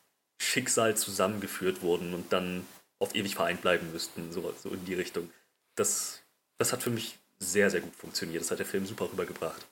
[0.43, 2.67] Schicksal zusammengeführt wurden und dann
[2.99, 5.31] auf ewig vereint bleiben müssten, so, so in die Richtung.
[5.77, 6.23] Das,
[6.59, 8.43] das hat für mich sehr, sehr gut funktioniert.
[8.43, 9.67] Das hat der Film super rübergebracht.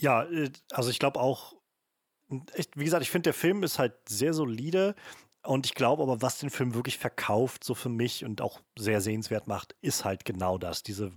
[0.00, 1.54] Ja, äh, also ich glaube auch,
[2.54, 4.94] ich, wie gesagt, ich finde, der Film ist halt sehr solide.
[5.42, 9.00] Und ich glaube aber, was den Film wirklich verkauft, so für mich und auch sehr
[9.00, 10.82] sehenswert macht, ist halt genau das.
[10.82, 11.12] Diese,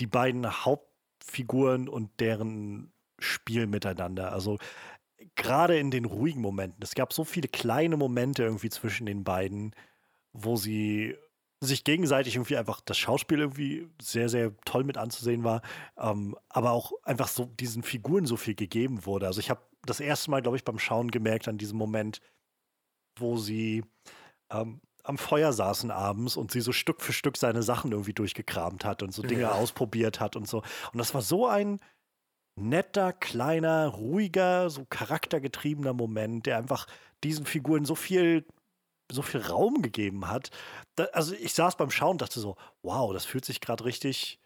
[0.00, 4.32] die beiden Hauptfiguren und deren Spiel miteinander.
[4.32, 4.58] Also
[5.36, 9.74] gerade in den ruhigen Momenten, es gab so viele kleine Momente irgendwie zwischen den beiden,
[10.32, 11.16] wo sie
[11.60, 15.62] sich gegenseitig irgendwie einfach das Schauspiel irgendwie sehr, sehr toll mit anzusehen war,
[15.96, 19.26] ähm, aber auch einfach so diesen Figuren so viel gegeben wurde.
[19.26, 22.20] Also ich habe das erste Mal, glaube ich, beim Schauen gemerkt an diesem Moment,
[23.16, 23.84] wo sie
[24.50, 28.84] ähm, am Feuer saßen abends und sie so Stück für Stück seine Sachen irgendwie durchgekramt
[28.84, 29.52] hat und so Dinge ja.
[29.52, 30.58] ausprobiert hat und so.
[30.92, 31.78] Und das war so ein
[32.56, 36.86] netter, kleiner, ruhiger, so charaktergetriebener Moment, der einfach
[37.22, 38.44] diesen Figuren so viel
[39.12, 40.50] so viel Raum gegeben hat.
[40.96, 44.40] Da, also ich saß beim Schauen und dachte so, wow, das fühlt sich gerade richtig,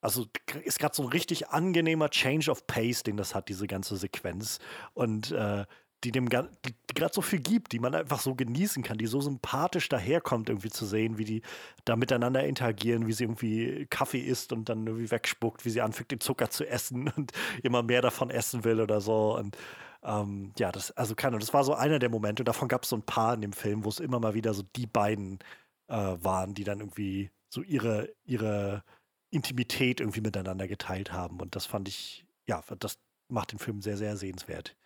[0.00, 0.26] also
[0.64, 4.58] ist gerade so ein richtig angenehmer Change of Pace, den das hat, diese ganze Sequenz.
[4.94, 5.66] Und äh,
[6.04, 9.20] die dem die, gerade so viel gibt, die man einfach so genießen kann, die so
[9.20, 11.42] sympathisch daherkommt, irgendwie zu sehen, wie die
[11.84, 16.10] da miteinander interagieren, wie sie irgendwie Kaffee isst und dann irgendwie wegspuckt, wie sie anfängt,
[16.10, 17.32] den Zucker zu essen und
[17.62, 19.36] immer mehr davon essen will oder so.
[19.36, 19.56] Und
[20.02, 22.42] ähm, ja, das, also keine das war so einer der Momente.
[22.42, 24.54] Und davon gab es so ein paar in dem Film, wo es immer mal wieder
[24.54, 25.38] so die beiden
[25.88, 28.84] äh, waren, die dann irgendwie so ihre, ihre
[29.30, 31.40] Intimität irgendwie miteinander geteilt haben.
[31.40, 32.98] Und das fand ich, ja, das
[33.28, 34.76] macht den Film sehr, sehr sehenswert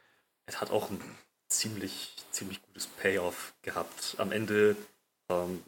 [0.47, 1.01] es hat auch ein
[1.49, 4.17] ziemlich, ziemlich gutes Payoff gehabt.
[4.19, 4.77] Am Ende
[5.29, 5.63] ähm,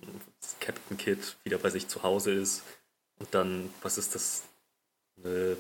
[0.61, 2.63] Captain Kid wieder bei sich zu Hause ist
[3.19, 4.45] und dann, was ist das?
[5.19, 5.57] Eine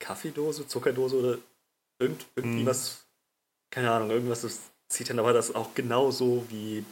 [0.00, 1.38] Kaffeedose, Zuckerdose oder
[2.00, 3.06] irgend, irgendwie was,
[3.70, 6.84] keine Ahnung, irgendwas, das sieht dann aber das auch genauso wie,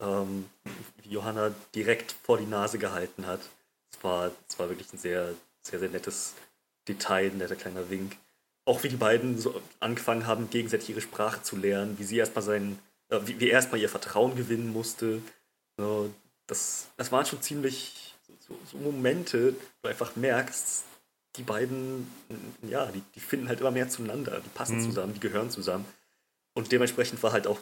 [0.00, 0.48] ähm,
[1.02, 3.40] wie Johanna direkt vor die Nase gehalten hat.
[3.92, 6.34] Es war, es war wirklich ein sehr, sehr, sehr nettes
[6.88, 8.16] Detail, ein netter kleiner Wink
[8.66, 12.44] auch wie die beiden so angefangen haben, gegenseitig ihre Sprache zu lernen, wie sie erstmal
[12.44, 12.78] sein,
[13.08, 15.22] äh, wie, wie er erstmal ihr Vertrauen gewinnen musste.
[15.78, 16.12] So,
[16.46, 20.84] das, das waren schon ziemlich so, so, Momente, wo du einfach merkst,
[21.36, 22.10] die beiden,
[22.62, 24.82] ja, die, die finden halt immer mehr zueinander, die passen mhm.
[24.82, 25.84] zusammen, die gehören zusammen.
[26.54, 27.60] Und dementsprechend war halt auch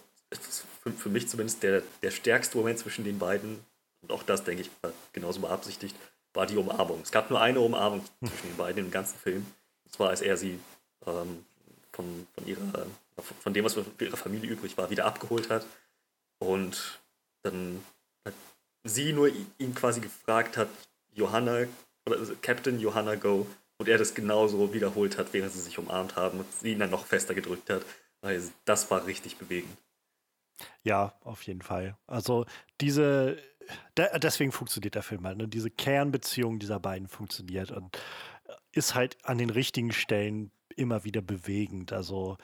[0.83, 3.61] für, für mich zumindest der, der stärkste Moment zwischen den beiden,
[4.03, 5.97] und auch das, denke ich, war genauso beabsichtigt,
[6.33, 7.01] war die Umarmung.
[7.03, 9.47] Es gab nur eine Umarmung zwischen den beiden im ganzen Film.
[9.85, 10.59] Und zwar, als er sie
[11.07, 11.45] ähm,
[11.93, 12.87] von, von, ihrer,
[13.41, 15.67] von dem, was für ihre Familie übrig war, wieder abgeholt hat.
[16.39, 17.01] Und
[17.43, 17.85] dann
[18.25, 18.35] hat
[18.85, 20.69] sie nur ihn quasi gefragt hat,
[21.13, 21.67] Johanna,
[22.07, 23.47] oder also Captain Johanna Go,
[23.79, 26.91] und er das genauso wiederholt hat, während sie sich umarmt haben und sie ihn dann
[26.91, 27.85] noch fester gedrückt hat.
[28.23, 29.77] Also das war richtig bewegend.
[30.83, 31.97] Ja, auf jeden Fall.
[32.07, 32.47] Also
[32.81, 33.37] diese,
[33.97, 35.39] deswegen funktioniert der Film halt.
[35.39, 35.49] Ne?
[35.49, 37.99] Diese Kernbeziehung dieser beiden funktioniert und
[38.73, 41.93] ist halt an den richtigen Stellen immer wieder bewegend.
[41.93, 42.37] Also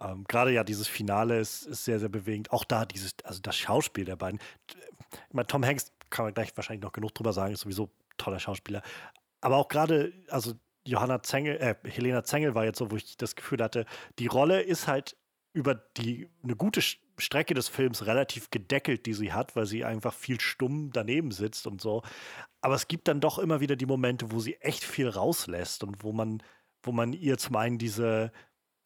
[0.00, 2.52] ähm, gerade ja dieses Finale ist, ist sehr, sehr bewegend.
[2.52, 4.40] Auch da dieses, also das Schauspiel der beiden.
[4.68, 8.38] Ich meine, Tom Hanks kann man gleich wahrscheinlich noch genug drüber sagen, ist sowieso toller
[8.38, 8.82] Schauspieler.
[9.40, 10.54] Aber auch gerade, also
[10.86, 13.86] Johanna Zengel, äh, Helena Zengel war jetzt so, wo ich das Gefühl hatte,
[14.18, 15.16] die Rolle ist halt
[15.52, 20.12] über die eine gute Strecke des Films relativ gedeckelt, die sie hat, weil sie einfach
[20.12, 22.02] viel stumm daneben sitzt und so.
[22.60, 26.02] Aber es gibt dann doch immer wieder die Momente, wo sie echt viel rauslässt und
[26.02, 26.42] wo man,
[26.84, 28.32] wo man ihr zum einen diese,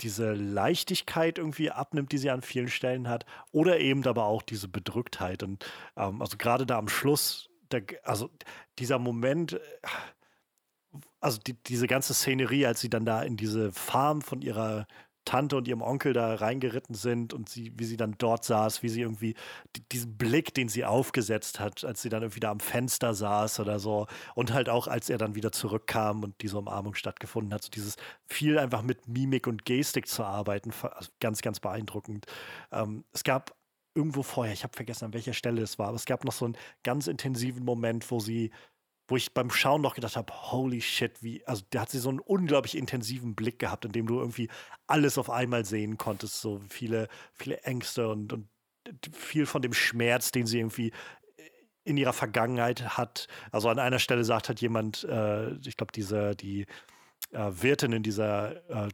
[0.00, 4.68] diese Leichtigkeit irgendwie abnimmt, die sie an vielen Stellen hat, oder eben aber auch diese
[4.68, 5.42] Bedrücktheit.
[5.42, 5.64] Und
[5.96, 8.30] ähm, also gerade da am Schluss, der, also
[8.78, 9.60] dieser Moment, äh,
[11.20, 14.86] also die, diese ganze Szenerie, als sie dann da in diese Farm von ihrer
[15.28, 18.88] Tante und ihrem Onkel da reingeritten sind und sie, wie sie dann dort saß, wie
[18.88, 19.34] sie irgendwie
[19.92, 23.78] diesen Blick, den sie aufgesetzt hat, als sie dann irgendwie da am Fenster saß oder
[23.78, 27.68] so und halt auch, als er dann wieder zurückkam und diese Umarmung stattgefunden hat, so
[27.68, 32.24] dieses viel einfach mit Mimik und Gestik zu arbeiten, also ganz, ganz beeindruckend.
[32.72, 33.54] Ähm, es gab
[33.94, 36.46] irgendwo vorher, ich habe vergessen, an welcher Stelle es war, aber es gab noch so
[36.46, 38.50] einen ganz intensiven Moment, wo sie
[39.08, 42.10] wo ich beim Schauen noch gedacht habe, holy shit, wie, also da hat sie so
[42.10, 44.48] einen unglaublich intensiven Blick gehabt, in dem du irgendwie
[44.86, 48.48] alles auf einmal sehen konntest, so viele, viele Ängste und, und
[49.12, 50.92] viel von dem Schmerz, den sie irgendwie
[51.84, 53.28] in ihrer Vergangenheit hat.
[53.50, 56.66] Also an einer Stelle sagt halt jemand, äh, ich glaube, diese, die
[57.32, 58.90] äh, Wirtin in dieser äh,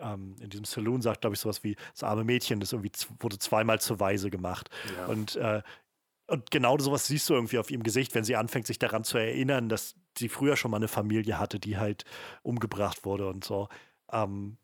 [0.00, 3.38] ähm, in diesem Saloon sagt, glaube ich, sowas wie, das arme Mädchen das irgendwie wurde
[3.38, 4.70] zweimal zur Weise gemacht.
[4.96, 5.06] Ja.
[5.06, 5.62] Und äh,
[6.30, 9.18] und genau sowas siehst du irgendwie auf ihrem Gesicht, wenn sie anfängt, sich daran zu
[9.18, 12.04] erinnern, dass sie früher schon mal eine Familie hatte, die halt
[12.42, 13.68] umgebracht wurde und so.
[14.12, 14.56] Ähm,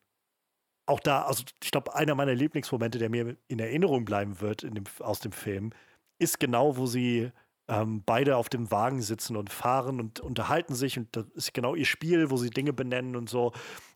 [0.86, 4.84] auch da, also ich glaube, einer meiner Lieblingsmomente, der mir in Erinnerung bleiben wird dem,
[5.00, 5.72] aus dem Film,
[6.18, 7.32] ist genau, wo sie
[7.68, 10.96] ähm, beide auf dem Wagen sitzen und fahren und unterhalten sich.
[10.98, 13.52] Und das ist genau ihr Spiel, wo sie Dinge benennen und so.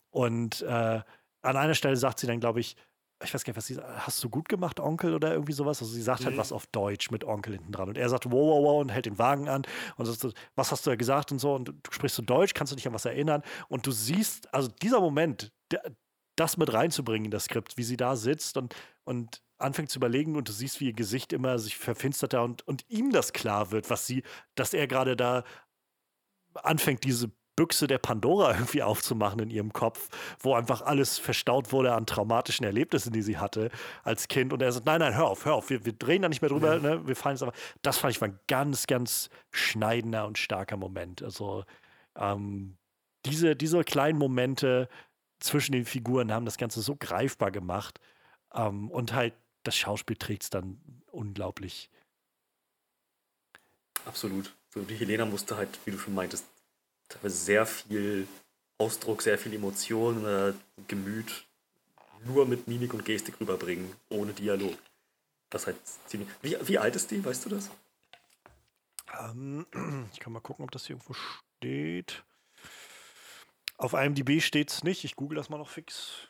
[0.09, 1.01] Und äh,
[1.41, 2.75] an einer Stelle sagt sie dann, glaube ich,
[3.23, 5.81] ich weiß gar nicht, was sie hast du gut gemacht, Onkel oder irgendwie sowas?
[5.81, 6.39] Also sie sagt halt mhm.
[6.39, 8.89] halt was auf Deutsch mit Onkel hinten dran und er sagt wow, wow, wow und
[8.89, 9.63] hält den Wagen an
[9.97, 12.71] und sagt, was hast du da gesagt und so und du sprichst so Deutsch, kannst
[12.71, 15.81] du dich an was erinnern und du siehst, also dieser Moment, der,
[16.35, 20.35] das mit reinzubringen in das Skript, wie sie da sitzt und, und anfängt zu überlegen
[20.35, 23.71] und du siehst, wie ihr Gesicht immer sich verfinstert da und, und ihm das klar
[23.71, 24.23] wird, was sie,
[24.55, 25.43] dass er gerade da
[26.53, 27.31] anfängt, diese
[27.61, 30.09] Büchse der Pandora irgendwie aufzumachen in ihrem Kopf,
[30.39, 33.69] wo einfach alles verstaut wurde an traumatischen Erlebnissen, die sie hatte
[34.03, 34.51] als Kind.
[34.51, 36.49] Und er sagt, nein, nein, hör auf, hör auf, wir, wir drehen da nicht mehr
[36.49, 36.81] drüber, mhm.
[36.81, 37.07] ne?
[37.07, 37.53] wir fallen es aber.
[37.83, 41.21] Das fand ich war ein ganz, ganz schneidender und starker Moment.
[41.21, 41.63] Also
[42.15, 42.77] ähm,
[43.27, 44.89] diese, diese kleinen Momente
[45.39, 47.99] zwischen den Figuren haben das Ganze so greifbar gemacht.
[48.55, 50.81] Ähm, und halt das Schauspiel trägt es dann
[51.11, 51.91] unglaublich.
[54.05, 54.51] Absolut.
[54.73, 56.45] So, die Helena musste halt, wie du schon meintest,
[57.23, 58.27] sehr viel
[58.77, 60.53] Ausdruck, sehr viel Emotion, äh,
[60.87, 61.45] Gemüt
[62.25, 64.77] nur mit Mimik und Gestik rüberbringen, ohne Dialog.
[65.49, 65.77] Das halt
[66.07, 66.29] ziemlich.
[66.41, 67.69] Wie, wie alt ist die, weißt du das?
[69.19, 69.65] Ähm,
[70.13, 72.23] ich kann mal gucken, ob das hier irgendwo steht.
[73.77, 75.03] Auf IMDb steht es nicht.
[75.03, 76.27] Ich google das mal noch fix.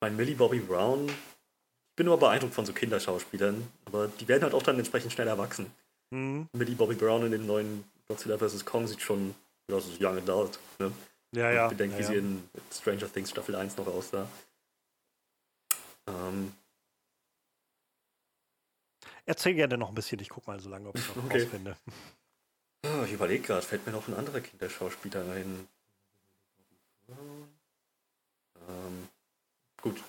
[0.00, 1.08] Mein Millie Bobby Brown.
[1.08, 5.28] Ich bin nur beeindruckt von so Kinderschauspielern, aber die werden halt auch dann entsprechend schnell
[5.28, 5.70] erwachsen.
[6.10, 6.48] Mhm.
[6.52, 8.64] Millie Bobby Brown in den neuen Godzilla vs.
[8.64, 9.34] Kong sieht schon
[9.70, 10.58] aus wie Young Adult.
[10.78, 10.92] Ne?
[11.32, 11.64] Ja, ja.
[11.66, 14.28] Ich bedenke, ja, wie sie in Stranger Things Staffel 1 noch aussah.
[16.06, 16.52] Ähm.
[19.26, 21.42] Erzähl gerne noch ein bisschen, ich guck mal so lange, ob ich noch okay.
[21.42, 21.76] rausfinde.
[22.84, 25.66] Oh, ich überlege gerade, fällt mir noch ein anderer Kinderschauspieler ein.
[28.68, 29.08] Ähm,
[29.80, 30.02] gut,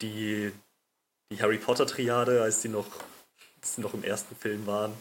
[0.00, 0.50] die,
[1.30, 2.86] die Harry Potter-Triade, als die noch,
[3.60, 4.94] als die noch im ersten Film waren,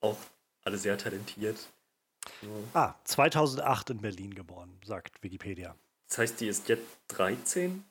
[0.00, 0.16] auch
[0.62, 1.68] alle sehr talentiert.
[2.74, 5.74] Ah, 2008 in Berlin geboren, sagt Wikipedia.
[6.08, 7.84] Das heißt, die ist jetzt 13?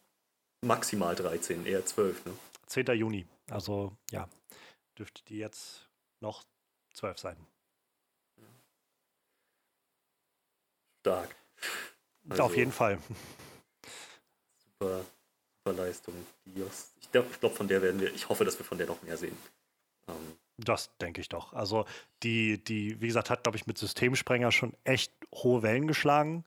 [0.61, 2.33] Maximal 13, eher 12, ne?
[2.67, 2.85] 10.
[2.97, 3.25] Juni.
[3.49, 4.27] Also ja,
[4.97, 5.87] dürfte die jetzt
[6.19, 6.43] noch
[6.93, 7.37] 12 sein.
[11.01, 11.35] Stark.
[12.29, 12.99] Also, Auf jeden Fall.
[14.79, 15.05] Super,
[15.63, 16.13] super Leistung.
[16.45, 19.17] ich glaube, glaub, von der werden wir, ich hoffe, dass wir von der noch mehr
[19.17, 19.37] sehen.
[20.07, 21.53] Ähm, das denke ich doch.
[21.53, 21.85] Also
[22.23, 26.45] die, die, wie gesagt, hat, glaube ich, mit Systemsprenger schon echt hohe Wellen geschlagen.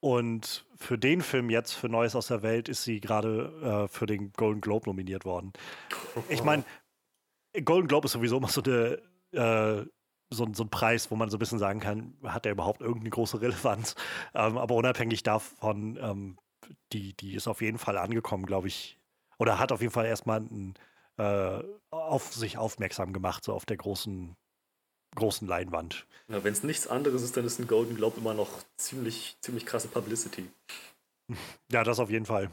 [0.00, 4.06] Und für den Film jetzt, für Neues aus der Welt, ist sie gerade äh, für
[4.06, 5.52] den Golden Globe nominiert worden.
[6.30, 6.64] Ich meine,
[7.64, 9.02] Golden Globe ist sowieso immer so, eine,
[9.32, 9.84] äh,
[10.30, 13.10] so, so, ein Preis, wo man so ein bisschen sagen kann, hat er überhaupt irgendeine
[13.10, 13.94] große Relevanz?
[14.34, 16.38] Ähm, aber unabhängig davon, ähm,
[16.92, 18.98] die, die ist auf jeden Fall angekommen, glaube ich.
[19.38, 20.74] Oder hat auf jeden Fall erstmal einen
[21.20, 24.36] äh, auf sich aufmerksam gemacht, so auf der großen,
[25.16, 26.06] großen Leinwand.
[26.28, 29.66] Ja, Wenn es nichts anderes ist, dann ist ein Golden Globe immer noch ziemlich, ziemlich
[29.66, 30.48] krasse Publicity.
[31.70, 32.50] Ja, das auf jeden Fall.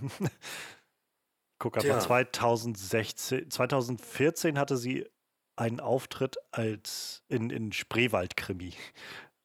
[1.59, 5.09] Guck, aber 2016, 2014 hatte sie
[5.55, 8.75] einen Auftritt als in, in Spreewald-Krimi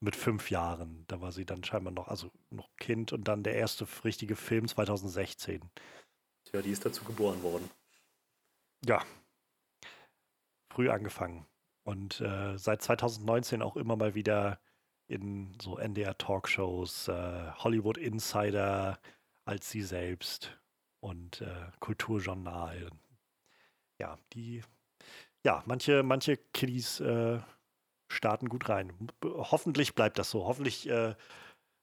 [0.00, 1.06] mit fünf Jahren.
[1.08, 4.68] Da war sie dann scheinbar noch, also noch Kind und dann der erste richtige Film
[4.68, 5.62] 2016.
[6.44, 7.70] Tja, die ist dazu geboren worden.
[8.84, 9.04] Ja.
[10.72, 11.46] Früh angefangen.
[11.84, 14.60] Und äh, seit 2019 auch immer mal wieder
[15.08, 18.98] in so NDR-Talkshows, äh, Hollywood Insider
[19.44, 20.58] als sie selbst
[21.00, 22.90] und äh, Kulturjournal.
[23.98, 24.62] Ja, die,
[25.44, 27.40] ja, manche, manche Kiddies äh,
[28.08, 28.92] starten gut rein.
[29.24, 30.46] Hoffentlich bleibt das so.
[30.46, 31.14] Hoffentlich, äh,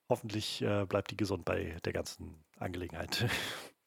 [0.10, 3.30] hoffentlich äh, bleibt die gesund bei der ganzen Angelegenheit.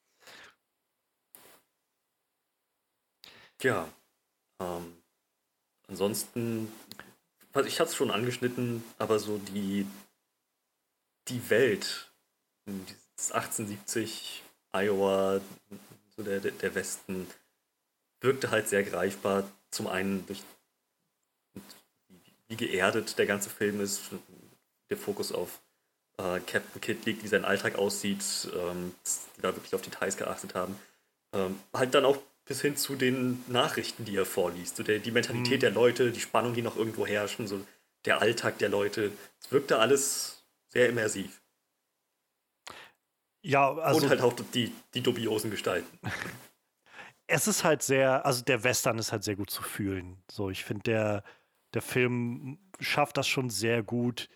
[3.62, 3.89] Ja.
[4.60, 4.97] Ähm,
[5.89, 6.72] ansonsten,
[7.52, 9.86] also ich hatte es schon angeschnitten, aber so die,
[11.28, 12.12] die Welt,
[12.66, 15.40] dieses 1870 Iowa,
[16.16, 17.26] so der, der Westen,
[18.20, 19.48] wirkte halt sehr greifbar.
[19.70, 20.43] Zum einen durch
[22.48, 24.10] wie geerdet der ganze Film ist,
[24.90, 25.62] der Fokus auf
[26.18, 28.22] äh, Captain Kidd liegt, wie sein Alltag aussieht,
[28.55, 28.94] ähm,
[29.36, 30.78] die da wirklich auf Details geachtet haben.
[31.32, 32.18] Ähm, halt dann auch
[32.53, 34.77] bis hin zu den Nachrichten, die er vorliest.
[34.77, 35.61] So der, die Mentalität mhm.
[35.61, 37.65] der Leute, die Spannung, die noch irgendwo herrschen, so
[38.05, 39.11] der Alltag der Leute.
[39.41, 41.41] Es wirkte alles sehr immersiv.
[43.41, 44.03] Ja, also.
[44.03, 45.99] Und halt auch die, die dubiosen Gestalten.
[47.29, 50.23] Es ist halt sehr, also der Western ist halt sehr gut zu fühlen.
[50.31, 51.24] So, ich finde, der,
[51.73, 54.29] der Film schafft das schon sehr gut,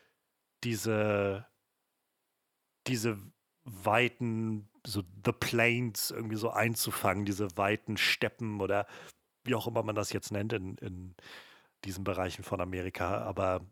[0.64, 1.46] diese,
[2.86, 3.18] diese
[3.64, 8.86] weiten, so The Plains irgendwie so einzufangen, diese weiten Steppen oder
[9.44, 11.14] wie auch immer man das jetzt nennt in, in
[11.84, 13.18] diesen Bereichen von Amerika.
[13.18, 13.62] Aber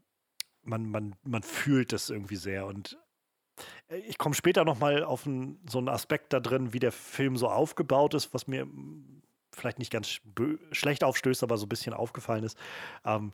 [0.63, 2.99] man, man, man fühlt das irgendwie sehr und
[3.89, 7.37] äh, ich komme später nochmal auf ein, so einen Aspekt da drin, wie der Film
[7.37, 8.67] so aufgebaut ist, was mir
[9.53, 10.21] vielleicht nicht ganz
[10.73, 12.59] schlecht aufstößt, aber so ein bisschen aufgefallen ist.
[13.05, 13.33] Ähm,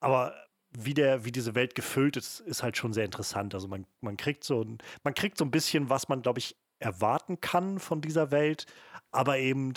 [0.00, 0.34] aber
[0.76, 3.54] wie, der, wie diese Welt gefüllt ist, ist halt schon sehr interessant.
[3.54, 6.56] Also man, man kriegt so ein, man kriegt so ein bisschen, was man, glaube ich,
[6.78, 8.66] erwarten kann von dieser Welt,
[9.10, 9.74] aber eben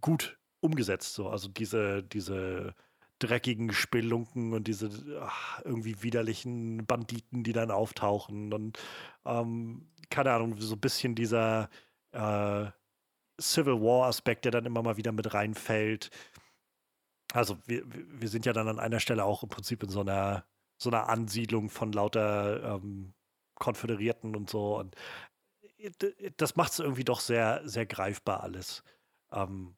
[0.00, 1.14] gut umgesetzt.
[1.14, 1.28] So.
[1.28, 2.74] Also diese, diese
[3.18, 4.90] dreckigen Spelunken und diese
[5.20, 8.78] ach, irgendwie widerlichen Banditen, die dann auftauchen und
[9.24, 11.68] ähm, keine Ahnung, so ein bisschen dieser
[12.12, 12.66] äh,
[13.40, 16.10] Civil War-Aspekt, der dann immer mal wieder mit reinfällt.
[17.32, 20.44] Also wir, wir sind ja dann an einer Stelle auch im Prinzip in so einer,
[20.78, 23.14] so einer Ansiedlung von lauter ähm,
[23.56, 24.78] Konföderierten und so.
[24.78, 24.94] Und
[26.36, 28.82] das macht es irgendwie doch sehr, sehr greifbar alles.
[29.32, 29.74] Ähm,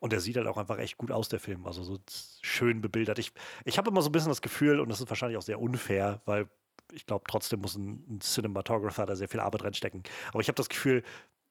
[0.00, 1.66] und er sieht halt auch einfach echt gut aus, der Film.
[1.66, 1.98] Also so
[2.40, 3.18] schön bebildert.
[3.18, 3.32] Ich,
[3.64, 6.22] ich habe immer so ein bisschen das Gefühl, und das ist wahrscheinlich auch sehr unfair,
[6.24, 6.48] weil
[6.92, 10.02] ich glaube, trotzdem muss ein, ein Cinematographer da sehr viel Arbeit reinstecken.
[10.28, 11.02] Aber ich habe das Gefühl,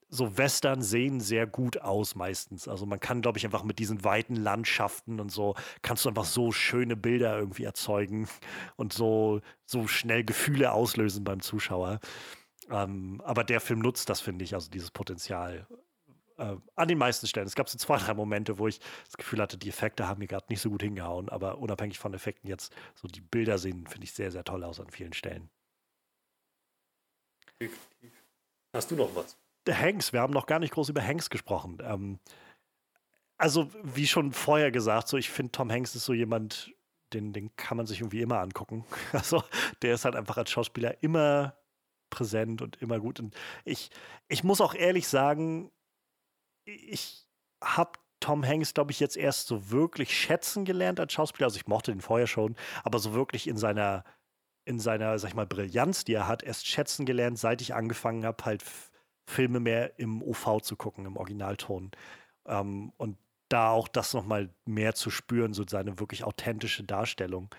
[0.08, 2.68] so Western sehen sehr gut aus meistens.
[2.68, 6.26] Also man kann, glaube ich, einfach mit diesen weiten Landschaften und so, kannst du einfach
[6.26, 8.28] so schöne Bilder irgendwie erzeugen
[8.76, 11.98] und so, so schnell Gefühle auslösen beim Zuschauer.
[12.72, 15.66] Ähm, aber der Film nutzt das, finde ich, also dieses Potenzial
[16.38, 17.46] äh, an den meisten Stellen.
[17.46, 20.26] Es gab so zwei, drei Momente, wo ich das Gefühl hatte, die Effekte haben mir
[20.26, 24.04] gerade nicht so gut hingehauen, aber unabhängig von Effekten jetzt, so die Bilder sehen, finde
[24.04, 25.50] ich, sehr, sehr toll aus an vielen Stellen.
[28.74, 29.36] Hast du noch was?
[29.66, 31.78] Der Hanks, wir haben noch gar nicht groß über Hanks gesprochen.
[31.82, 32.18] Ähm,
[33.36, 36.74] also, wie schon vorher gesagt, so ich finde, Tom Hanks ist so jemand,
[37.12, 38.86] den, den kann man sich irgendwie immer angucken.
[39.12, 39.44] Also,
[39.82, 41.54] der ist halt einfach als Schauspieler immer
[42.12, 43.18] präsent und immer gut.
[43.18, 43.34] Und
[43.64, 43.90] ich,
[44.28, 45.72] ich muss auch ehrlich sagen,
[46.64, 47.26] ich
[47.60, 51.46] habe Tom Hanks, glaube ich, jetzt erst so wirklich schätzen gelernt als Schauspieler.
[51.46, 54.04] Also ich mochte den vorher schon, aber so wirklich in seiner,
[54.64, 58.24] in seiner, sag ich mal, Brillanz, die er hat, erst schätzen gelernt, seit ich angefangen
[58.24, 58.62] habe, halt
[59.26, 61.90] Filme mehr im OV zu gucken, im Originalton.
[62.46, 63.18] Ähm, und
[63.48, 67.50] da auch das nochmal mehr zu spüren, so seine wirklich authentische Darstellung.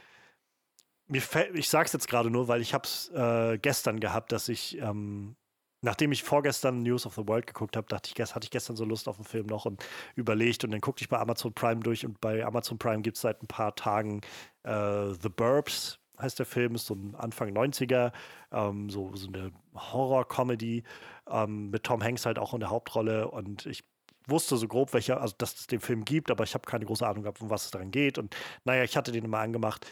[1.07, 1.21] Mir
[1.53, 4.77] ich sage es jetzt gerade nur, weil ich habe es äh, gestern gehabt, dass ich
[4.79, 5.35] ähm,
[5.83, 8.85] nachdem ich vorgestern News of the World geguckt habe, dachte ich, hatte ich gestern so
[8.85, 9.85] Lust auf den Film noch und
[10.15, 13.21] überlegt und dann guckte ich bei Amazon Prime durch und bei Amazon Prime gibt es
[13.21, 14.21] seit ein paar Tagen
[14.63, 18.13] äh, The Burbs, heißt der Film, ist so ein Anfang 90er,
[18.51, 20.83] ähm, so, so eine Horror-Comedy
[21.29, 23.83] ähm, mit Tom Hanks halt auch in der Hauptrolle und ich
[24.25, 27.05] wusste so grob, welcher, also dass es den Film gibt, aber ich habe keine große
[27.05, 29.85] Ahnung gehabt, um was es daran geht und naja, ich hatte den immer angemacht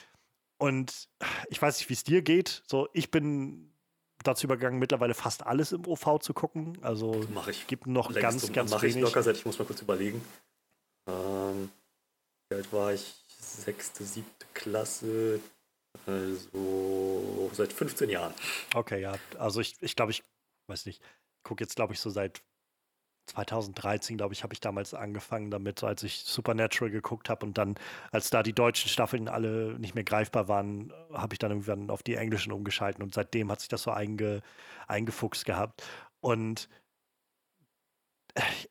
[0.61, 1.09] und
[1.49, 3.73] ich weiß nicht, wie es dir geht, so ich bin
[4.23, 6.77] dazu übergegangen, mittlerweile fast alles im OV zu gucken.
[6.83, 7.65] Also mache ich.
[7.65, 8.97] Gibt noch ganz, um, ganz mach wenig.
[8.97, 10.23] Ich locker seit, ich muss mal kurz überlegen.
[11.09, 11.71] Ähm,
[12.49, 13.11] wie alt war ich?
[13.39, 15.39] Sechste, siebte Klasse.
[16.05, 18.35] Also seit 15 Jahren.
[18.75, 19.15] Okay, ja.
[19.39, 20.23] Also ich, ich glaube, ich
[20.67, 21.01] weiß nicht,
[21.41, 22.43] gucke jetzt, glaube ich, so seit
[23.31, 27.75] 2013, glaube ich, habe ich damals angefangen damit, als ich Supernatural geguckt habe und dann,
[28.11, 32.03] als da die deutschen Staffeln alle nicht mehr greifbar waren, habe ich dann irgendwann auf
[32.03, 34.41] die englischen umgeschalten und seitdem hat sich das so einge,
[34.87, 35.83] eingefuchst gehabt.
[36.19, 36.69] Und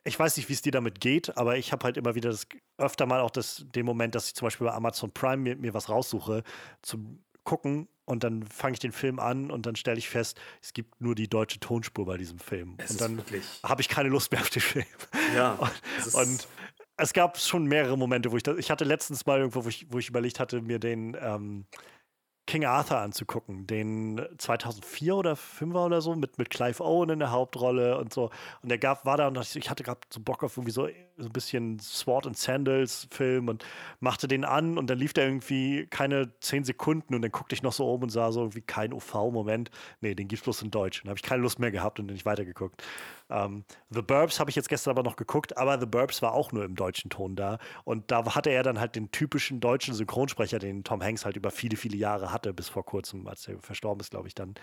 [0.05, 2.47] ich weiß nicht, wie es dir damit geht, aber ich habe halt immer wieder das,
[2.79, 5.75] öfter mal auch das, den Moment, dass ich zum Beispiel bei Amazon Prime mir, mir
[5.75, 6.43] was raussuche
[6.83, 10.73] zum Gucken und dann fange ich den Film an und dann stelle ich fest, es
[10.73, 12.77] gibt nur die deutsche Tonspur bei diesem Film.
[12.79, 13.23] Es und dann
[13.63, 14.87] habe ich keine Lust mehr auf den Film.
[15.35, 15.53] Ja.
[16.05, 16.49] und, und
[16.97, 19.87] es gab schon mehrere Momente, wo ich das, ich hatte letztens mal irgendwo, wo ich,
[19.91, 21.67] wo ich überlegt hatte, mir den ähm,
[22.51, 27.31] King Arthur anzugucken, den 2004 oder 5er oder so mit, mit Clive Owen in der
[27.31, 28.31] Hauptrolle und so.
[28.65, 31.27] Und der gab, war da und ich hatte gerade so Bock auf irgendwie so, so
[31.29, 33.65] ein bisschen Sword and Sandals Film und
[34.01, 37.63] machte den an und dann lief der irgendwie keine zehn Sekunden und dann guckte ich
[37.63, 39.71] noch so oben und sah so irgendwie kein OV-Moment.
[40.01, 41.03] Nee, den gibt's bloß in Deutsch.
[41.03, 42.83] Dann habe ich keine Lust mehr gehabt und dann nicht weitergeguckt.
[43.31, 46.53] Ähm, The Burbs habe ich jetzt gestern aber noch geguckt, aber The Burbs war auch
[46.53, 47.59] nur im deutschen Ton da.
[47.85, 51.51] Und da hatte er dann halt den typischen deutschen Synchronsprecher, den Tom Hanks halt über
[51.51, 54.55] viele, viele Jahre hatte, bis vor kurzem, als er verstorben ist, glaube ich, dann.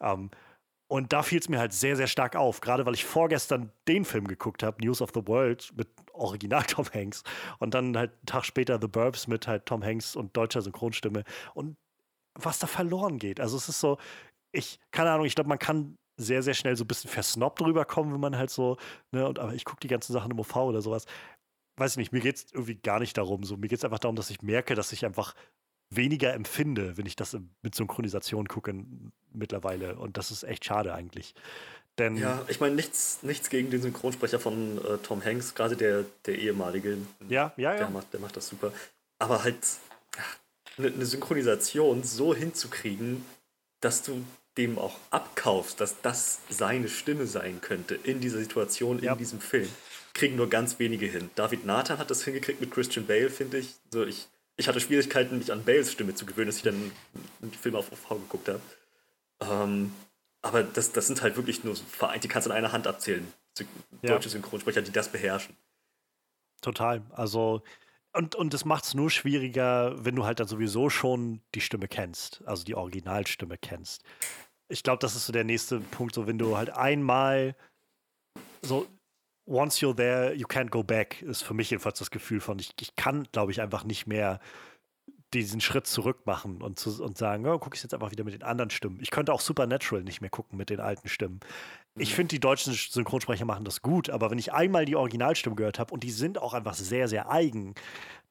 [0.00, 0.30] Ähm,
[0.86, 4.04] und da fiel es mir halt sehr, sehr stark auf, gerade weil ich vorgestern den
[4.04, 7.22] Film geguckt habe, News of the World, mit Original Tom Hanks.
[7.58, 11.24] Und dann halt einen Tag später The Burbs mit halt Tom Hanks und deutscher Synchronstimme.
[11.54, 11.76] Und
[12.34, 13.40] was da verloren geht.
[13.40, 13.98] Also es ist so,
[14.52, 18.12] ich, keine Ahnung, ich glaube, man kann sehr, sehr schnell so ein bisschen versnobbt rüberkommen,
[18.12, 18.76] wenn man halt so,
[19.10, 21.06] ne, und aber ich gucke die ganzen Sachen im OV oder sowas.
[21.76, 23.42] Weiß ich nicht, mir geht es irgendwie gar nicht darum.
[23.42, 25.34] So, mir geht es einfach darum, dass ich merke, dass ich einfach
[25.90, 28.74] weniger empfinde, wenn ich das mit Synchronisation gucke
[29.32, 29.96] mittlerweile.
[29.96, 31.34] Und das ist echt schade eigentlich.
[31.98, 36.04] Denn ja, ich meine, nichts, nichts gegen den Synchronsprecher von äh, Tom Hanks, gerade der,
[36.26, 36.98] der ehemalige.
[37.28, 37.78] Ja, ja, ja.
[37.78, 38.72] Der macht, der macht das super.
[39.18, 39.58] Aber halt
[40.76, 43.24] eine, eine Synchronisation so hinzukriegen,
[43.80, 44.24] dass du
[44.56, 49.16] dem auch abkaufst, dass das seine Stimme sein könnte in dieser Situation, in ja.
[49.16, 49.68] diesem Film,
[50.12, 51.30] kriegen nur ganz wenige hin.
[51.34, 53.74] David Nathan hat das hingekriegt mit Christian Bale, finde ich.
[53.90, 54.28] So, ich.
[54.56, 56.92] Ich hatte Schwierigkeiten, mich an Bales Stimme zu gewöhnen, dass ich dann
[57.40, 58.60] die Filme auf OV geguckt habe.
[59.40, 59.92] Ähm,
[60.42, 63.26] aber das, das sind halt wirklich nur vereint, die kannst du in einer Hand abzählen.
[64.02, 64.30] Deutsche ja.
[64.30, 65.56] Synchronsprecher, die das beherrschen.
[66.60, 67.02] Total.
[67.10, 67.64] Also,
[68.12, 71.88] und, und das macht es nur schwieriger, wenn du halt dann sowieso schon die Stimme
[71.88, 74.04] kennst, also die Originalstimme kennst
[74.68, 77.54] ich glaube, das ist so der nächste Punkt, so wenn du halt einmal
[78.62, 78.86] so
[79.46, 82.74] once you're there, you can't go back, ist für mich jedenfalls das Gefühl von, ich,
[82.80, 84.40] ich kann, glaube ich, einfach nicht mehr
[85.34, 88.34] diesen Schritt zurück machen und, zu, und sagen, oh, gucke ich jetzt einfach wieder mit
[88.34, 89.00] den anderen Stimmen.
[89.00, 91.40] Ich könnte auch Supernatural nicht mehr gucken mit den alten Stimmen.
[91.96, 92.14] Ich mhm.
[92.14, 95.92] finde, die deutschen Synchronsprecher machen das gut, aber wenn ich einmal die Originalstimmen gehört habe
[95.92, 97.74] und die sind auch einfach sehr, sehr eigen,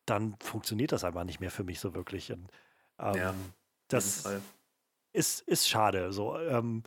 [0.06, 2.32] dann funktioniert das einfach nicht mehr für mich so wirklich.
[2.32, 2.48] Und,
[3.00, 3.34] ähm, ja,
[3.90, 4.26] das,
[5.14, 6.12] ist, ist schade.
[6.12, 6.84] So, ähm,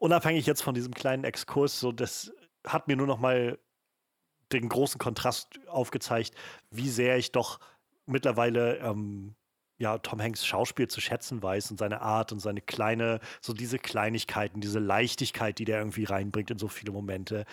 [0.00, 2.32] unabhängig jetzt von diesem kleinen Exkurs, so das
[2.66, 3.58] hat mir nur noch mal
[4.52, 6.34] den großen Kontrast aufgezeigt,
[6.70, 7.60] wie sehr ich doch
[8.06, 9.34] mittlerweile ähm,
[9.78, 13.78] ja, Tom Hanks Schauspiel zu schätzen weiß und seine Art und seine kleine, so diese
[13.78, 17.44] Kleinigkeiten, diese Leichtigkeit, die der irgendwie reinbringt in so viele Momente.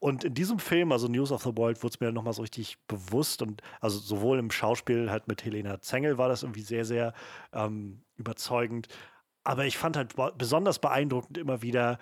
[0.00, 2.78] Und in diesem Film, also News of the World, wurde es mir nochmal so richtig
[2.88, 7.14] bewusst und also sowohl im Schauspiel halt mit Helena Zengel war das irgendwie sehr, sehr
[7.52, 8.88] ähm, überzeugend,
[9.44, 11.98] aber ich fand halt besonders beeindruckend immer wieder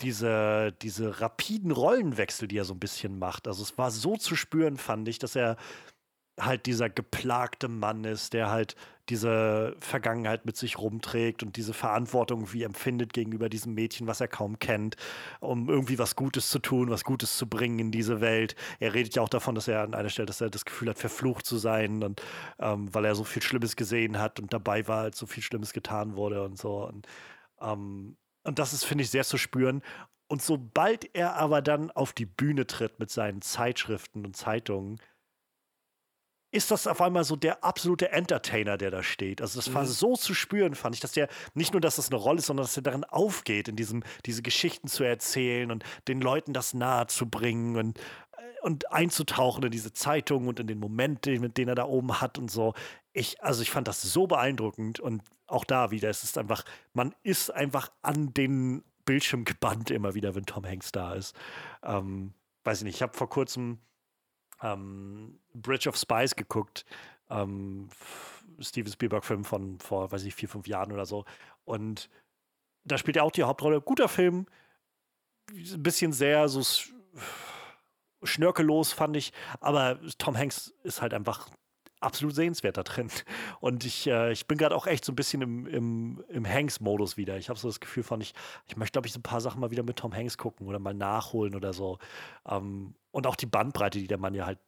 [0.00, 3.46] diese, diese rapiden Rollenwechsel, die er so ein bisschen macht.
[3.46, 5.56] Also es war so zu spüren, fand ich, dass er
[6.40, 8.76] halt dieser geplagte Mann ist, der halt
[9.08, 14.28] diese Vergangenheit mit sich rumträgt und diese Verantwortung wie empfindet gegenüber diesem Mädchen, was er
[14.28, 14.96] kaum kennt,
[15.40, 18.54] um irgendwie was Gutes zu tun, was Gutes zu bringen in diese Welt.
[18.78, 20.98] Er redet ja auch davon, dass er an einer Stelle, dass er das Gefühl hat,
[20.98, 22.22] verflucht zu sein und
[22.60, 25.72] ähm, weil er so viel Schlimmes gesehen hat und dabei war, als so viel Schlimmes
[25.72, 26.86] getan wurde und so.
[26.86, 27.06] Und,
[27.60, 29.82] ähm, und das ist, finde ich, sehr zu spüren.
[30.28, 35.00] Und sobald er aber dann auf die Bühne tritt mit seinen Zeitschriften und Zeitungen,
[36.52, 39.40] ist das auf einmal so der absolute Entertainer, der da steht.
[39.40, 39.88] Also das war mhm.
[39.88, 42.64] so zu spüren, fand ich, dass der nicht nur, dass das eine Rolle ist, sondern
[42.64, 47.06] dass er darin aufgeht, in diesem, diese Geschichten zu erzählen und den Leuten das nahe
[47.06, 51.68] zu bringen und, äh, und einzutauchen in diese Zeitung und in den Moment, den, den
[51.68, 52.74] er da oben hat und so.
[53.12, 57.14] Ich, also ich fand das so beeindruckend und auch da wieder, es ist einfach, man
[57.22, 61.34] ist einfach an den Bildschirm gebannt immer wieder, wenn Tom Hanks da ist.
[61.82, 63.78] Ähm, weiß ich nicht, ich habe vor kurzem
[64.62, 66.84] ähm, Bridge of Spies geguckt.
[67.28, 67.88] Ähm,
[68.60, 71.24] Steven Spielberg-Film von vor, weiß ich, vier, fünf Jahren oder so.
[71.64, 72.10] Und
[72.84, 73.80] da spielt er auch die Hauptrolle.
[73.80, 74.46] Guter Film.
[75.50, 76.62] Ein bisschen sehr so
[78.22, 79.32] schnörkellos, fand ich.
[79.60, 81.48] Aber Tom Hanks ist halt einfach
[82.00, 83.10] absolut sehenswert da drin.
[83.60, 87.16] Und ich, äh, ich bin gerade auch echt so ein bisschen im, im, im Hanks-Modus
[87.16, 87.36] wieder.
[87.36, 88.34] Ich habe so das Gefühl von, ich,
[88.66, 90.78] ich möchte, glaube ich, so ein paar Sachen mal wieder mit Tom Hanks gucken oder
[90.78, 91.98] mal nachholen oder so.
[92.46, 94.58] Ähm, und auch die Bandbreite, die der Mann ja halt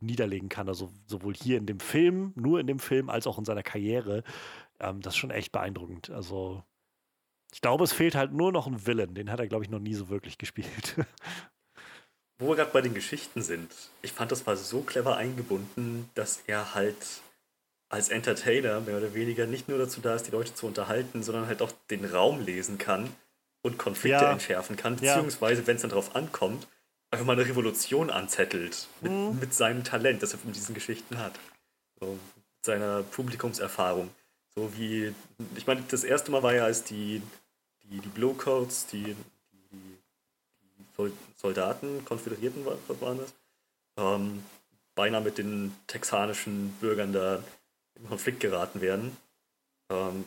[0.00, 0.68] niederlegen kann.
[0.68, 4.22] Also sowohl hier in dem Film, nur in dem Film, als auch in seiner Karriere.
[4.80, 6.10] Ähm, das ist schon echt beeindruckend.
[6.10, 6.62] Also
[7.52, 9.14] ich glaube, es fehlt halt nur noch ein Villain.
[9.14, 10.96] Den hat er, glaube ich, noch nie so wirklich gespielt.
[12.38, 16.44] Wo wir gerade bei den Geschichten sind, ich fand, das war so clever eingebunden, dass
[16.46, 17.22] er halt
[17.88, 21.46] als Entertainer mehr oder weniger nicht nur dazu da ist, die Leute zu unterhalten, sondern
[21.46, 23.08] halt auch den Raum lesen kann
[23.62, 24.32] und Konflikte ja.
[24.32, 25.66] entschärfen kann, beziehungsweise, ja.
[25.66, 26.68] wenn es dann darauf ankommt,
[27.10, 29.38] einfach mal eine Revolution anzettelt mit, mhm.
[29.40, 31.32] mit seinem Talent, das er von diesen Geschichten hat.
[32.00, 34.10] So, mit seiner Publikumserfahrung.
[34.54, 35.14] So wie,
[35.56, 37.22] ich meine, das erste Mal war ja, als die,
[37.84, 39.14] die, die Blue Coats, die,
[39.52, 39.98] die,
[40.96, 43.34] die Soldaten, Konföderierten waren das,
[43.96, 44.42] ähm,
[44.94, 47.42] beinahe mit den texanischen Bürgern da
[47.94, 49.16] in Konflikt geraten werden.
[49.90, 50.24] Ähm,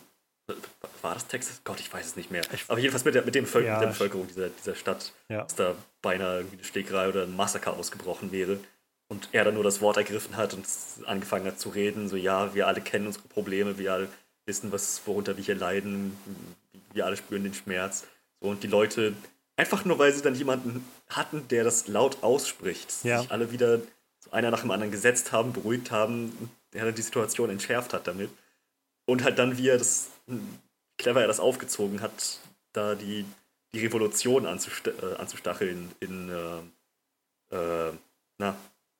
[1.02, 1.60] war das Texas?
[1.64, 2.42] Gott, ich weiß es nicht mehr.
[2.68, 5.42] Aber jedenfalls mit der, mit dem Völker, ja, der Bevölkerung dieser, dieser Stadt, ja.
[5.42, 8.58] dass da beinahe irgendwie eine Stegreihe oder ein Massaker ausgebrochen wäre.
[9.08, 10.64] Und er dann nur das Wort ergriffen hat und
[11.04, 14.08] angefangen hat zu reden, so ja, wir alle kennen unsere Probleme, wir alle
[14.46, 16.16] wissen, was, worunter wir hier leiden,
[16.94, 18.06] wir alle spüren den Schmerz.
[18.40, 19.12] So, und die Leute,
[19.56, 23.20] einfach nur weil sie dann jemanden hatten, der das laut ausspricht, ja.
[23.20, 23.80] sich alle wieder
[24.20, 28.06] so einer nach dem anderen gesetzt haben, beruhigt haben, der dann die Situation entschärft hat
[28.06, 28.30] damit.
[29.04, 30.08] Und halt dann, wie er das,
[30.98, 32.40] clever er das aufgezogen hat,
[32.72, 33.24] da die,
[33.72, 37.92] die Revolution anzust äh, anzustacheln in, äh, äh,
[38.38, 38.56] na,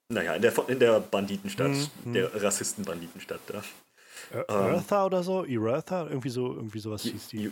[0.08, 1.88] naja, in der, in der Banditenstadt, mhm.
[2.04, 2.12] mhm.
[2.12, 3.62] der Rassisten-Banditenstadt da.
[4.48, 5.44] Eartha ähm, oder so?
[5.44, 6.06] Eartha?
[6.08, 7.50] Irgendwie so, irgendwie sowas hieß die.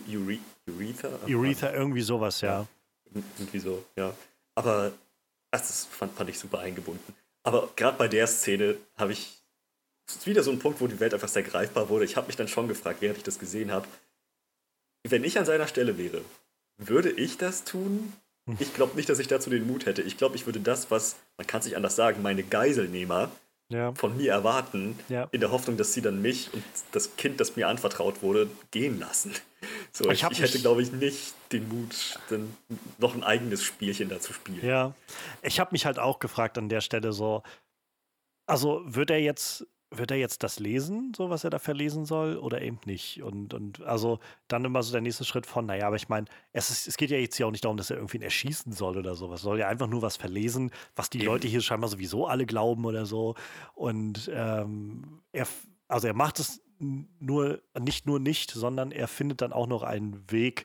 [0.67, 1.09] Uretha?
[1.27, 2.67] Uretha, irgendwie sowas, ja.
[3.39, 4.13] Irgendwie so, ja.
[4.55, 4.93] Aber
[5.51, 7.15] das fand, fand ich super eingebunden.
[7.43, 9.40] Aber gerade bei der Szene habe ich
[10.11, 12.05] es ist wieder so ein Punkt, wo die Welt einfach sehr greifbar wurde.
[12.05, 13.87] Ich habe mich dann schon gefragt, während ich das gesehen habe,
[15.05, 16.23] wenn ich an seiner Stelle wäre,
[16.79, 18.13] würde ich das tun?
[18.47, 18.57] Hm.
[18.59, 20.03] Ich glaube nicht, dass ich dazu den Mut hätte.
[20.03, 23.31] Ich glaube, ich würde das, was, man kann es nicht anders sagen, meine Geiselnehmer
[23.69, 23.95] ja.
[23.95, 25.29] von mir erwarten, ja.
[25.31, 28.99] in der Hoffnung, dass sie dann mich und das Kind, das mir anvertraut wurde, gehen
[28.99, 29.33] lassen.
[29.93, 32.57] So, ich, ich, ich hätte, glaube ich, nicht den Mut, dann
[32.99, 34.65] noch ein eigenes Spielchen da zu spielen.
[34.65, 34.95] Ja,
[35.43, 37.43] ich habe mich halt auch gefragt an der Stelle so,
[38.47, 42.37] also wird er jetzt wird er jetzt das lesen, so was er da verlesen soll,
[42.37, 43.23] oder eben nicht?
[43.23, 46.87] Und, und also dann immer so der nächste Schritt von, naja, aber ich meine, es,
[46.87, 49.43] es geht ja jetzt hier auch nicht darum, dass er irgendwen erschießen soll oder sowas.
[49.43, 51.27] Soll ja einfach nur was verlesen, was die eben.
[51.27, 53.35] Leute hier scheinbar sowieso alle glauben oder so.
[53.75, 55.47] Und ähm, er,
[55.89, 60.31] also er macht es nur, nicht nur nicht, sondern er findet dann auch noch einen
[60.31, 60.65] Weg,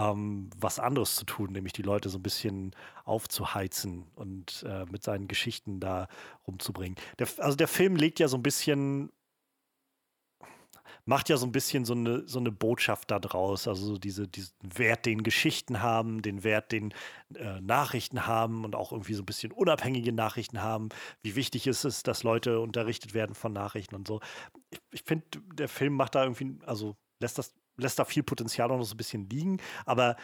[0.00, 2.74] ähm, was anderes zu tun, nämlich die Leute so ein bisschen
[3.04, 6.08] aufzuheizen und äh, mit seinen Geschichten da
[6.46, 6.96] rumzubringen.
[7.18, 9.10] Der, also der Film legt ja so ein bisschen,
[11.04, 14.28] macht ja so ein bisschen so eine, so eine Botschaft da draus, also so diese,
[14.28, 16.94] diesen Wert, den Geschichten haben, den Wert, den
[17.34, 20.88] äh, Nachrichten haben und auch irgendwie so ein bisschen unabhängige Nachrichten haben.
[21.22, 24.20] Wie wichtig ist es, dass Leute unterrichtet werden von Nachrichten und so.
[24.70, 28.70] Ich, ich finde, der Film macht da irgendwie, also lässt das lässt da viel Potenzial
[28.70, 29.58] auch noch so ein bisschen liegen.
[29.86, 30.16] Aber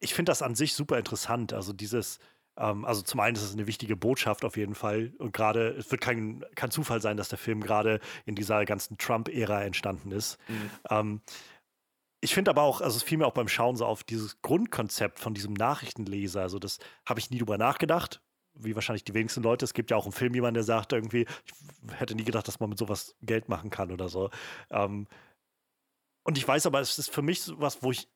[0.00, 1.52] ich finde das an sich super interessant.
[1.52, 2.18] Also dieses,
[2.56, 5.12] ähm, also zum einen ist es eine wichtige Botschaft auf jeden Fall.
[5.18, 8.98] Und gerade, es wird kein, kein Zufall sein, dass der Film gerade in dieser ganzen
[8.98, 10.38] Trump-Ära entstanden ist.
[10.48, 10.70] Mhm.
[10.90, 11.20] Ähm,
[12.20, 15.18] ich finde aber auch, also es fiel mir auch beim Schauen so auf dieses Grundkonzept
[15.18, 16.40] von diesem Nachrichtenleser.
[16.40, 18.20] Also das habe ich nie drüber nachgedacht
[18.54, 19.64] wie wahrscheinlich die wenigsten Leute.
[19.64, 22.60] Es gibt ja auch im Film jemanden, der sagt irgendwie, ich hätte nie gedacht, dass
[22.60, 24.30] man mit sowas Geld machen kann oder so.
[24.70, 25.06] Ähm,
[26.24, 28.08] und ich weiß aber, es ist für mich was, wo ich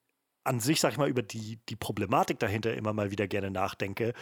[0.47, 4.15] an sich, sag ich mal, über die, die Problematik dahinter immer mal wieder gerne nachdenke.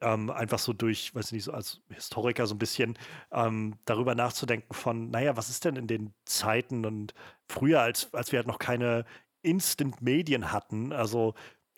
[0.00, 2.98] Ähm, einfach so durch, weiß ich nicht, so als Historiker so ein bisschen
[3.32, 7.14] ähm, darüber nachzudenken von, naja, was ist denn in den Zeiten und
[7.48, 9.04] früher, als, als wir halt noch keine
[9.42, 11.34] Instant-Medien hatten, also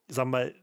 [0.09, 0.55] sagen wir mal,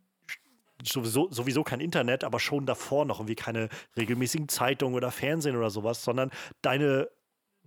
[0.84, 5.70] sowieso, sowieso kein Internet, aber schon davor noch irgendwie keine regelmäßigen Zeitungen oder Fernsehen oder
[5.70, 6.32] sowas, sondern
[6.62, 7.10] deine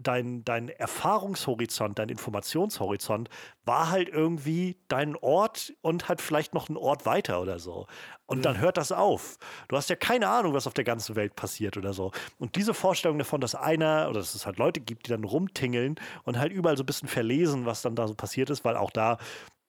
[0.02, 3.28] dein, dein Erfahrungshorizont, dein Informationshorizont
[3.64, 7.86] war halt irgendwie dein Ort und halt vielleicht noch ein Ort weiter oder so.
[8.26, 8.42] Und mhm.
[8.42, 9.38] dann hört das auf.
[9.68, 12.12] Du hast ja keine Ahnung, was auf der ganzen Welt passiert oder so.
[12.38, 15.96] Und diese Vorstellung davon, dass einer oder dass es halt Leute gibt, die dann rumtingeln
[16.24, 18.90] und halt überall so ein bisschen verlesen, was dann da so passiert ist, weil auch
[18.90, 19.18] da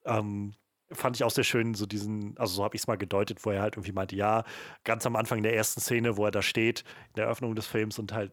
[0.05, 0.53] ähm,
[0.91, 3.51] fand ich auch sehr schön, so diesen, also so habe ich es mal gedeutet, wo
[3.51, 4.43] er halt irgendwie meinte, ja,
[4.84, 7.99] ganz am Anfang der ersten Szene, wo er da steht, in der Eröffnung des Films
[7.99, 8.31] und halt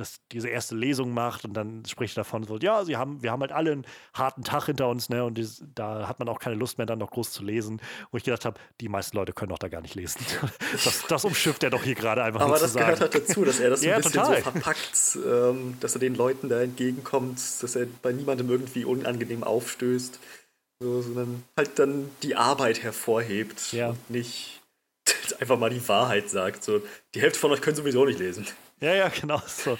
[0.00, 3.30] das, diese erste Lesung macht und dann spricht er davon so, ja, sie haben, wir
[3.32, 5.24] haben halt alle einen harten Tag hinter uns, ne?
[5.24, 7.80] Und dies, da hat man auch keine Lust mehr, dann noch groß zu lesen.
[8.10, 10.20] Wo ich gedacht habe, die meisten Leute können doch da gar nicht lesen.
[10.84, 13.70] Das, das umschifft er doch hier gerade einfach Aber das gehört halt dazu, dass er
[13.70, 14.36] das ja, ein bisschen total.
[14.36, 19.42] so verpackt, ähm, dass er den Leuten da entgegenkommt, dass er bei niemandem irgendwie unangenehm
[19.42, 20.18] aufstößt,
[20.80, 23.90] so, sondern halt dann die Arbeit hervorhebt Ja.
[23.90, 24.60] und nicht
[25.40, 26.62] einfach mal die Wahrheit sagt.
[26.62, 26.80] So,
[27.14, 28.46] die Hälfte von euch können sowieso nicht lesen.
[28.80, 29.76] Ja, ja, genau so.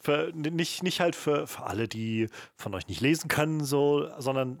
[0.00, 4.60] Für, nicht, nicht halt für, für alle, die von euch nicht lesen können, so, sondern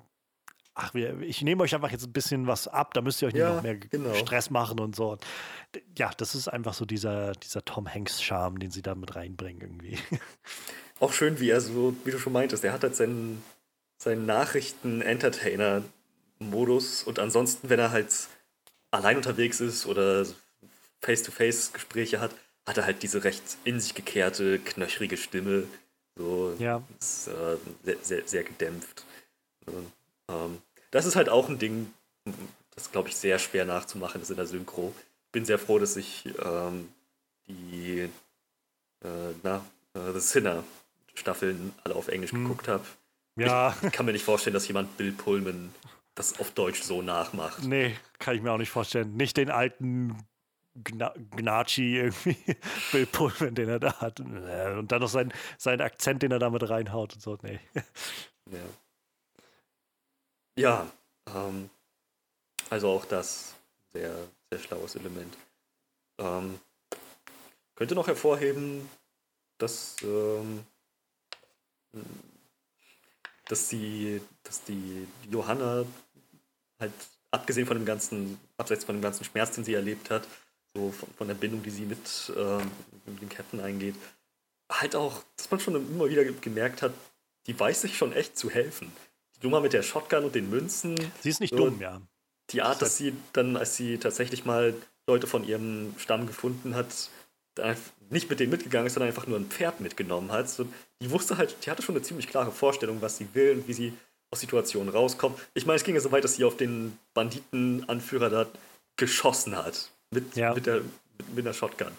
[0.74, 3.34] ach, wir, ich nehme euch einfach jetzt ein bisschen was ab, da müsst ihr euch
[3.34, 4.14] nicht Ja, noch mehr genau.
[4.14, 5.18] Stress machen und so.
[5.98, 9.98] Ja, das ist einfach so dieser, dieser Tom Hanks-Charme, den sie da mit reinbringen irgendwie.
[11.00, 13.42] Auch schön, wie er so, wie du schon meintest, er hat halt seinen,
[13.98, 18.28] seinen Nachrichten-Entertainer-Modus und ansonsten, wenn er halt
[18.90, 20.24] allein unterwegs ist oder
[21.00, 22.30] Face-to-Face-Gespräche hat,
[22.66, 25.64] hat er halt diese recht in sich gekehrte, knöchrige Stimme.
[26.16, 26.82] So, Ja.
[27.00, 29.04] ist, äh, sehr, sehr, sehr gedämpft.
[29.66, 29.90] Und,
[30.28, 30.58] ähm,
[30.90, 31.92] das ist halt auch ein Ding,
[32.74, 34.94] das glaube ich sehr schwer nachzumachen ist in der Synchro.
[35.32, 36.88] Bin sehr froh, dass ich ähm,
[37.48, 38.08] die
[39.04, 39.08] äh,
[39.42, 39.64] na,
[39.94, 40.62] äh, The Sinner
[41.14, 42.44] Staffeln alle auf Englisch Hm.
[42.44, 42.84] geguckt habe.
[43.36, 45.74] Ja, Ich kann mir nicht vorstellen, dass jemand Bill Pullman
[46.14, 47.62] das auf Deutsch so nachmacht.
[47.64, 49.16] nee, kann ich mir auch nicht vorstellen.
[49.16, 50.14] Nicht den alten
[50.74, 51.14] Gna
[51.76, 52.36] irgendwie,
[52.92, 54.20] Bill Pullman, den er da hat.
[54.20, 57.38] Äh, Und dann noch sein, seinen Akzent, den er da mit reinhaut und so.
[57.42, 57.60] Nee.
[58.50, 58.58] Ja,
[60.56, 60.86] ja
[61.34, 61.70] ähm,
[62.70, 63.54] also auch das
[63.92, 64.14] sehr,
[64.50, 65.36] sehr schlaues Element.
[66.18, 66.58] Ähm,
[67.74, 68.88] könnte noch hervorheben,
[69.58, 70.64] dass, ähm,
[73.46, 75.84] dass die, dass die Johanna
[76.80, 76.92] halt
[77.30, 80.26] abgesehen von dem ganzen, abseits von dem ganzen Schmerz, den sie erlebt hat,
[80.74, 82.70] so von, von der Bindung, die sie mit, ähm,
[83.06, 83.94] mit dem Captain eingeht,
[84.70, 86.92] halt auch, dass man schon immer wieder ge- gemerkt hat,
[87.46, 88.92] die weiß sich schon echt zu helfen.
[89.36, 92.00] Die Nummer mit der Shotgun und den Münzen, Sie ist nicht So, dumm, ja.
[92.50, 94.74] die Art, dass sie dann, als sie tatsächlich mal
[95.06, 97.10] Leute von ihrem Stamm gefunden hat,
[98.08, 100.48] nicht mit denen mitgegangen ist, sondern einfach nur ein Pferd mitgenommen hat.
[100.48, 100.66] So,
[101.02, 103.74] die wusste halt, die hatte schon eine ziemlich klare Vorstellung, was sie will und wie
[103.74, 103.92] sie
[104.30, 105.38] aus Situationen rauskommt.
[105.52, 108.46] Ich meine, es ging ja so weit, dass sie auf den Banditenanführer da
[108.96, 109.90] geschossen hat.
[110.12, 110.54] Mit, Ja.
[110.54, 110.82] mit, der,
[111.18, 111.92] mit, mit der Shotgun.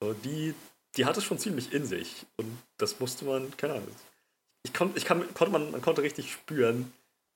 [0.00, 0.54] So, die,
[0.96, 2.24] die hat es schon ziemlich in sich.
[2.36, 3.88] Und das musste man, keine Ahnung.
[4.62, 6.92] Ich, kon, ich kann, konnte man, man konnte richtig spüren,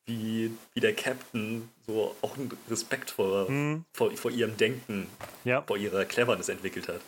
[0.06, 3.84] wie, wie der Captain so auch einen Respekt vor, Mhm.
[3.92, 5.06] vor, vor ihrem Denken,
[5.44, 5.62] Ja.
[5.62, 7.00] vor ihrer Cleverness entwickelt hat.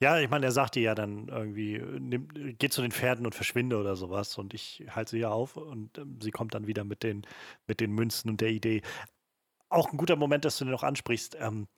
[0.00, 2.28] Ja, ich meine, er sagte ja dann irgendwie, nimm,
[2.58, 4.36] geh zu den Pferden und verschwinde oder sowas.
[4.36, 7.22] Und ich halte sie ja auf und ähm, sie kommt dann wieder mit den,
[7.66, 8.82] mit den Münzen und der Idee.
[9.68, 11.36] Auch ein guter Moment, dass du den noch ansprichst.
[11.40, 11.68] Ähm,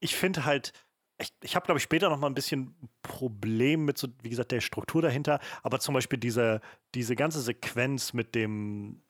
[0.00, 0.72] ich finde halt,
[1.20, 4.52] ich, ich habe, glaube ich, später noch mal ein bisschen Problem mit so, wie gesagt,
[4.52, 5.40] der Struktur dahinter.
[5.62, 6.60] Aber zum Beispiel diese,
[6.94, 9.02] diese ganze Sequenz mit dem,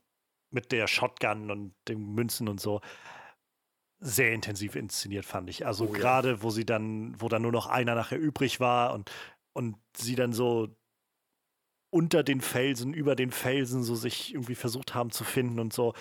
[0.51, 2.81] mit der Shotgun und den Münzen und so,
[4.01, 5.67] sehr intensiv inszeniert, fand ich.
[5.67, 5.99] Also Oh ja.
[5.99, 9.11] gerade, wo sie dann, wo dann nur noch einer nachher übrig war und,
[9.53, 10.69] und sie dann so
[11.91, 15.95] unter den Felsen, über den Felsen so sich irgendwie versucht haben zu finden und so.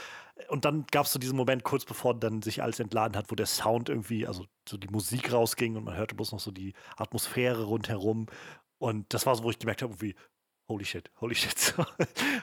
[0.49, 3.35] Und dann gab es so diesen Moment kurz bevor dann sich alles entladen hat, wo
[3.35, 6.73] der Sound irgendwie, also so die Musik rausging und man hörte bloß noch so die
[6.95, 8.27] Atmosphäre rundherum.
[8.77, 10.15] Und das war so, wo ich gemerkt habe, irgendwie,
[10.69, 11.73] holy shit, holy shit.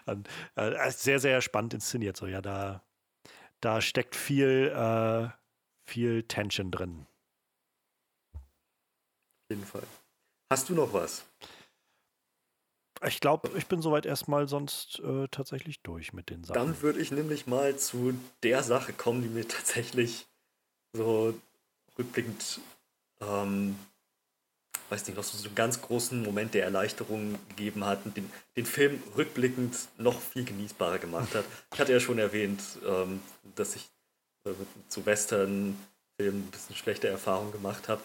[0.07, 2.17] Und, äh, sehr, sehr spannend inszeniert.
[2.17, 2.83] So, ja, da,
[3.61, 5.29] da steckt viel, äh,
[5.89, 7.07] viel Tension drin.
[8.35, 9.85] Auf jeden Fall.
[10.51, 11.25] Hast du noch was?
[13.07, 16.55] Ich glaube, ich bin soweit erstmal sonst äh, tatsächlich durch mit den Sachen.
[16.55, 20.27] Dann würde ich nämlich mal zu der Sache kommen, die mir tatsächlich
[20.93, 21.35] so
[21.99, 22.61] rückblickend,
[23.21, 23.77] ähm,
[24.89, 28.67] weiß nicht, noch so einen ganz großen Moment der Erleichterung gegeben hat und den, den
[28.67, 31.45] Film rückblickend noch viel genießbarer gemacht hat.
[31.73, 33.21] Ich hatte ja schon erwähnt, ähm,
[33.55, 33.89] dass ich
[34.47, 34.53] äh,
[34.89, 38.01] zu Western-Filmen ein bisschen schlechte Erfahrungen gemacht habe.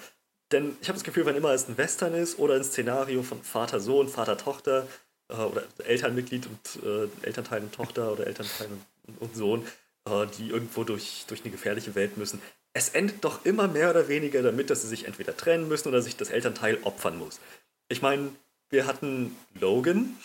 [0.52, 3.42] Denn ich habe das Gefühl, wenn immer es ein Western ist oder ein Szenario von
[3.44, 4.88] Vater-Sohn, Vater-Tochter
[5.30, 8.68] äh, oder Elternmitglied und äh, Elternteil und Tochter oder Elternteil
[9.08, 9.66] und, und Sohn,
[10.06, 12.42] äh, die irgendwo durch, durch eine gefährliche Welt müssen,
[12.74, 16.02] es endet doch immer mehr oder weniger damit, dass sie sich entweder trennen müssen oder
[16.02, 17.40] sich das Elternteil opfern muss.
[17.88, 18.30] Ich meine,
[18.70, 20.16] wir hatten Logan,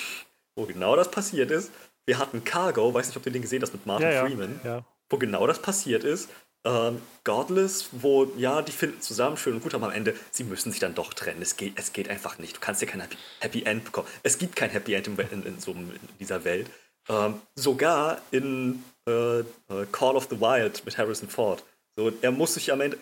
[0.54, 1.70] wo genau das passiert ist.
[2.04, 4.60] Wir hatten Cargo, weiß nicht, ob du den gesehen hast mit Martin ja, ja, Freeman
[4.62, 4.84] ja.
[5.08, 6.28] wo genau das passiert ist.
[6.66, 10.70] Ähm, Godless, wo, ja, die finden zusammen schön und gut, aber am Ende, sie müssen
[10.70, 11.42] sich dann doch trennen.
[11.42, 12.56] Es geht, es geht einfach nicht.
[12.56, 14.08] Du kannst dir kein Happy, Happy End bekommen.
[14.22, 16.70] Es gibt kein Happy End in, in, in, so, in dieser Welt.
[17.08, 19.44] Ähm, sogar in äh, äh,
[19.92, 21.62] Call of the Wild mit Harrison Ford.
[21.96, 22.98] So, er muss sich am Ende,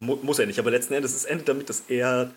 [0.00, 2.32] mu muss er nicht, aber letzten Endes, es endet damit, dass er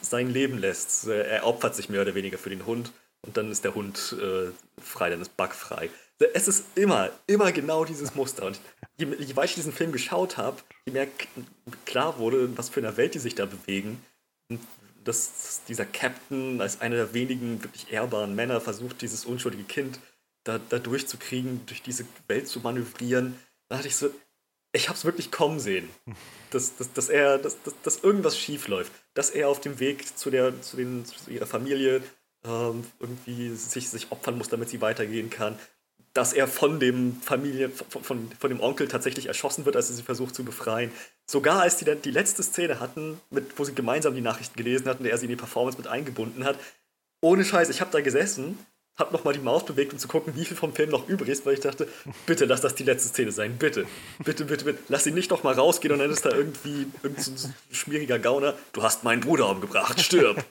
[0.00, 1.06] sein Leben lässt.
[1.06, 2.92] Er opfert sich mehr oder weniger für den Hund
[3.26, 5.90] und dann ist der Hund äh, frei, dann ist Buck frei.
[6.34, 8.46] Es ist immer, immer genau dieses Muster.
[8.46, 8.60] Und
[8.96, 11.06] je, je weiter ich diesen Film geschaut habe, je mehr
[11.84, 14.02] klar wurde, was für eine Welt die sich da bewegen.
[14.50, 14.60] Und
[15.04, 20.00] dass dieser Captain als einer der wenigen wirklich ehrbaren Männer versucht, dieses unschuldige Kind
[20.44, 23.38] da, da durchzukriegen, durch diese Welt zu manövrieren.
[23.68, 24.10] Da dachte ich so,
[24.72, 25.88] ich habe es wirklich kommen sehen,
[26.50, 30.18] dass, dass, dass er, dass, dass, dass irgendwas schief läuft, dass er auf dem Weg
[30.18, 32.02] zu, der, zu, den, zu ihrer Familie
[32.44, 35.58] ähm, irgendwie sich, sich opfern muss, damit sie weitergehen kann,
[36.18, 39.94] dass er von dem Familie, von, von, von, dem Onkel tatsächlich erschossen wird, als er
[39.94, 40.90] sie versucht zu befreien.
[41.26, 44.88] Sogar als die dann die letzte Szene hatten, mit, wo sie gemeinsam die Nachrichten gelesen
[44.88, 46.58] hatten, der er sie in die Performance mit eingebunden hat.
[47.20, 48.58] Ohne Scheiß, ich habe da gesessen
[48.98, 51.46] habe nochmal die Maus bewegt, um zu gucken, wie viel vom Film noch übrig ist,
[51.46, 51.86] weil ich dachte,
[52.26, 53.86] bitte lass das die letzte Szene sein, bitte.
[54.24, 54.80] Bitte, bitte, bitte.
[54.88, 58.82] Lass ihn nicht nochmal rausgehen und dann ist da irgendwie irgendein so schmieriger Gauner, du
[58.82, 60.44] hast meinen Bruder umgebracht, stirb.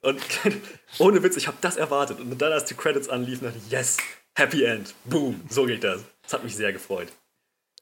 [0.00, 0.20] und
[0.98, 2.18] ohne Witz, ich habe das erwartet.
[2.18, 3.98] Und dann, als die Credits anliefen, dachte ich, yes,
[4.36, 6.04] Happy End, boom, so geht das.
[6.22, 7.10] Das hat mich sehr gefreut.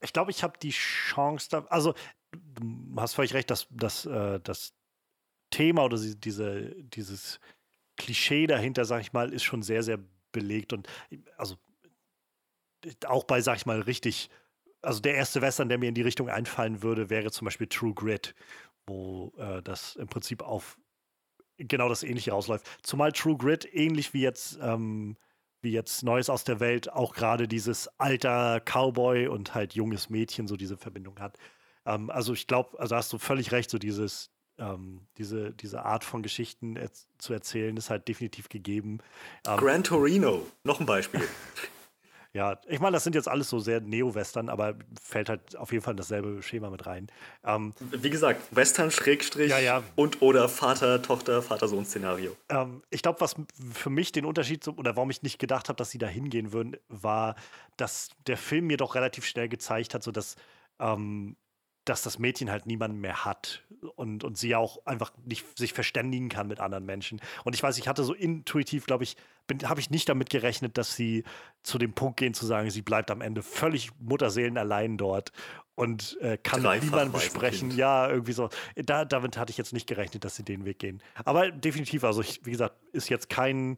[0.01, 1.95] Ich glaube, ich habe die Chance, da, also
[2.31, 4.73] du hast völlig recht, dass, dass äh, das
[5.51, 7.41] Thema oder diese, dieses
[7.97, 9.99] Klischee dahinter, sag ich mal, ist schon sehr, sehr
[10.31, 10.89] belegt und
[11.37, 11.57] also
[13.07, 14.31] auch bei, sag ich mal, richtig,
[14.81, 17.95] also der erste Western, der mir in die Richtung einfallen würde, wäre zum Beispiel True
[17.95, 18.35] Grit,
[18.87, 20.79] wo äh, das im Prinzip auf
[21.57, 22.67] genau das Ähnliche rausläuft.
[22.83, 25.17] Zumal True Grit ähnlich wie jetzt ähm,
[25.65, 30.47] wie jetzt Neues aus der Welt auch gerade dieses alter Cowboy und halt junges Mädchen
[30.47, 31.39] so diese Verbindung hat.
[31.87, 36.05] Ähm, also ich glaube, also hast du völlig recht, so dieses ähm, diese, diese Art
[36.05, 39.01] von Geschichten er zu erzählen, ist halt definitiv gegeben.
[39.47, 41.23] Ähm, Gran Torino, noch ein Beispiel.
[42.35, 45.85] ja, ich meine, das sind jetzt alles so sehr Neo-Western, aber fällt halt auf jeden
[45.85, 47.07] Fall in dasselbe Schema mit rein.
[47.45, 49.83] Ähm, Wie gesagt, Western, Schrägstrich ja, ja.
[49.95, 52.37] und oder Vater, Tochter, Vater-Sohn-Szenario.
[52.49, 53.37] Ähm, ich glaube, was
[53.73, 56.53] für mich den Unterschied, zum, oder warum ich nicht gedacht habe, dass sie da hingehen
[56.53, 57.37] würden, war,
[57.77, 60.35] dass der Film mir doch relativ schnell gezeigt hat, so dass
[60.81, 61.37] ähm,
[61.85, 63.63] dass das Mädchen halt niemanden mehr hat
[63.97, 67.21] und, und sie auch einfach nicht sich verständigen kann mit anderen Menschen.
[67.45, 69.17] Und ich weiß, ich hatte so intuitiv, glaube ich,
[69.65, 71.25] habe ich nicht damit gerechnet, dass sie
[71.63, 75.33] zu dem Punkt gehen zu sagen, sie bleibt am Ende völlig Mutterseelen allein dort
[75.75, 77.71] und äh, kann mit niemandem besprechen.
[77.77, 78.49] Ja, irgendwie so.
[78.77, 81.03] Da, damit hatte ich jetzt nicht gerechnet, dass sie den Weg gehen.
[81.25, 83.77] Aber definitiv, also ich, wie gesagt, ist jetzt kein,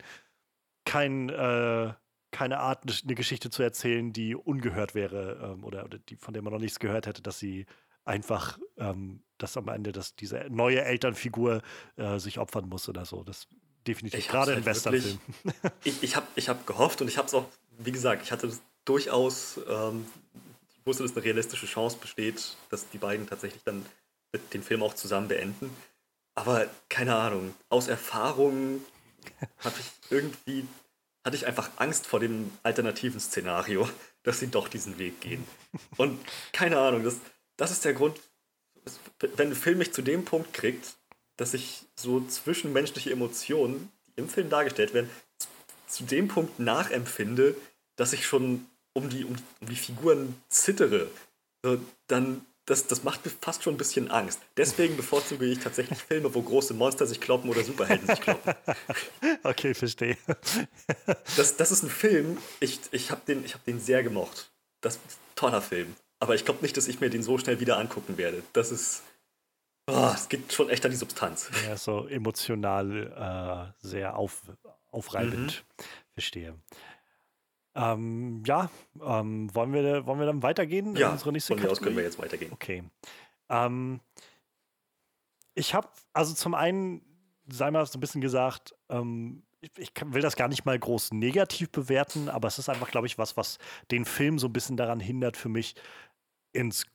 [0.84, 1.92] kein äh,
[2.32, 6.42] keine Art, eine Geschichte zu erzählen, die ungehört wäre ähm, oder, oder die, von der
[6.42, 7.64] man noch nichts gehört hätte, dass sie
[8.04, 11.62] einfach, ähm, dass am Ende dass diese neue Elternfigur
[11.96, 13.24] äh, sich opfern muss oder so.
[13.24, 13.48] Das
[13.86, 15.20] definitiv, gerade halt in Westernfilmen.
[15.84, 17.46] ich ich habe ich hab gehofft und ich habe es auch,
[17.78, 18.50] wie gesagt, ich hatte
[18.84, 20.06] durchaus, ähm,
[20.68, 23.84] ich wusste, dass eine realistische Chance besteht, dass die beiden tatsächlich dann
[24.52, 25.70] den Film auch zusammen beenden.
[26.34, 28.84] Aber keine Ahnung, aus Erfahrung
[29.58, 30.66] hatte ich irgendwie,
[31.24, 33.88] hatte ich einfach Angst vor dem alternativen Szenario,
[34.22, 35.44] dass sie doch diesen Weg gehen.
[35.96, 36.20] Und
[36.52, 37.18] keine Ahnung, das,
[37.56, 38.20] das ist der Grund,
[39.36, 40.95] wenn ein Film mich zu dem Punkt kriegt,
[41.36, 45.10] dass ich so zwischenmenschliche Emotionen, die im Film dargestellt werden,
[45.86, 47.54] zu dem Punkt nachempfinde,
[47.96, 51.08] dass ich schon um die, um, um die Figuren zittere.
[51.62, 54.40] So, dann, das, das macht mir fast schon ein bisschen Angst.
[54.56, 58.54] Deswegen bevorzuge ich tatsächlich Filme, wo große Monster sich kloppen oder Superhelden sich kloppen.
[59.42, 60.16] Okay, verstehe.
[61.36, 64.50] Das, das ist ein Film, ich, ich habe den, hab den sehr gemocht.
[64.80, 65.94] Das ist ein toller Film.
[66.18, 68.42] Aber ich glaube nicht, dass ich mir den so schnell wieder angucken werde.
[68.52, 69.02] Das ist.
[69.88, 71.50] Oh, es geht schon echt an die Substanz.
[71.64, 74.42] Ja, so emotional äh, sehr auf,
[74.90, 75.64] aufreibend.
[75.78, 75.84] Mhm.
[76.12, 76.54] Verstehe.
[77.76, 80.96] Ähm, ja, ähm, wollen, wir, wollen wir dann weitergehen?
[80.96, 82.50] Ja, unsere nächste von mir aus können wir jetzt weitergehen.
[82.52, 82.84] Okay.
[83.48, 84.00] Ähm,
[85.54, 87.02] ich habe, also zum einen,
[87.48, 91.12] sei mal so ein bisschen gesagt, ähm, ich, ich, will das gar nicht mal groß
[91.12, 93.58] negativ bewerten, aber es ist einfach, glaube ich, was, was
[93.90, 95.74] den Film so ein bisschen daran hindert für mich,
[96.52, 96.86] ins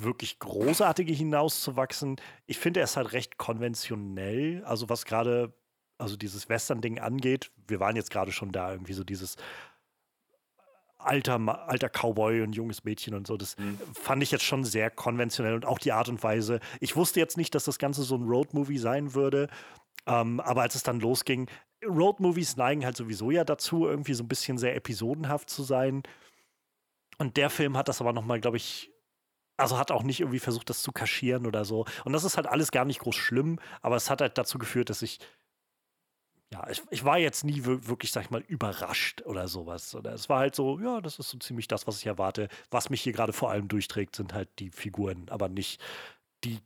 [0.00, 2.16] wirklich Großartige hinauszuwachsen.
[2.46, 4.64] Ich finde, er ist halt recht konventionell.
[4.64, 5.52] Also, was gerade,
[5.98, 9.36] also dieses Western-Ding angeht, wir waren jetzt gerade schon da, irgendwie so dieses
[11.04, 13.36] alter, alter Cowboy und junges Mädchen und so.
[13.36, 13.78] Das mhm.
[13.94, 16.60] fand ich jetzt schon sehr konventionell und auch die Art und Weise.
[16.80, 19.48] Ich wusste jetzt nicht, dass das Ganze so ein Road-Movie sein würde.
[20.06, 21.48] Ähm, aber als es dann losging,
[21.84, 26.02] Road-Movies neigen halt sowieso ja dazu, irgendwie so ein bisschen sehr episodenhaft zu sein.
[27.18, 28.90] Und der Film hat das aber nochmal, glaube ich,
[29.56, 31.86] also hat auch nicht irgendwie versucht, das zu kaschieren oder so.
[32.04, 34.90] Und das ist halt alles gar nicht groß schlimm, aber es hat halt dazu geführt,
[34.90, 35.20] dass ich,
[36.52, 39.94] ja, ich, ich war jetzt nie wirklich, sag ich mal, überrascht oder sowas.
[39.94, 42.48] Oder es war halt so, ja, das ist so ziemlich das, was ich erwarte.
[42.70, 45.80] Was mich hier gerade vor allem durchträgt, sind halt die Figuren, aber nicht
[46.44, 46.60] die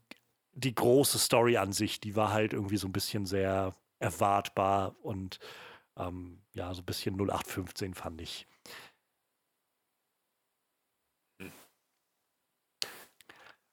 [0.59, 5.39] die große Story an sich, die war halt irgendwie so ein bisschen sehr erwartbar und
[5.97, 8.47] ähm, ja, so ein bisschen 0815 fand ich.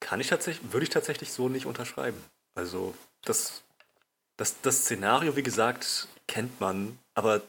[0.06, 2.24] Kann ich tatsächlich, würde ich tatsächlich so nicht unterschreiben.
[2.54, 3.64] Also das,
[4.38, 7.42] das, das Szenario, wie gesagt, kennt man, aber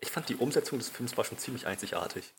[0.00, 2.32] ich fand die Umsetzung des Films war schon ziemlich einzigartig.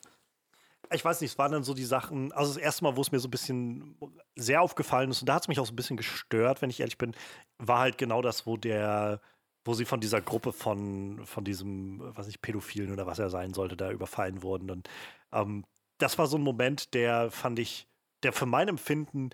[0.92, 3.12] Ich weiß nicht, es waren dann so die Sachen, also das erste Mal, wo es
[3.12, 3.96] mir so ein bisschen
[4.36, 6.80] sehr aufgefallen ist, und da hat es mich auch so ein bisschen gestört, wenn ich
[6.80, 7.16] ehrlich bin,
[7.60, 9.22] war halt genau das, wo der,
[9.64, 13.54] wo sie von dieser Gruppe von, von diesem, was ich, Pädophilen oder was er sein
[13.54, 14.72] sollte, da überfallen wurden.
[14.72, 14.90] Und
[15.32, 15.66] ähm,
[16.00, 17.88] das war so ein Moment, der fand ich,
[18.24, 19.32] der für mein Empfinden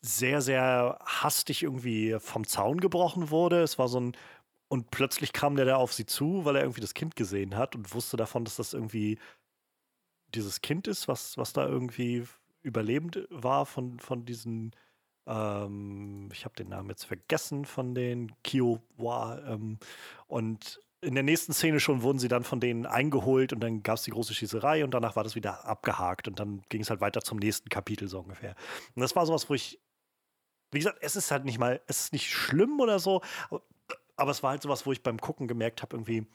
[0.00, 3.62] sehr, sehr hastig irgendwie vom Zaun gebrochen wurde.
[3.62, 4.16] Es war so ein,
[4.68, 7.74] und plötzlich kam der da auf sie zu, weil er irgendwie das Kind gesehen hat
[7.74, 9.18] und wusste davon, dass das irgendwie
[10.34, 12.24] dieses Kind ist, was, was da irgendwie
[12.62, 14.72] überlebend war von, von diesen,
[15.26, 19.38] ähm, ich habe den Namen jetzt vergessen, von den Kiowa.
[19.46, 19.78] Ähm,
[20.26, 23.96] und in der nächsten Szene schon wurden sie dann von denen eingeholt und dann gab
[23.96, 27.00] es die große Schießerei und danach war das wieder abgehakt und dann ging es halt
[27.00, 28.54] weiter zum nächsten Kapitel so ungefähr.
[28.94, 29.80] Und das war sowas, wo ich,
[30.72, 33.62] wie gesagt, es ist halt nicht mal, es ist nicht schlimm oder so, aber,
[34.16, 36.26] aber es war halt sowas, wo ich beim Gucken gemerkt habe, irgendwie,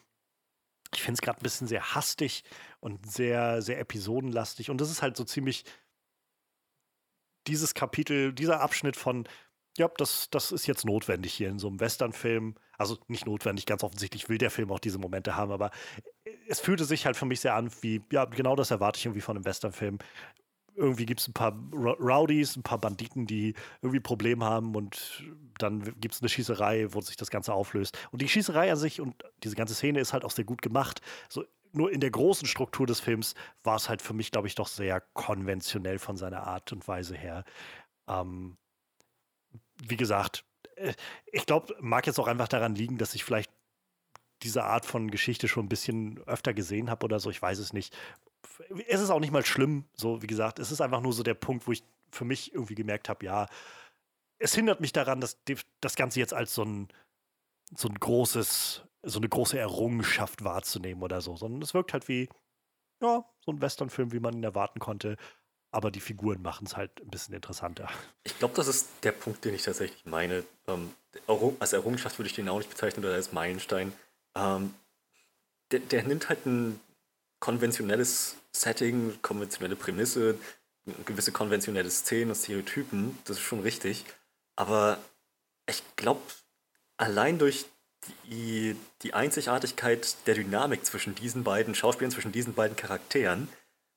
[0.93, 2.43] ich finde es gerade ein bisschen sehr hastig
[2.79, 4.69] und sehr, sehr episodenlastig.
[4.69, 5.63] Und das ist halt so ziemlich
[7.47, 9.27] dieses Kapitel, dieser Abschnitt von,
[9.77, 12.55] ja, das, das ist jetzt notwendig hier in so einem Western-Film.
[12.81, 15.71] Also nicht notwendig, ganz offensichtlich will der Film auch diese Momente haben, aber
[16.47, 19.21] es fühlte sich halt für mich sehr an, wie, ja, genau das erwarte ich irgendwie
[19.21, 19.99] von einem Western-Film
[20.75, 25.23] irgendwie gibt es ein paar Rowdies, ein paar Banditen, die irgendwie Probleme haben und
[25.57, 27.97] dann gibt es eine Schießerei, wo sich das Ganze auflöst.
[28.11, 31.01] Und die Schießerei an sich und diese ganze Szene ist halt auch sehr gut gemacht.
[31.29, 31.43] So,
[31.73, 34.67] nur in der großen Struktur des Films war es halt für mich, glaube ich, doch
[34.67, 37.43] sehr konventionell von seiner Art und Weise her.
[38.07, 38.57] Ähm,
[39.83, 40.50] wie gesagt, äh,
[41.31, 43.51] ich glaube, mag jetzt auch einfach daran liegen, dass ich vielleicht
[44.43, 47.73] diese Art von Geschichte schon ein bisschen öfter gesehen habe oder so, ich weiß es
[47.73, 47.95] nicht
[48.87, 50.59] es ist auch nicht mal schlimm, so wie gesagt.
[50.59, 53.47] Es ist einfach nur so der Punkt, wo ich für mich irgendwie gemerkt habe, ja,
[54.39, 55.37] es hindert mich daran, dass
[55.79, 56.87] das Ganze jetzt als so ein,
[57.75, 62.27] so ein großes, so eine große Errungenschaft wahrzunehmen oder so, sondern es wirkt halt wie,
[63.01, 65.17] ja, so ein Westernfilm, wie man ihn erwarten konnte.
[65.71, 67.89] Aber die Figuren machen es halt ein bisschen interessanter.
[68.23, 70.43] Ich glaube, das ist der Punkt, den ich tatsächlich meine.
[70.67, 70.93] Ähm,
[71.59, 73.93] als Errungenschaft würde ich den auch nicht bezeichnen oder als Meilenstein.
[74.35, 74.73] Ähm,
[75.71, 76.79] der, der, nimmt halt ein
[77.39, 80.37] konventionelles Setting, konventionelle Prämisse,
[81.05, 84.05] gewisse konventionelle Szenen und Stereotypen, das ist schon richtig.
[84.55, 84.97] Aber
[85.67, 86.21] ich glaube,
[86.97, 87.65] allein durch
[88.25, 93.47] die, die Einzigartigkeit der Dynamik zwischen diesen beiden Schauspielern, zwischen diesen beiden Charakteren,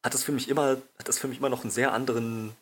[0.05, 2.55] hat das für mich immer, hat das für mich immer noch einen sehr anderen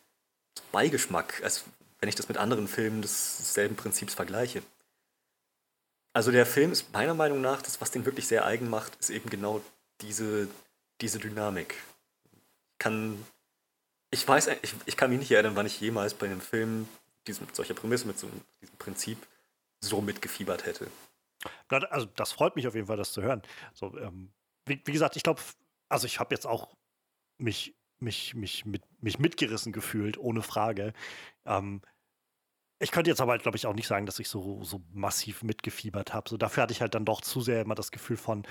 [0.71, 1.65] Beigeschmack, als
[1.99, 4.63] wenn ich das mit anderen Filmen desselben Prinzips vergleiche.
[6.13, 9.09] Also der Film ist meiner Meinung nach, das, was den wirklich sehr eigen macht, ist
[9.09, 9.61] eben genau
[9.99, 10.47] diese,
[11.01, 11.75] diese Dynamik.
[12.77, 13.21] Kann,
[14.09, 16.87] ich weiß, ich, ich kann mich nicht erinnern, wann ich jemals bei einem Film
[17.27, 18.29] diesem, solcher Prämisse mit so
[18.61, 19.17] diesem Prinzip
[19.81, 20.87] so mitgefiebert hätte.
[21.67, 23.41] Also das freut mich auf jeden Fall, das zu hören.
[23.73, 24.31] So, ähm,
[24.65, 25.41] wie, wie, gesagt, ich glaube,
[25.89, 26.69] also ich habe jetzt auch
[27.37, 30.93] mich, mich, mich, mit, mich mitgerissen gefühlt, ohne Frage.
[31.45, 31.81] Ähm,
[32.79, 36.13] ich könnte jetzt aber, glaube ich, auch nicht sagen, dass ich so, so massiv mitgefiebert
[36.13, 36.29] habe.
[36.29, 38.45] So, dafür hatte ich halt dann doch zu sehr immer das Gefühl von,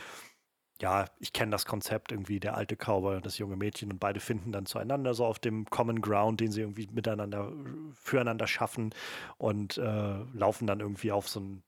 [0.81, 4.21] ja, ich kenne das Konzept irgendwie, der alte Cowboy und das junge Mädchen und beide
[4.21, 7.53] finden dann zueinander so auf dem Common Ground, den sie irgendwie miteinander,
[7.95, 8.95] füreinander schaffen
[9.39, 11.63] und äh, laufen dann irgendwie auf so ein,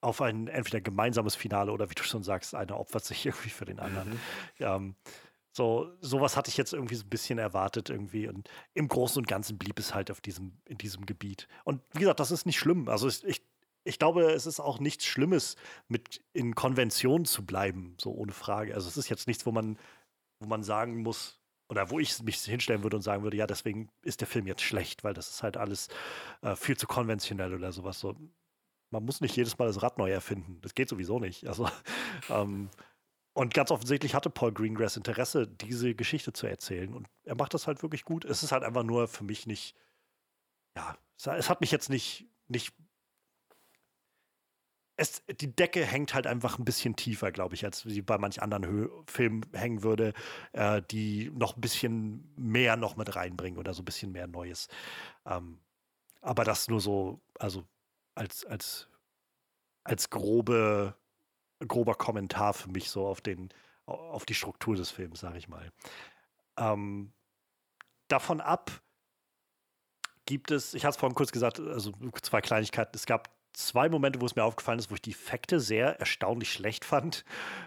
[0.00, 3.66] auf ein entweder gemeinsames Finale oder wie du schon sagst, einer opfert sich irgendwie für
[3.66, 4.10] den anderen.
[4.10, 4.20] Mhm.
[4.60, 4.96] Ähm,
[5.52, 9.26] so, sowas hatte ich jetzt irgendwie so ein bisschen erwartet irgendwie und im Großen und
[9.26, 11.48] Ganzen blieb es halt auf diesem, in diesem Gebiet.
[11.64, 12.88] Und wie gesagt, das ist nicht schlimm.
[12.88, 13.42] Also ich,
[13.84, 15.56] ich glaube, es ist auch nichts Schlimmes,
[15.88, 18.74] mit in Konvention zu bleiben, so ohne Frage.
[18.74, 19.78] Also es ist jetzt nichts, wo man,
[20.38, 23.90] wo man sagen muss, oder wo ich mich hinstellen würde und sagen würde, ja, deswegen
[24.02, 25.88] ist der Film jetzt schlecht, weil das ist halt alles
[26.42, 28.00] äh, viel zu konventionell oder sowas.
[28.00, 28.16] So,
[28.90, 30.58] man muss nicht jedes Mal das Rad neu erfinden.
[30.62, 31.46] Das geht sowieso nicht.
[31.46, 31.68] Also,
[32.28, 32.70] ähm,
[33.32, 36.92] und ganz offensichtlich hatte Paul Greengrass Interesse, diese Geschichte zu erzählen.
[36.94, 38.24] Und er macht das halt wirklich gut.
[38.24, 39.76] Es ist halt einfach nur für mich nicht,
[40.76, 42.74] ja, es hat mich jetzt nicht, nicht
[45.00, 48.42] es, die Decke hängt halt einfach ein bisschen tiefer, glaube ich, als sie bei manch
[48.42, 50.12] anderen Hö Filmen hängen würde,
[50.52, 54.68] äh, die noch ein bisschen mehr noch mit reinbringen oder so ein bisschen mehr Neues.
[55.24, 55.58] Ähm,
[56.20, 57.64] aber das nur so, also
[58.14, 58.88] als, als,
[59.84, 60.94] als grobe,
[61.66, 63.50] grober Kommentar für mich so auf den,
[63.86, 65.70] auf die Struktur des Films, sage ich mal.
[66.56, 67.12] Ähm,
[68.08, 68.82] davon ab
[70.26, 71.92] gibt es, ich hatte es vorhin kurz gesagt, also
[72.22, 72.92] zwei Kleinigkeiten.
[72.94, 76.52] Es gab zwei Momente, wo es mir aufgefallen ist, wo ich die Effekte sehr erstaunlich
[76.52, 77.24] schlecht fand.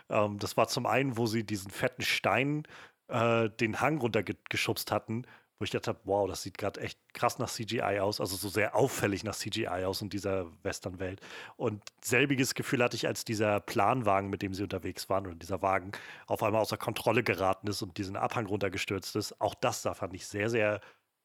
[0.10, 2.64] Ähm, das war zum einen, wo sie diesen fetten Stein
[3.08, 5.26] äh, den Hang runtergeschubst hatten,
[5.64, 8.50] wo ich gedacht habe, wow, das sieht gerade echt krass nach CGI aus, also so
[8.50, 11.22] sehr auffällig nach CGI aus in dieser Western-Welt.
[11.56, 15.62] Und selbiges Gefühl hatte ich, als dieser Planwagen, mit dem sie unterwegs waren, oder dieser
[15.62, 15.94] Wagen
[16.28, 19.40] auf einmal außer Kontrolle geraten ist und diesen Abhang runtergestürzt ist.
[19.40, 20.82] Auch das da fand ich sehr, sehr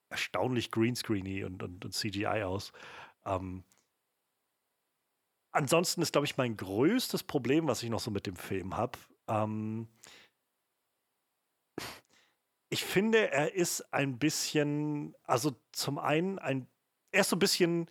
[0.08, 2.70] erstaunlich greenscreeny und, und, und CGI aus.
[3.26, 3.64] Ähm,
[5.50, 9.00] ansonsten ist, glaube ich, mein größtes Problem, was ich noch so mit dem Film habe,
[9.26, 9.88] ähm,
[12.70, 16.66] ich finde, er ist ein bisschen, also zum einen ein,
[17.12, 17.90] er ist so ein bisschen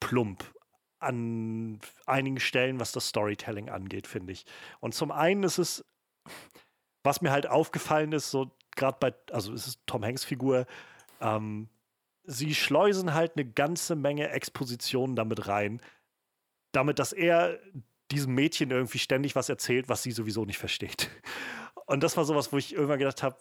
[0.00, 0.54] plump
[0.98, 4.44] an einigen Stellen, was das Storytelling angeht, finde ich.
[4.80, 5.84] Und zum einen ist es,
[7.02, 10.66] was mir halt aufgefallen ist, so gerade bei, also es ist Tom Hanks Figur,
[11.20, 11.70] ähm,
[12.24, 15.80] sie schleusen halt eine ganze Menge Expositionen damit rein,
[16.72, 17.58] damit, dass er
[18.10, 21.10] diesem Mädchen irgendwie ständig was erzählt, was sie sowieso nicht versteht.
[21.86, 23.36] Und das war sowas, wo ich irgendwann gedacht habe,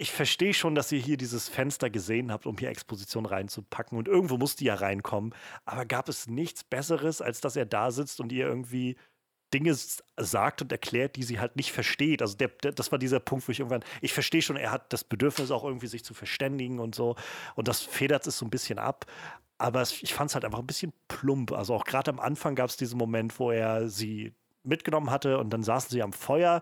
[0.00, 3.98] ich verstehe schon, dass ihr hier dieses Fenster gesehen habt, um hier Exposition reinzupacken.
[3.98, 5.34] Und irgendwo muss die ja reinkommen.
[5.64, 8.96] Aber gab es nichts Besseres, als dass er da sitzt und ihr irgendwie
[9.52, 9.76] Dinge
[10.16, 12.22] sagt und erklärt, die sie halt nicht versteht.
[12.22, 14.92] Also der, der, das war dieser Punkt, wo ich irgendwann, ich verstehe schon, er hat
[14.92, 17.16] das Bedürfnis auch irgendwie sich zu verständigen und so.
[17.56, 19.06] Und das federt es so ein bisschen ab.
[19.56, 21.50] Aber es, ich fand es halt einfach ein bisschen plump.
[21.50, 25.50] Also auch gerade am Anfang gab es diesen Moment, wo er sie mitgenommen hatte und
[25.50, 26.60] dann saßen sie am Feuer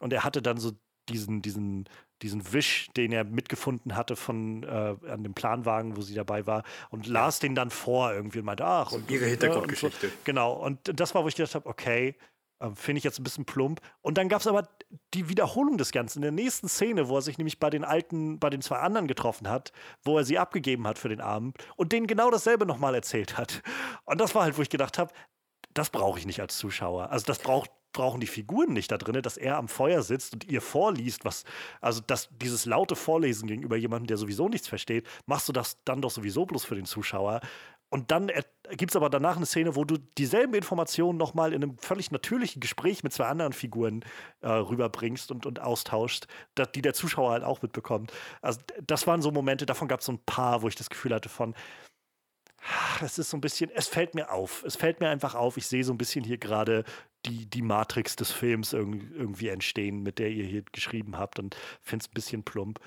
[0.00, 0.72] und er hatte dann so
[1.08, 1.88] diesen, diesen,
[2.22, 6.62] diesen Wisch, den er mitgefunden hatte von äh, an dem Planwagen, wo sie dabei war,
[6.90, 10.06] und las den dann vor irgendwie und meinte, ach, und ihre Hintergrundgeschichte.
[10.06, 10.18] Und so.
[10.24, 12.16] Genau, und das war, wo ich gedacht habe, okay,
[12.58, 13.80] äh, finde ich jetzt ein bisschen plump.
[14.00, 14.68] Und dann gab es aber
[15.14, 18.38] die Wiederholung des Ganzen in der nächsten Szene, wo er sich nämlich bei den alten,
[18.38, 19.72] bei den zwei anderen getroffen hat,
[20.02, 23.62] wo er sie abgegeben hat für den Abend und denen genau dasselbe nochmal erzählt hat.
[24.04, 25.12] Und das war halt, wo ich gedacht habe,
[25.74, 27.10] das brauche ich nicht als Zuschauer.
[27.10, 30.44] Also das braucht brauchen die Figuren nicht da drin, dass er am Feuer sitzt und
[30.44, 31.44] ihr vorliest, was,
[31.80, 36.02] also das, dieses laute Vorlesen gegenüber jemandem, der sowieso nichts versteht, machst du das dann
[36.02, 37.40] doch sowieso bloß für den Zuschauer.
[37.88, 38.32] Und dann
[38.72, 42.60] gibt es aber danach eine Szene, wo du dieselben Informationen nochmal in einem völlig natürlichen
[42.60, 44.04] Gespräch mit zwei anderen Figuren
[44.40, 48.12] äh, rüberbringst und, und austauschst, dat, die der Zuschauer halt auch mitbekommt.
[48.42, 51.14] Also das waren so Momente, davon gab es so ein paar, wo ich das Gefühl
[51.14, 51.54] hatte von,
[53.02, 54.64] es ist so ein bisschen, es fällt mir auf.
[54.64, 55.56] Es fällt mir einfach auf.
[55.56, 56.84] Ich sehe so ein bisschen hier gerade
[57.26, 62.04] die, die Matrix des Films irgendwie entstehen, mit der ihr hier geschrieben habt und finde
[62.04, 62.80] es ein bisschen plump.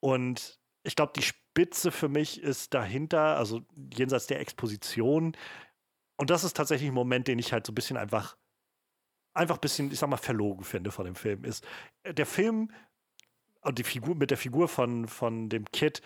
[0.00, 3.62] Und ich glaube, die Spitze für mich ist dahinter, also
[3.92, 5.36] jenseits der Exposition.
[6.16, 8.36] Und das ist tatsächlich ein Moment, den ich halt so ein bisschen einfach,
[9.34, 11.44] einfach ein bisschen, ich sag mal, verlogen finde von dem Film.
[11.44, 11.66] Ist
[12.04, 12.70] äh, der Film
[13.62, 16.00] und die Figur mit der Figur von, von dem Kid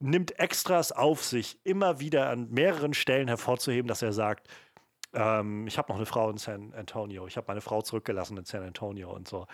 [0.00, 4.48] nimmt Extras auf sich, immer wieder an mehreren Stellen hervorzuheben, dass er sagt,
[5.12, 8.44] ähm, ich habe noch eine Frau in San Antonio, ich habe meine Frau zurückgelassen in
[8.44, 9.46] San Antonio und so.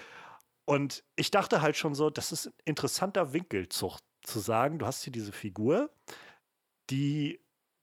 [0.64, 5.04] Und ich dachte halt schon so, das ist ein interessanter Winkelzug zu sagen, du hast
[5.04, 5.90] hier diese Figur,
[6.90, 7.40] die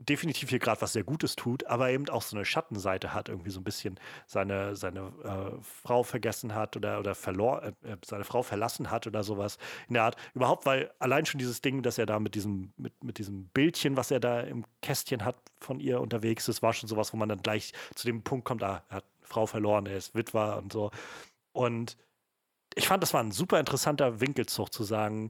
[0.10, 3.50] definitiv hier gerade was sehr Gutes tut, aber eben auch so eine Schattenseite hat, irgendwie
[3.50, 8.24] so ein bisschen seine, seine äh, Frau vergessen hat oder, oder verlor, äh, äh, seine
[8.24, 9.58] Frau verlassen hat oder sowas
[9.88, 10.16] in der Art.
[10.34, 13.98] Überhaupt, weil allein schon dieses Ding, dass er da mit diesem, mit, mit diesem Bildchen,
[13.98, 17.30] was er da im Kästchen hat, von ihr unterwegs ist, war schon sowas, wo man
[17.30, 20.58] dann gleich zu dem Punkt kommt, ah, er hat eine Frau verloren, er ist Witwer
[20.58, 20.92] und so.
[21.54, 21.98] Und
[22.76, 25.30] ich fand, das war ein super interessanter Winkelzug zu sagen,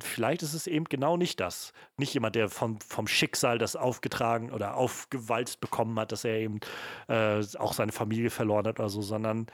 [0.00, 1.72] vielleicht ist es eben genau nicht das.
[1.98, 6.60] Nicht jemand, der vom, vom Schicksal das aufgetragen oder aufgewalzt bekommen hat, dass er eben
[7.08, 9.46] äh, auch seine Familie verloren hat oder so, sondern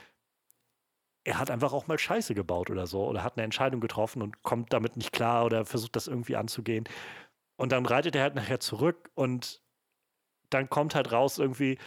[1.24, 4.42] er hat einfach auch mal Scheiße gebaut oder so oder hat eine Entscheidung getroffen und
[4.42, 6.84] kommt damit nicht klar oder versucht das irgendwie anzugehen.
[7.56, 9.60] Und dann reitet er halt nachher zurück und
[10.50, 11.78] dann kommt halt raus irgendwie,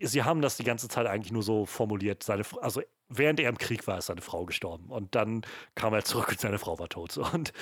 [0.00, 2.22] sie haben das die ganze Zeit eigentlich nur so formuliert.
[2.22, 2.82] Seine, also
[3.16, 4.90] während er im Krieg war, ist seine Frau gestorben.
[4.90, 5.42] Und dann
[5.74, 7.16] kam er zurück und seine Frau war tot.
[7.18, 7.52] Und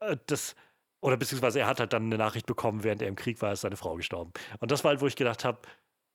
[0.00, 0.54] äh, das,
[1.00, 3.62] oder beziehungsweise er hat halt dann eine Nachricht bekommen, während er im Krieg war, ist
[3.62, 4.32] seine Frau gestorben.
[4.60, 5.60] Und das war halt, wo ich gedacht habe,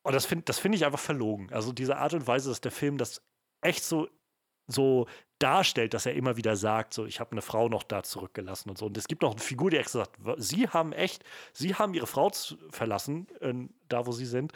[0.04, 1.52] und das finde das find ich einfach verlogen.
[1.52, 3.24] Also diese Art und Weise, dass der Film das
[3.62, 4.08] echt so,
[4.68, 5.08] so
[5.40, 8.78] darstellt, dass er immer wieder sagt, so ich habe eine Frau noch da zurückgelassen und
[8.78, 8.86] so.
[8.86, 12.08] Und es gibt noch eine Figur, die extra sagt, sie haben echt, sie haben ihre
[12.08, 12.32] Frau
[12.70, 13.54] verlassen, äh,
[13.90, 14.54] da wo sie sind.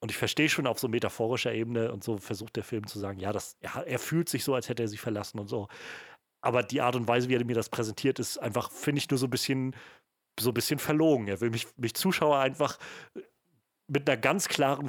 [0.00, 3.18] Und ich verstehe schon auf so metaphorischer Ebene und so versucht der Film zu sagen,
[3.18, 5.68] ja, das, er, er fühlt sich so, als hätte er sie verlassen und so.
[6.42, 9.18] Aber die Art und Weise, wie er mir das präsentiert, ist einfach, finde ich, nur
[9.18, 9.74] so ein bisschen,
[10.38, 11.28] so ein bisschen verlogen.
[11.28, 12.78] Er will mich, mich Zuschauer einfach
[13.88, 14.88] mit einer ganz klaren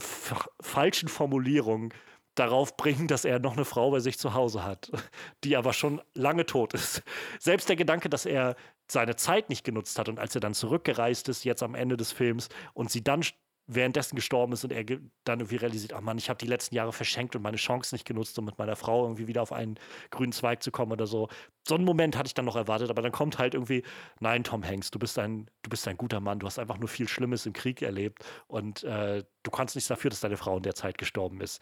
[0.62, 1.94] falschen Formulierung
[2.36, 4.92] darauf bringen, dass er noch eine Frau bei sich zu Hause hat,
[5.44, 7.02] die aber schon lange tot ist.
[7.40, 8.56] Selbst der Gedanke, dass er
[8.90, 12.12] seine Zeit nicht genutzt hat und als er dann zurückgereist ist, jetzt am Ende des
[12.12, 13.24] Films, und sie dann
[13.68, 16.94] währenddessen gestorben ist und er dann irgendwie realisiert, ach Mann, ich habe die letzten Jahre
[16.94, 19.78] verschenkt und meine Chance nicht genutzt, um mit meiner Frau irgendwie wieder auf einen
[20.10, 21.28] grünen Zweig zu kommen oder so.
[21.68, 23.84] So einen Moment hatte ich dann noch erwartet, aber dann kommt halt irgendwie,
[24.20, 26.88] nein, Tom Hanks, du bist ein, du bist ein guter Mann, du hast einfach nur
[26.88, 30.64] viel Schlimmes im Krieg erlebt und äh, du kannst nichts dafür, dass deine Frau in
[30.64, 31.62] der Zeit gestorben ist.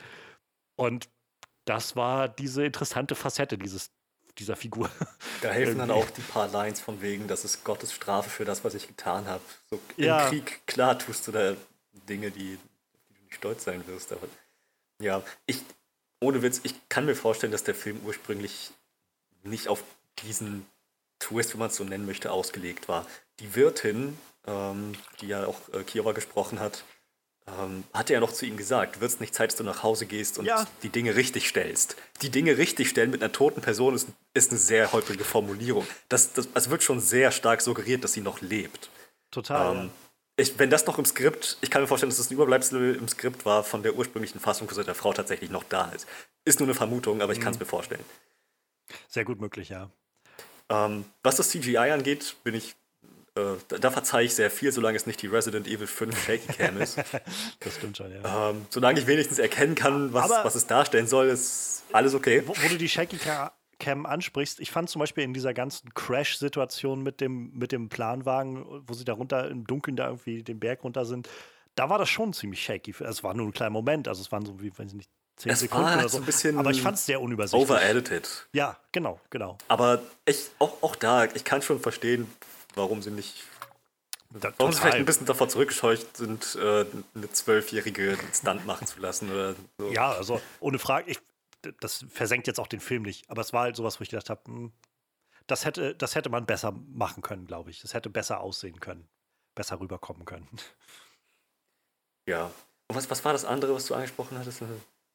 [0.76, 1.10] Und
[1.66, 3.92] das war diese interessante Facette dieses
[4.38, 4.90] dieser Figur.
[5.42, 8.64] Da helfen dann auch die paar Lines von wegen, das ist Gottes Strafe für das,
[8.64, 9.44] was ich getan habe.
[9.70, 10.28] So im ja.
[10.28, 11.56] Krieg, klar tust du da
[12.06, 12.58] Dinge, die,
[13.10, 14.12] die du nicht stolz sein wirst.
[14.12, 14.28] Aber
[15.02, 15.62] ja, ich,
[16.20, 18.72] ohne Witz, ich kann mir vorstellen, dass der Film ursprünglich
[19.44, 19.84] nicht auf
[20.24, 20.66] diesen
[21.20, 23.06] Twist, wenn man es so nennen möchte, ausgelegt war.
[23.40, 24.18] Die Wirtin,
[24.48, 26.84] ähm, die ja auch äh, Kiowa gesprochen hat,
[27.48, 30.08] ähm, hatte ja noch zu ihm gesagt, wird es nicht Zeit, dass du nach Hause
[30.08, 30.66] gehst und ja.
[30.82, 31.96] die Dinge richtig stellst.
[32.22, 35.86] Die Dinge richtig stellen mit einer toten Person ist, ist eine sehr holprige Formulierung.
[36.10, 38.90] Das, das, also wird schon sehr stark suggeriert, dass sie noch lebt.
[39.30, 39.76] Total.
[39.76, 39.92] Ähm,
[40.38, 43.08] ich, wenn das noch im Skript, ich kann mir vorstellen, dass das ein Überbleibsel im
[43.08, 46.08] Skript war von der ursprünglichen Fassung, dass der Frau tatsächlich noch da ist.
[46.44, 47.44] Ist nur eine Vermutung, aber ich mhm.
[47.44, 48.04] kann es mir vorstellen.
[49.08, 49.90] Sehr gut möglich, ja.
[50.70, 52.76] Ähm, was das CGI angeht, bin ich,
[53.36, 56.54] äh, da, da verzeihe ich sehr viel, solange es nicht die Resident Evil 5 Shaky
[56.54, 56.98] Cam ist.
[57.62, 58.50] das stimmt schon, ja.
[58.50, 62.44] Ähm, solange ich wenigstens erkennen kann, was, was es darstellen soll, ist alles okay.
[62.46, 65.94] Wo, wo du die Shaky Cam Cam ansprichst, ich fand zum Beispiel in dieser ganzen
[65.94, 70.60] Crash-Situation mit dem, mit dem Planwagen, wo sie da runter im Dunkeln da irgendwie den
[70.60, 71.30] Berg runter sind,
[71.76, 72.96] da war das schon ziemlich shaky.
[73.00, 75.52] Es war nur ein kleiner Moment, also es waren so wie, wenn sie nicht, zehn
[75.52, 76.18] es Sekunden war oder so.
[76.18, 77.70] Ein bisschen Aber ich fand es sehr unübersichtlich.
[77.70, 78.48] Overedited.
[78.54, 79.58] Ja, genau, genau.
[79.68, 82.28] Aber ich, auch, auch da, ich kann schon verstehen,
[82.76, 83.44] warum sie nicht
[84.40, 86.86] da, Warum sie vielleicht ein bisschen davor zurückgescheucht sind, äh,
[87.16, 89.92] eine zwölfjährige Stunt machen zu lassen oder so.
[89.92, 91.10] Ja, also ohne Frage.
[91.10, 91.20] Ich,
[91.80, 94.30] das versenkt jetzt auch den Film nicht, aber es war halt sowas, wo ich gedacht
[94.30, 94.72] habe, hm,
[95.48, 97.82] das hätte, das hätte man besser machen können, glaube ich.
[97.82, 99.08] Das hätte besser aussehen können,
[99.56, 100.48] besser rüberkommen können.
[102.28, 102.50] Ja.
[102.88, 104.64] Und was, was war das andere, was du angesprochen hattest?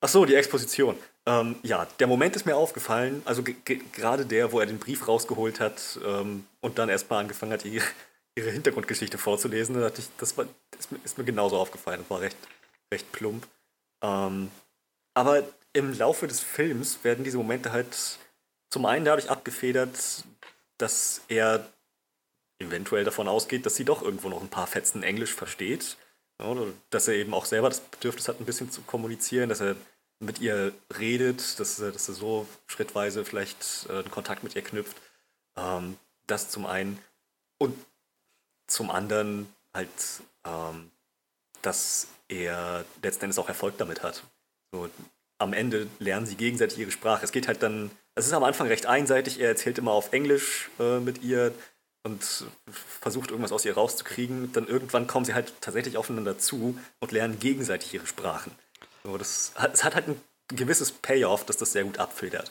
[0.01, 0.97] Ach so, die Exposition.
[1.27, 5.59] Ähm, ja, der Moment ist mir aufgefallen, also gerade der, wo er den Brief rausgeholt
[5.59, 7.85] hat ähm, und dann erstmal angefangen hat, ihre,
[8.37, 10.47] ihre Hintergrundgeschichte vorzulesen, da dachte ich, das war,
[10.79, 11.99] ist, mir, ist mir genauso aufgefallen.
[12.03, 12.37] Das war recht,
[12.95, 13.45] recht plump.
[14.03, 14.53] Ähm,
[15.15, 18.19] aber im Laufe des Films werden diese Momente halt
[18.71, 20.25] zum einen dadurch abgefedert,
[20.79, 21.69] dass er
[22.59, 25.97] eventuell davon ausgeht, dass sie doch irgendwo noch ein paar Fetzen Englisch versteht.
[26.39, 29.77] Oder dass er eben auch selber das Bedürfnis hat, ein bisschen zu kommunizieren, dass er
[30.21, 34.63] mit ihr redet, dass er, dass er so schrittweise vielleicht äh, einen Kontakt mit ihr
[34.63, 34.97] knüpft.
[35.57, 36.99] Ähm, das zum einen.
[37.59, 37.77] Und
[38.67, 39.89] zum anderen halt,
[40.45, 40.91] ähm,
[41.63, 44.23] dass er letzten Endes auch Erfolg damit hat.
[44.73, 44.89] So,
[45.41, 47.25] am Ende lernen sie gegenseitig ihre Sprache.
[47.25, 50.71] Es geht halt dann, es ist am Anfang recht einseitig, er erzählt immer auf Englisch
[50.79, 51.53] äh, mit ihr
[52.03, 52.45] und
[53.01, 54.53] versucht irgendwas aus ihr rauszukriegen.
[54.53, 58.53] Dann irgendwann kommen sie halt tatsächlich aufeinander zu und lernen gegenseitig ihre Sprachen.
[59.03, 62.51] So, das, es hat halt ein gewisses Payoff, dass das sehr gut abfiltert.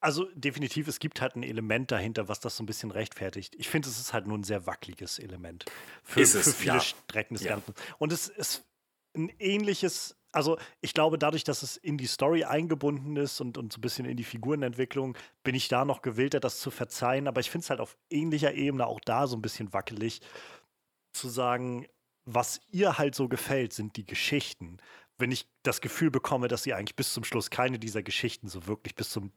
[0.00, 3.54] Also definitiv, es gibt halt ein Element dahinter, was das so ein bisschen rechtfertigt.
[3.56, 5.64] Ich finde, es ist halt nur ein sehr wackeliges Element
[6.02, 6.80] für, ist es, für viele ja.
[6.80, 7.52] Strecken des ja.
[7.52, 7.74] Ganzen.
[7.98, 8.64] Und es ist
[9.14, 13.72] ein ähnliches also ich glaube, dadurch, dass es in die Story eingebunden ist und, und
[13.72, 17.28] so ein bisschen in die Figurenentwicklung, bin ich da noch gewillter, das zu verzeihen.
[17.28, 20.20] Aber ich finde es halt auf ähnlicher Ebene auch da so ein bisschen wackelig,
[21.12, 21.86] zu sagen,
[22.24, 24.78] was ihr halt so gefällt, sind die Geschichten.
[25.18, 28.66] Wenn ich das Gefühl bekomme, dass sie eigentlich bis zum Schluss keine dieser Geschichten so
[28.66, 29.30] wirklich bis zum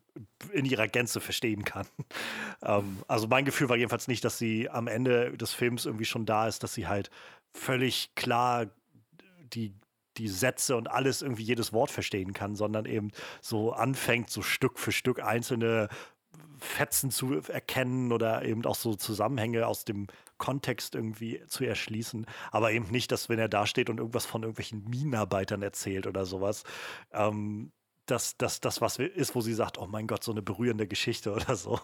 [0.52, 1.86] in ihrer Gänze verstehen kann.
[2.64, 6.26] ähm, also mein Gefühl war jedenfalls nicht, dass sie am Ende des Films irgendwie schon
[6.26, 7.12] da ist, dass sie halt
[7.54, 8.66] völlig klar
[9.54, 9.76] die
[10.18, 13.12] die Sätze und alles irgendwie jedes Wort verstehen kann, sondern eben
[13.42, 15.90] so anfängt, so Stück für Stück einzelne
[16.60, 20.08] Fetzen zu erkennen oder eben auch so Zusammenhänge aus dem
[20.38, 22.26] Kontext irgendwie zu erschließen.
[22.52, 26.26] Aber eben nicht, dass wenn er da steht und irgendwas von irgendwelchen Minenarbeitern erzählt oder
[26.26, 26.64] sowas,
[27.12, 27.72] ähm,
[28.08, 31.56] dass das was ist, wo sie sagt, oh mein Gott, so eine berührende Geschichte oder
[31.56, 31.80] so.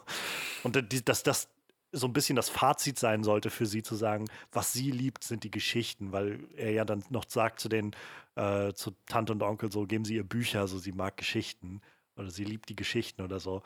[0.64, 0.78] Und
[1.08, 1.50] dass das
[1.94, 5.44] so ein bisschen das Fazit sein sollte für sie zu sagen, was sie liebt, sind
[5.44, 7.96] die Geschichten, weil er ja dann noch sagt zu den,
[8.36, 11.82] äh, zu Tante und Onkel so, geben sie ihr Bücher, so sie mag Geschichten
[12.16, 13.62] oder sie liebt die Geschichten oder so.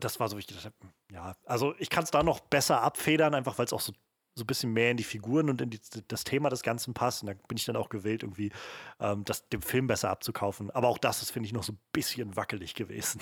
[0.00, 2.40] Das war so, wie ich gedacht habe, hm, ja, also ich kann es da noch
[2.40, 3.92] besser abfedern, einfach weil es auch so,
[4.34, 7.22] so ein bisschen mehr in die Figuren und in die, das Thema des Ganzen passt.
[7.22, 8.50] Und da bin ich dann auch gewillt, irgendwie
[8.98, 10.70] ähm, das, dem Film besser abzukaufen.
[10.72, 13.20] Aber auch das ist, finde ich, noch so ein bisschen wackelig gewesen.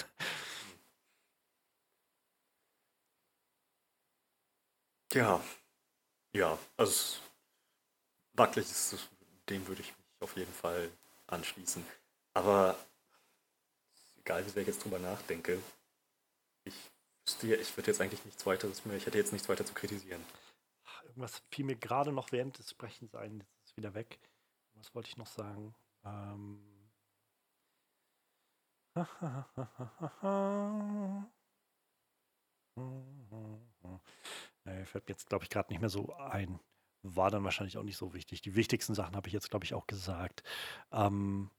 [5.13, 5.43] Ja,
[6.33, 7.21] ja, also
[8.33, 9.11] wackelig ist,
[9.51, 10.91] dem würde ich mich auf jeden Fall
[11.27, 11.85] anschließen.
[12.33, 12.79] Aber
[14.21, 15.63] egal, wie sehr ich jetzt drüber nachdenke,
[16.65, 16.75] ich
[17.27, 20.25] wüsste, ich würde jetzt eigentlich nichts weiteres mehr, ich hätte jetzt nichts weiter zu kritisieren.
[21.05, 24.19] Irgendwas fiel mir gerade noch während des Sprechens ein, jetzt ist es wieder weg.
[24.75, 25.75] Was wollte ich noch sagen?
[26.05, 26.89] Ähm.
[34.65, 36.61] Nee, fällt mir jetzt, glaube ich, gerade nicht mehr so ein.
[37.03, 38.43] War dann wahrscheinlich auch nicht so wichtig.
[38.43, 40.43] Die wichtigsten Sachen habe ich jetzt, glaube ich, auch gesagt.
[40.93, 41.51] Ähm,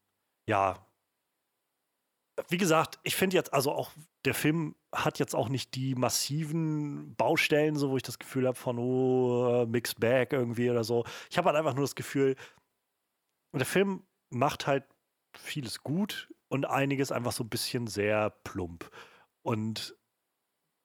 [0.47, 0.87] ja.
[2.49, 3.91] Wie gesagt, ich finde jetzt, also auch
[4.25, 8.57] der Film hat jetzt auch nicht die massiven Baustellen, so wo ich das Gefühl habe
[8.57, 11.05] von, oh, Mixed Bag irgendwie oder so.
[11.29, 12.35] Ich habe halt einfach nur das Gefühl,
[13.53, 14.85] der Film macht halt
[15.37, 18.89] vieles gut und einiges einfach so ein bisschen sehr plump.
[19.43, 19.95] Und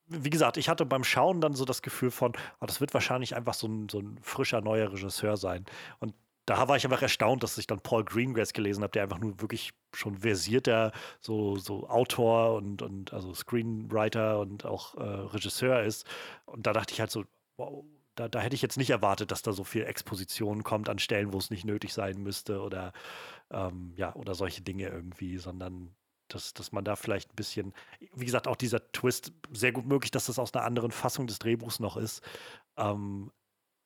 [0.09, 3.37] wie gesagt, ich hatte beim Schauen dann so das Gefühl von, oh, das wird wahrscheinlich
[3.37, 5.65] einfach so ein, so ein frischer neuer Regisseur sein.
[6.01, 6.15] Und
[6.47, 9.41] da war ich einfach erstaunt, dass ich dann Paul Greengrass gelesen habe, der einfach nur
[9.41, 16.07] wirklich schon versierter so, so Autor und, und also Screenwriter und auch äh, Regisseur ist.
[16.47, 17.25] Und da dachte ich halt so,
[17.59, 20.99] wow, da, da hätte ich jetzt nicht erwartet, dass da so viel Exposition kommt an
[20.99, 22.93] Stellen, wo es nicht nötig sein müsste oder
[23.51, 25.95] ähm, ja, oder solche Dinge irgendwie, sondern
[26.29, 27.75] dass, dass man da vielleicht ein bisschen,
[28.15, 31.39] wie gesagt, auch dieser Twist, sehr gut möglich, dass das aus einer anderen Fassung des
[31.39, 32.23] Drehbuchs noch ist.
[32.77, 33.31] Ähm,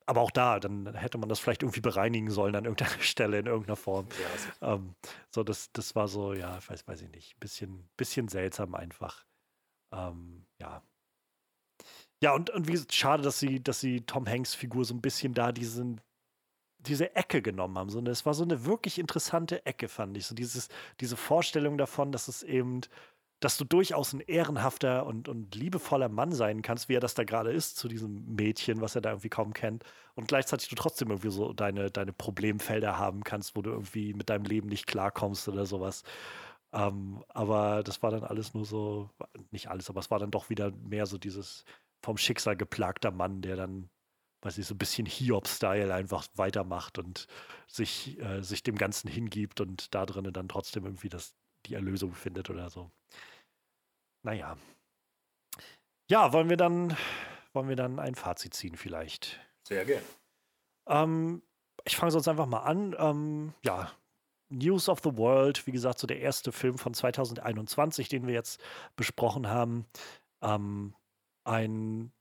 [0.06, 3.46] aber auch da, dann hätte man das vielleicht irgendwie bereinigen sollen an irgendeiner Stelle in
[3.46, 4.08] irgendeiner Form.
[4.60, 4.94] Ja, ähm,
[5.30, 9.24] so, das, das war so, ja, weiß, weiß ich nicht, bisschen, bisschen seltsam einfach.
[9.92, 10.82] Ähm, ja.
[12.22, 15.00] Ja, und, und wie gesagt, schade, dass sie, dass sie Tom Hanks Figur so ein
[15.00, 16.00] bisschen da diesen,
[16.86, 17.90] diese Ecke genommen haben.
[17.90, 20.26] So, es war so eine wirklich interessante Ecke, fand ich.
[20.26, 20.68] So dieses,
[21.00, 22.80] diese Vorstellung davon, dass es eben,
[23.40, 27.24] dass du durchaus ein ehrenhafter und, und liebevoller Mann sein kannst, wie er das da
[27.24, 29.84] gerade ist, zu diesem Mädchen, was er da irgendwie kaum kennt.
[30.14, 34.30] Und gleichzeitig du trotzdem irgendwie so deine, deine Problemfelder haben kannst, wo du irgendwie mit
[34.30, 36.02] deinem Leben nicht klarkommst oder sowas.
[36.72, 39.10] Ähm, aber das war dann alles nur so,
[39.50, 41.64] nicht alles, aber es war dann doch wieder mehr so dieses
[42.02, 43.88] vom Schicksal geplagter Mann, der dann
[44.42, 47.26] weiß ich, so ein bisschen Hiob-Style einfach weitermacht und
[47.68, 51.34] sich, äh, sich dem Ganzen hingibt und da drinnen dann trotzdem irgendwie das,
[51.66, 52.90] die Erlösung findet oder so.
[54.22, 54.56] Naja.
[56.10, 56.96] Ja, wollen wir dann,
[57.52, 59.40] wollen wir dann ein Fazit ziehen vielleicht?
[59.66, 60.02] Sehr gern.
[60.86, 61.42] Ähm,
[61.84, 62.94] ich fange sonst einfach mal an.
[62.98, 63.92] Ähm, ja,
[64.52, 68.60] News of the World, wie gesagt, so der erste Film von 2021, den wir jetzt
[68.96, 69.86] besprochen haben.
[70.42, 70.94] Ähm,
[71.44, 72.12] ein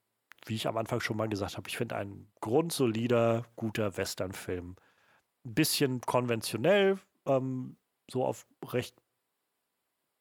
[0.46, 4.76] wie ich am Anfang schon mal gesagt habe, ich finde ein grundsolider, guter Western-Film.
[5.46, 7.78] Ein bisschen konventionell, ähm,
[8.10, 8.96] so auf recht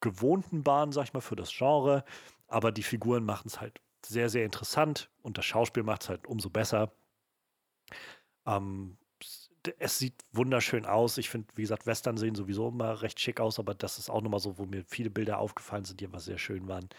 [0.01, 2.03] gewohnten Bahnen, sag ich mal, für das Genre.
[2.47, 6.27] Aber die Figuren machen es halt sehr, sehr interessant und das Schauspiel macht es halt
[6.27, 6.91] umso besser.
[8.45, 8.97] Ähm,
[9.77, 11.17] es sieht wunderschön aus.
[11.17, 14.21] Ich finde, wie gesagt, Western sehen sowieso immer recht schick aus, aber das ist auch
[14.21, 16.89] nochmal so, wo mir viele Bilder aufgefallen sind, die immer sehr schön waren.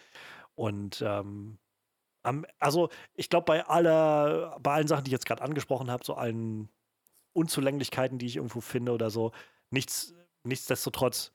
[0.54, 1.58] Und ähm,
[2.58, 6.14] also, ich glaube, bei aller, bei allen Sachen, die ich jetzt gerade angesprochen habe, so
[6.14, 6.68] allen
[7.32, 9.32] Unzulänglichkeiten, die ich irgendwo finde oder so,
[9.70, 11.32] nichts, nichtsdestotrotz,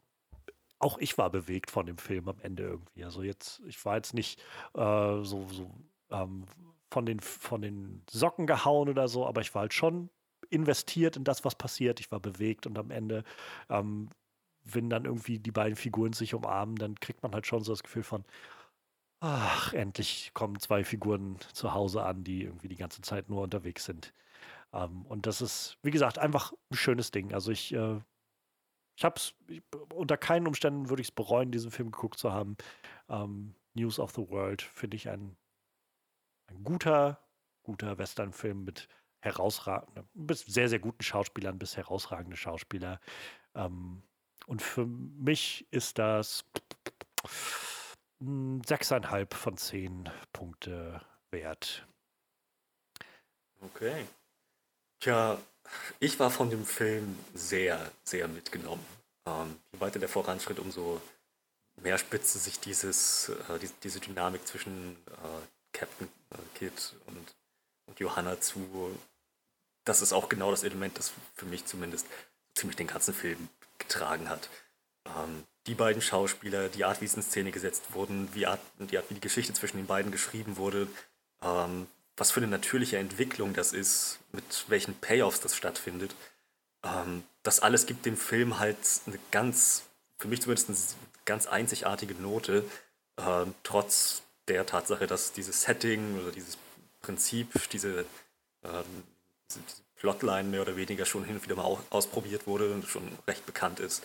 [0.80, 3.04] auch ich war bewegt von dem Film am Ende irgendwie.
[3.04, 4.40] Also jetzt, ich war jetzt nicht
[4.76, 5.72] äh, so, so
[6.12, 6.46] ähm,
[6.92, 10.10] von, den, von den Socken gehauen oder so, aber ich war halt schon
[10.50, 12.00] investiert in das, was passiert.
[12.00, 13.24] Ich war bewegt und am Ende,
[13.70, 14.10] ähm,
[14.64, 17.84] wenn dann irgendwie die beiden Figuren sich umarmen, dann kriegt man halt schon so das
[17.84, 18.24] Gefühl von,
[19.20, 23.86] Ach, endlich kommen zwei Figuren zu Hause an, die irgendwie die ganze Zeit nur unterwegs
[23.86, 24.14] sind.
[24.74, 27.34] Ähm, und das ist, wie gesagt, einfach ein schönes Ding.
[27.34, 28.00] Also ich, äh,
[28.96, 29.34] ich habe es,
[29.94, 32.58] unter keinen Umständen würde ich es bereuen, diesen Film geguckt zu haben.
[33.10, 35.36] Ähm, News of the World finde ich ein,
[36.48, 37.20] ein guter,
[37.64, 38.88] guter Western-Film mit
[39.20, 43.00] herausragenden, bis sehr, sehr guten Schauspielern bis herausragende Schauspieler.
[43.56, 44.04] Ähm,
[44.46, 46.46] und für mich ist das
[48.20, 51.86] sechseinhalb von zehn Punkte wert.
[53.62, 54.06] Okay.
[55.00, 55.38] Tja,
[56.00, 58.86] ich war von dem Film sehr, sehr mitgenommen.
[59.26, 61.02] Ähm, je weiter der voranschritt, umso
[61.82, 67.36] mehr spitzte sich dieses, äh, die, diese Dynamik zwischen äh, Captain äh, Kid und,
[67.86, 68.98] und Johanna zu.
[69.84, 72.08] Das ist auch genau das Element, das für mich zumindest
[72.56, 74.50] ziemlich den ganzen Film getragen hat.
[75.06, 78.98] Ähm, die beiden Schauspieler, die Art, wie es in Szene gesetzt wurden, wie Art, die
[78.98, 80.88] Art, wie die Geschichte zwischen den beiden geschrieben wurde,
[81.44, 86.16] ähm, was für eine natürliche Entwicklung das ist, mit welchen Payoffs das stattfindet.
[86.84, 89.84] Ähm, das alles gibt dem Film halt eine ganz,
[90.18, 90.78] für mich zumindest eine
[91.26, 92.64] ganz einzigartige Note,
[93.18, 96.58] äh, trotz der Tatsache, dass dieses Setting oder dieses
[97.02, 98.02] Prinzip, diese,
[98.64, 98.84] äh,
[99.50, 99.60] diese
[99.98, 103.80] Plotline mehr oder weniger schon hin und wieder mal ausprobiert wurde und schon recht bekannt
[103.80, 104.04] ist.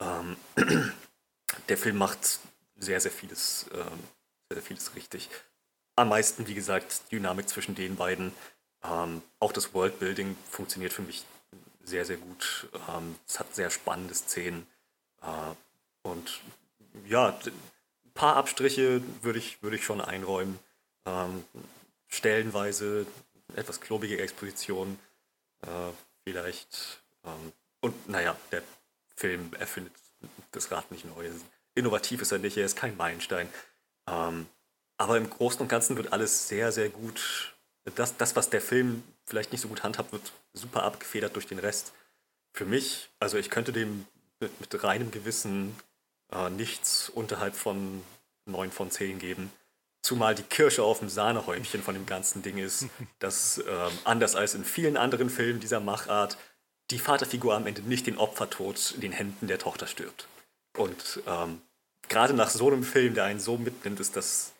[0.00, 0.36] Ähm,
[1.68, 2.40] der Film macht
[2.76, 3.98] sehr, sehr vieles, ähm,
[4.48, 5.30] sehr, sehr vieles richtig.
[5.96, 8.32] Am meisten, wie gesagt, Dynamik zwischen den beiden.
[8.82, 11.24] Ähm, auch das Worldbuilding funktioniert für mich
[11.84, 12.68] sehr, sehr gut.
[12.88, 14.66] Ähm, es hat sehr spannende Szenen.
[15.22, 15.54] Äh,
[16.02, 16.40] und
[17.06, 20.58] ja, ein paar Abstriche würde ich, würde ich schon einräumen.
[21.06, 21.44] Ähm,
[22.08, 23.06] stellenweise
[23.54, 24.98] etwas klobige Exposition
[25.62, 25.92] äh,
[26.24, 27.02] vielleicht.
[27.24, 28.62] Ähm, und naja, der
[29.24, 29.94] Film erfindet
[30.52, 31.30] das Rad nicht neu.
[31.74, 33.48] Innovativ ist er nicht, er ist kein Meilenstein.
[34.06, 34.46] Ähm,
[34.98, 37.54] aber im Großen und Ganzen wird alles sehr, sehr gut.
[37.94, 41.58] Das, das, was der Film vielleicht nicht so gut handhabt, wird super abgefedert durch den
[41.58, 41.94] Rest.
[42.52, 44.06] Für mich, also ich könnte dem
[44.40, 45.74] mit, mit reinem Gewissen
[46.30, 48.04] äh, nichts unterhalb von
[48.44, 49.50] 9 von 10 geben.
[50.02, 52.88] Zumal die Kirsche auf dem Sahnehäubchen von dem ganzen Ding ist,
[53.20, 56.36] dass ähm, anders als in vielen anderen Filmen dieser Machart
[56.90, 60.28] die Vaterfigur am Ende nicht den Opfertod in den Händen der Tochter stirbt.
[60.76, 61.60] Und ähm,
[62.08, 64.52] gerade nach so einem Film, der einen so mitnimmt, ist das,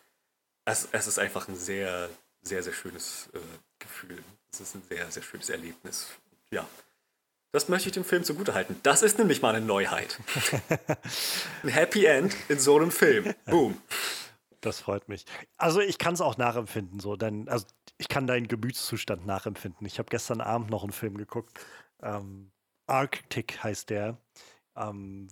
[0.65, 2.09] es, es ist einfach ein sehr,
[2.41, 3.39] sehr, sehr schönes äh,
[3.79, 4.23] Gefühl.
[4.51, 6.07] Es ist ein sehr, sehr schönes Erlebnis.
[6.51, 6.67] Ja,
[7.55, 8.75] das möchte ich dem Film zugutehalten.
[8.83, 10.19] Das ist nämlich mal eine Neuheit.
[11.63, 13.33] ein Happy End in so einem Film.
[13.45, 13.81] Boom.
[14.59, 15.23] Das freut mich.
[15.55, 17.65] Also ich kann es auch nachempfinden, so, denn also
[17.97, 19.87] ich kann deinen Gemütszustand nachempfinden.
[19.87, 21.57] Ich habe gestern Abend noch einen Film geguckt.
[22.05, 22.51] Ähm,
[22.87, 24.17] Arctic heißt der.
[24.75, 25.27] Ähm,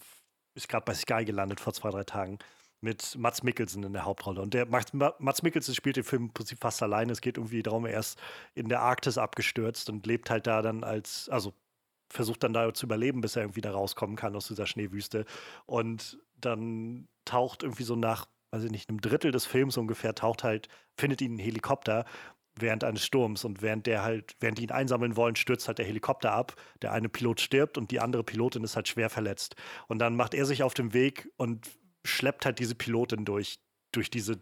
[0.56, 2.40] ist gerade bei Sky gelandet vor zwei, drei Tagen
[2.84, 4.41] mit Mats Mikkelsen in der Hauptrolle.
[4.41, 7.14] Und der Mats Mikkelsen spielt den Film im Prinzip fast alleine.
[7.14, 8.20] Es geht irgendwie darum, er ist
[8.56, 11.54] in der Arktis abgestürzt und lebt halt da dann als, also
[12.12, 15.26] versucht dann da zu überleben, bis er irgendwie da rauskommen kann aus dieser Schneewüste.
[15.66, 20.44] Und dann taucht irgendwie so nach, weiß ich nicht, einem Drittel des Films ungefähr, taucht
[20.44, 20.68] halt,
[20.98, 22.06] findet ihn ein Helikopter
[22.56, 25.86] während eines Sturms und während der halt, während die ihn einsammeln wollen, stürzt halt der
[25.86, 26.56] Helikopter ab.
[26.82, 29.56] Der eine Pilot stirbt und die andere Pilotin ist halt schwer verletzt.
[29.88, 31.70] Und dann macht er sich auf den Weg und
[32.06, 33.60] schleppt halt diese Pilotin durch,
[33.92, 34.40] durch diese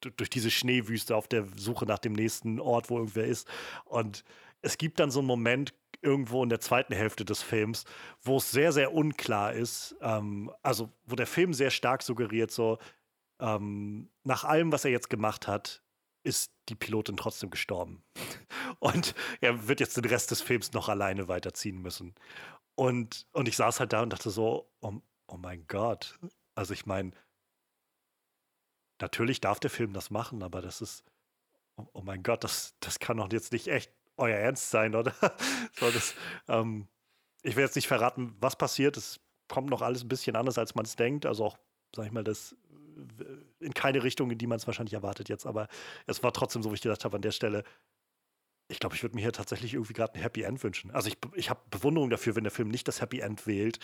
[0.00, 3.48] durch diese Schneewüste auf der Suche nach dem nächsten Ort, wo irgendwer ist.
[3.86, 4.24] Und
[4.60, 7.84] es gibt dann so einen Moment, irgendwo in der zweiten Hälfte des Films,
[8.22, 9.96] wo es sehr, sehr unklar ist.
[10.00, 12.78] Ähm, also, wo der Film sehr stark suggeriert, so,
[13.40, 15.82] ähm, nach allem, was er jetzt gemacht hat,
[16.26, 18.02] ist die Pilotin trotzdem gestorben.
[18.80, 22.14] Und er wird jetzt den Rest des Films noch alleine weiterziehen müssen.
[22.74, 26.18] Und, und ich saß halt da und dachte so, oh, oh mein Gott.
[26.54, 27.12] Also ich meine,
[29.00, 31.04] natürlich darf der Film das machen, aber das ist,
[31.76, 35.14] oh, oh mein Gott, das, das kann doch jetzt nicht echt euer Ernst sein, oder?
[35.72, 36.14] so, das,
[36.48, 36.88] ähm,
[37.42, 38.96] ich will jetzt nicht verraten, was passiert.
[38.96, 41.24] Es kommt noch alles ein bisschen anders, als man es denkt.
[41.24, 41.58] Also auch,
[41.94, 42.56] sag ich mal, das
[43.60, 45.46] in keine Richtung, in die man es wahrscheinlich erwartet jetzt.
[45.46, 45.68] Aber
[46.06, 47.64] es war trotzdem so, wie ich gedacht habe, an der Stelle,
[48.68, 50.90] ich glaube, ich würde mir hier tatsächlich irgendwie gerade ein Happy End wünschen.
[50.90, 53.78] Also ich, ich habe Bewunderung dafür, wenn der Film nicht das Happy End wählt.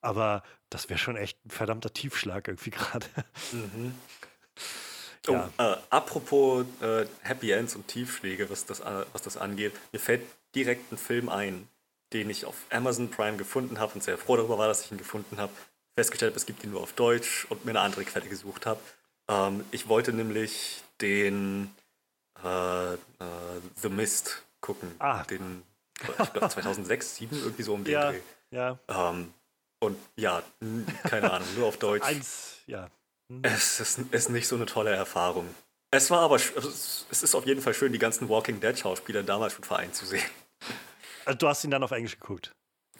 [0.00, 3.06] Aber das wäre schon echt ein verdammter Tiefschlag irgendwie gerade.
[3.52, 3.94] Mhm.
[5.28, 5.50] Oh, ja.
[5.58, 10.22] äh, apropos äh, Happy Ends und Tiefschläge, was das, äh, was das angeht, mir fällt
[10.54, 11.68] direkt ein Film ein,
[12.12, 14.98] den ich auf Amazon Prime gefunden habe und sehr froh darüber war, dass ich ihn
[14.98, 15.52] gefunden habe.
[15.94, 18.80] Festgestellt habe, es gibt ihn nur auf Deutsch und mir eine andere Quelle gesucht habe.
[19.32, 21.74] Ähm, ich wollte nämlich den
[22.44, 22.98] äh, äh,
[23.76, 24.94] The Mist gucken.
[24.98, 25.22] Ah.
[25.24, 25.62] Den,
[26.00, 28.20] ich glaube 2006, 2007, irgendwie so um den ja, Dreh.
[28.50, 28.78] Ja.
[28.88, 29.32] Ähm,
[29.80, 30.42] und ja,
[31.04, 32.04] keine Ahnung, nur auf Deutsch.
[32.04, 32.88] Eins, ja.
[33.28, 33.40] Mhm.
[33.42, 35.52] Es ist, ist nicht so eine tolle Erfahrung.
[35.90, 39.52] Es war aber, es ist auf jeden Fall schön, die ganzen Walking Dead Schauspieler damals
[39.54, 40.22] schon vereint zu sehen.
[41.24, 42.52] Also du hast ihn dann auf Englisch geguckt?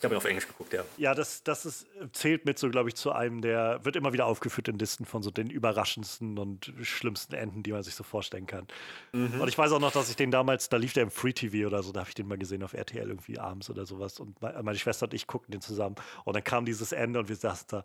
[0.03, 0.83] Ich habe ihn auf Englisch geguckt, ja.
[0.97, 4.27] Ja, das, das ist, zählt mit so, glaube ich, zu einem der, wird immer wieder
[4.27, 8.49] aufgeführt in Listen von so den überraschendsten und schlimmsten Enden, die man sich so vorstellen
[8.49, 8.67] kann.
[9.13, 9.41] Mhm.
[9.41, 11.69] Und ich weiß auch noch, dass ich den damals, da lief der im Free TV
[11.69, 14.19] oder so, da habe ich den mal gesehen auf RTL irgendwie abends oder sowas.
[14.19, 15.95] Und meine Schwester und ich guckten den zusammen.
[16.25, 17.85] Und dann kam dieses Ende und wir saßen da,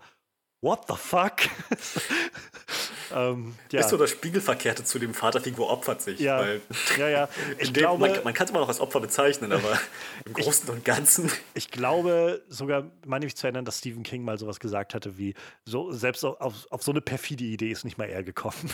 [0.61, 1.41] what the fuck?
[3.13, 3.81] ähm, ja.
[3.81, 6.19] Ist so das Spiegelverkehrte zu dem Vaterfigur opfert sich.
[6.19, 6.61] Ja, weil
[6.97, 7.29] ja, ja.
[7.59, 9.79] Ich glaube, man, man kann es immer noch als Opfer bezeichnen, aber
[10.25, 11.31] im Großen ich, und Ganzen.
[11.53, 15.35] Ich glaube sogar, meine ich zu erinnern, dass Stephen King mal sowas gesagt hatte wie,
[15.65, 18.73] so, selbst auf, auf so eine perfide Idee ist nicht mal er gekommen.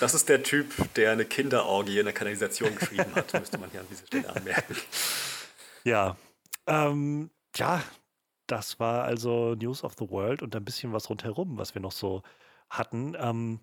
[0.00, 3.80] das ist der Typ, der eine Kinderorgie in der Kanalisation geschrieben hat, müsste man hier
[3.80, 4.76] an dieser Stelle anmerken.
[5.84, 6.16] Ja.
[6.66, 7.82] Ähm, ja,
[8.46, 11.92] das war also News of the World und ein bisschen was rundherum, was wir noch
[11.92, 12.22] so
[12.70, 13.16] hatten.
[13.18, 13.60] Ähm,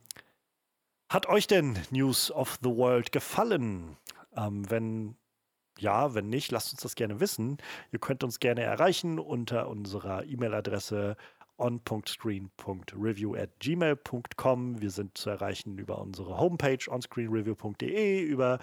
[1.10, 3.98] hat euch denn News of the World gefallen?
[4.36, 5.16] Ähm, wenn
[5.80, 7.58] ja, wenn nicht, lasst uns das gerne wissen.
[7.92, 11.18] Ihr könnt uns gerne erreichen unter unserer E-Mail-Adresse
[11.58, 14.82] on.screen.review at gmail.com.
[14.82, 18.60] Wir sind zu erreichen über unsere Homepage onscreenreview.de, über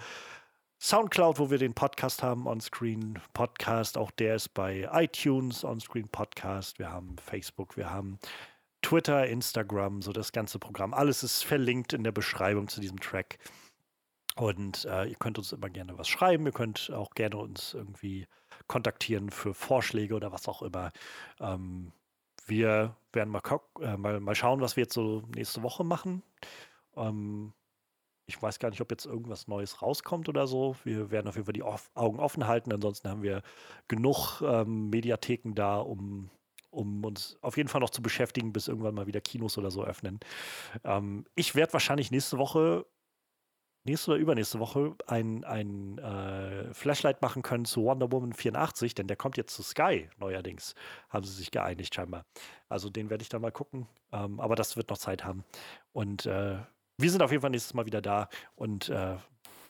[0.81, 3.97] Soundcloud, wo wir den Podcast haben, Onscreen Podcast.
[3.97, 6.79] Auch der ist bei iTunes, Onscreen Podcast.
[6.79, 8.17] Wir haben Facebook, wir haben
[8.81, 10.93] Twitter, Instagram, so das ganze Programm.
[10.93, 13.39] Alles ist verlinkt in der Beschreibung zu diesem Track.
[14.37, 16.45] Und äh, ihr könnt uns immer gerne was schreiben.
[16.45, 18.25] Ihr könnt auch gerne uns irgendwie
[18.67, 20.93] kontaktieren für Vorschläge oder was auch immer.
[21.41, 21.91] Ähm,
[22.45, 23.41] wir werden mal,
[23.81, 26.23] äh, mal, mal schauen, was wir jetzt so nächste Woche machen.
[26.95, 27.51] Ähm,
[28.29, 30.75] ich weiß gar nicht, ob jetzt irgendwas Neues rauskommt oder so.
[30.83, 32.71] Wir werden auf jeden Fall die off Augen offen halten.
[32.71, 33.41] Ansonsten haben wir
[33.87, 36.29] genug ähm, Mediatheken da, um,
[36.69, 39.83] um uns auf jeden Fall noch zu beschäftigen, bis irgendwann mal wieder Kinos oder so
[39.83, 40.19] öffnen.
[40.83, 42.85] Ähm, ich werde wahrscheinlich nächste Woche,
[43.83, 49.07] nächste oder übernächste Woche ein, ein äh, Flashlight machen können zu Wonder Woman 84, denn
[49.07, 50.75] der kommt jetzt zu Sky neuerdings.
[51.09, 52.25] Haben sie sich geeinigt scheinbar.
[52.67, 53.87] Also den werde ich dann mal gucken.
[54.11, 55.43] Ähm, aber das wird noch Zeit haben.
[55.93, 56.59] Und äh,
[56.99, 59.15] wir sind auf jeden Fall nächstes Mal wieder da und äh,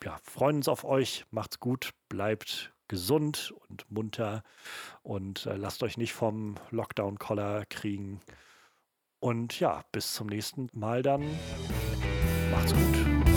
[0.04, 1.24] ja, freuen uns auf euch.
[1.30, 4.42] Macht's gut, bleibt gesund und munter
[5.02, 8.20] und äh, lasst euch nicht vom Lockdown-Collar kriegen.
[9.20, 11.24] Und ja, bis zum nächsten Mal dann.
[12.50, 13.29] Macht's gut.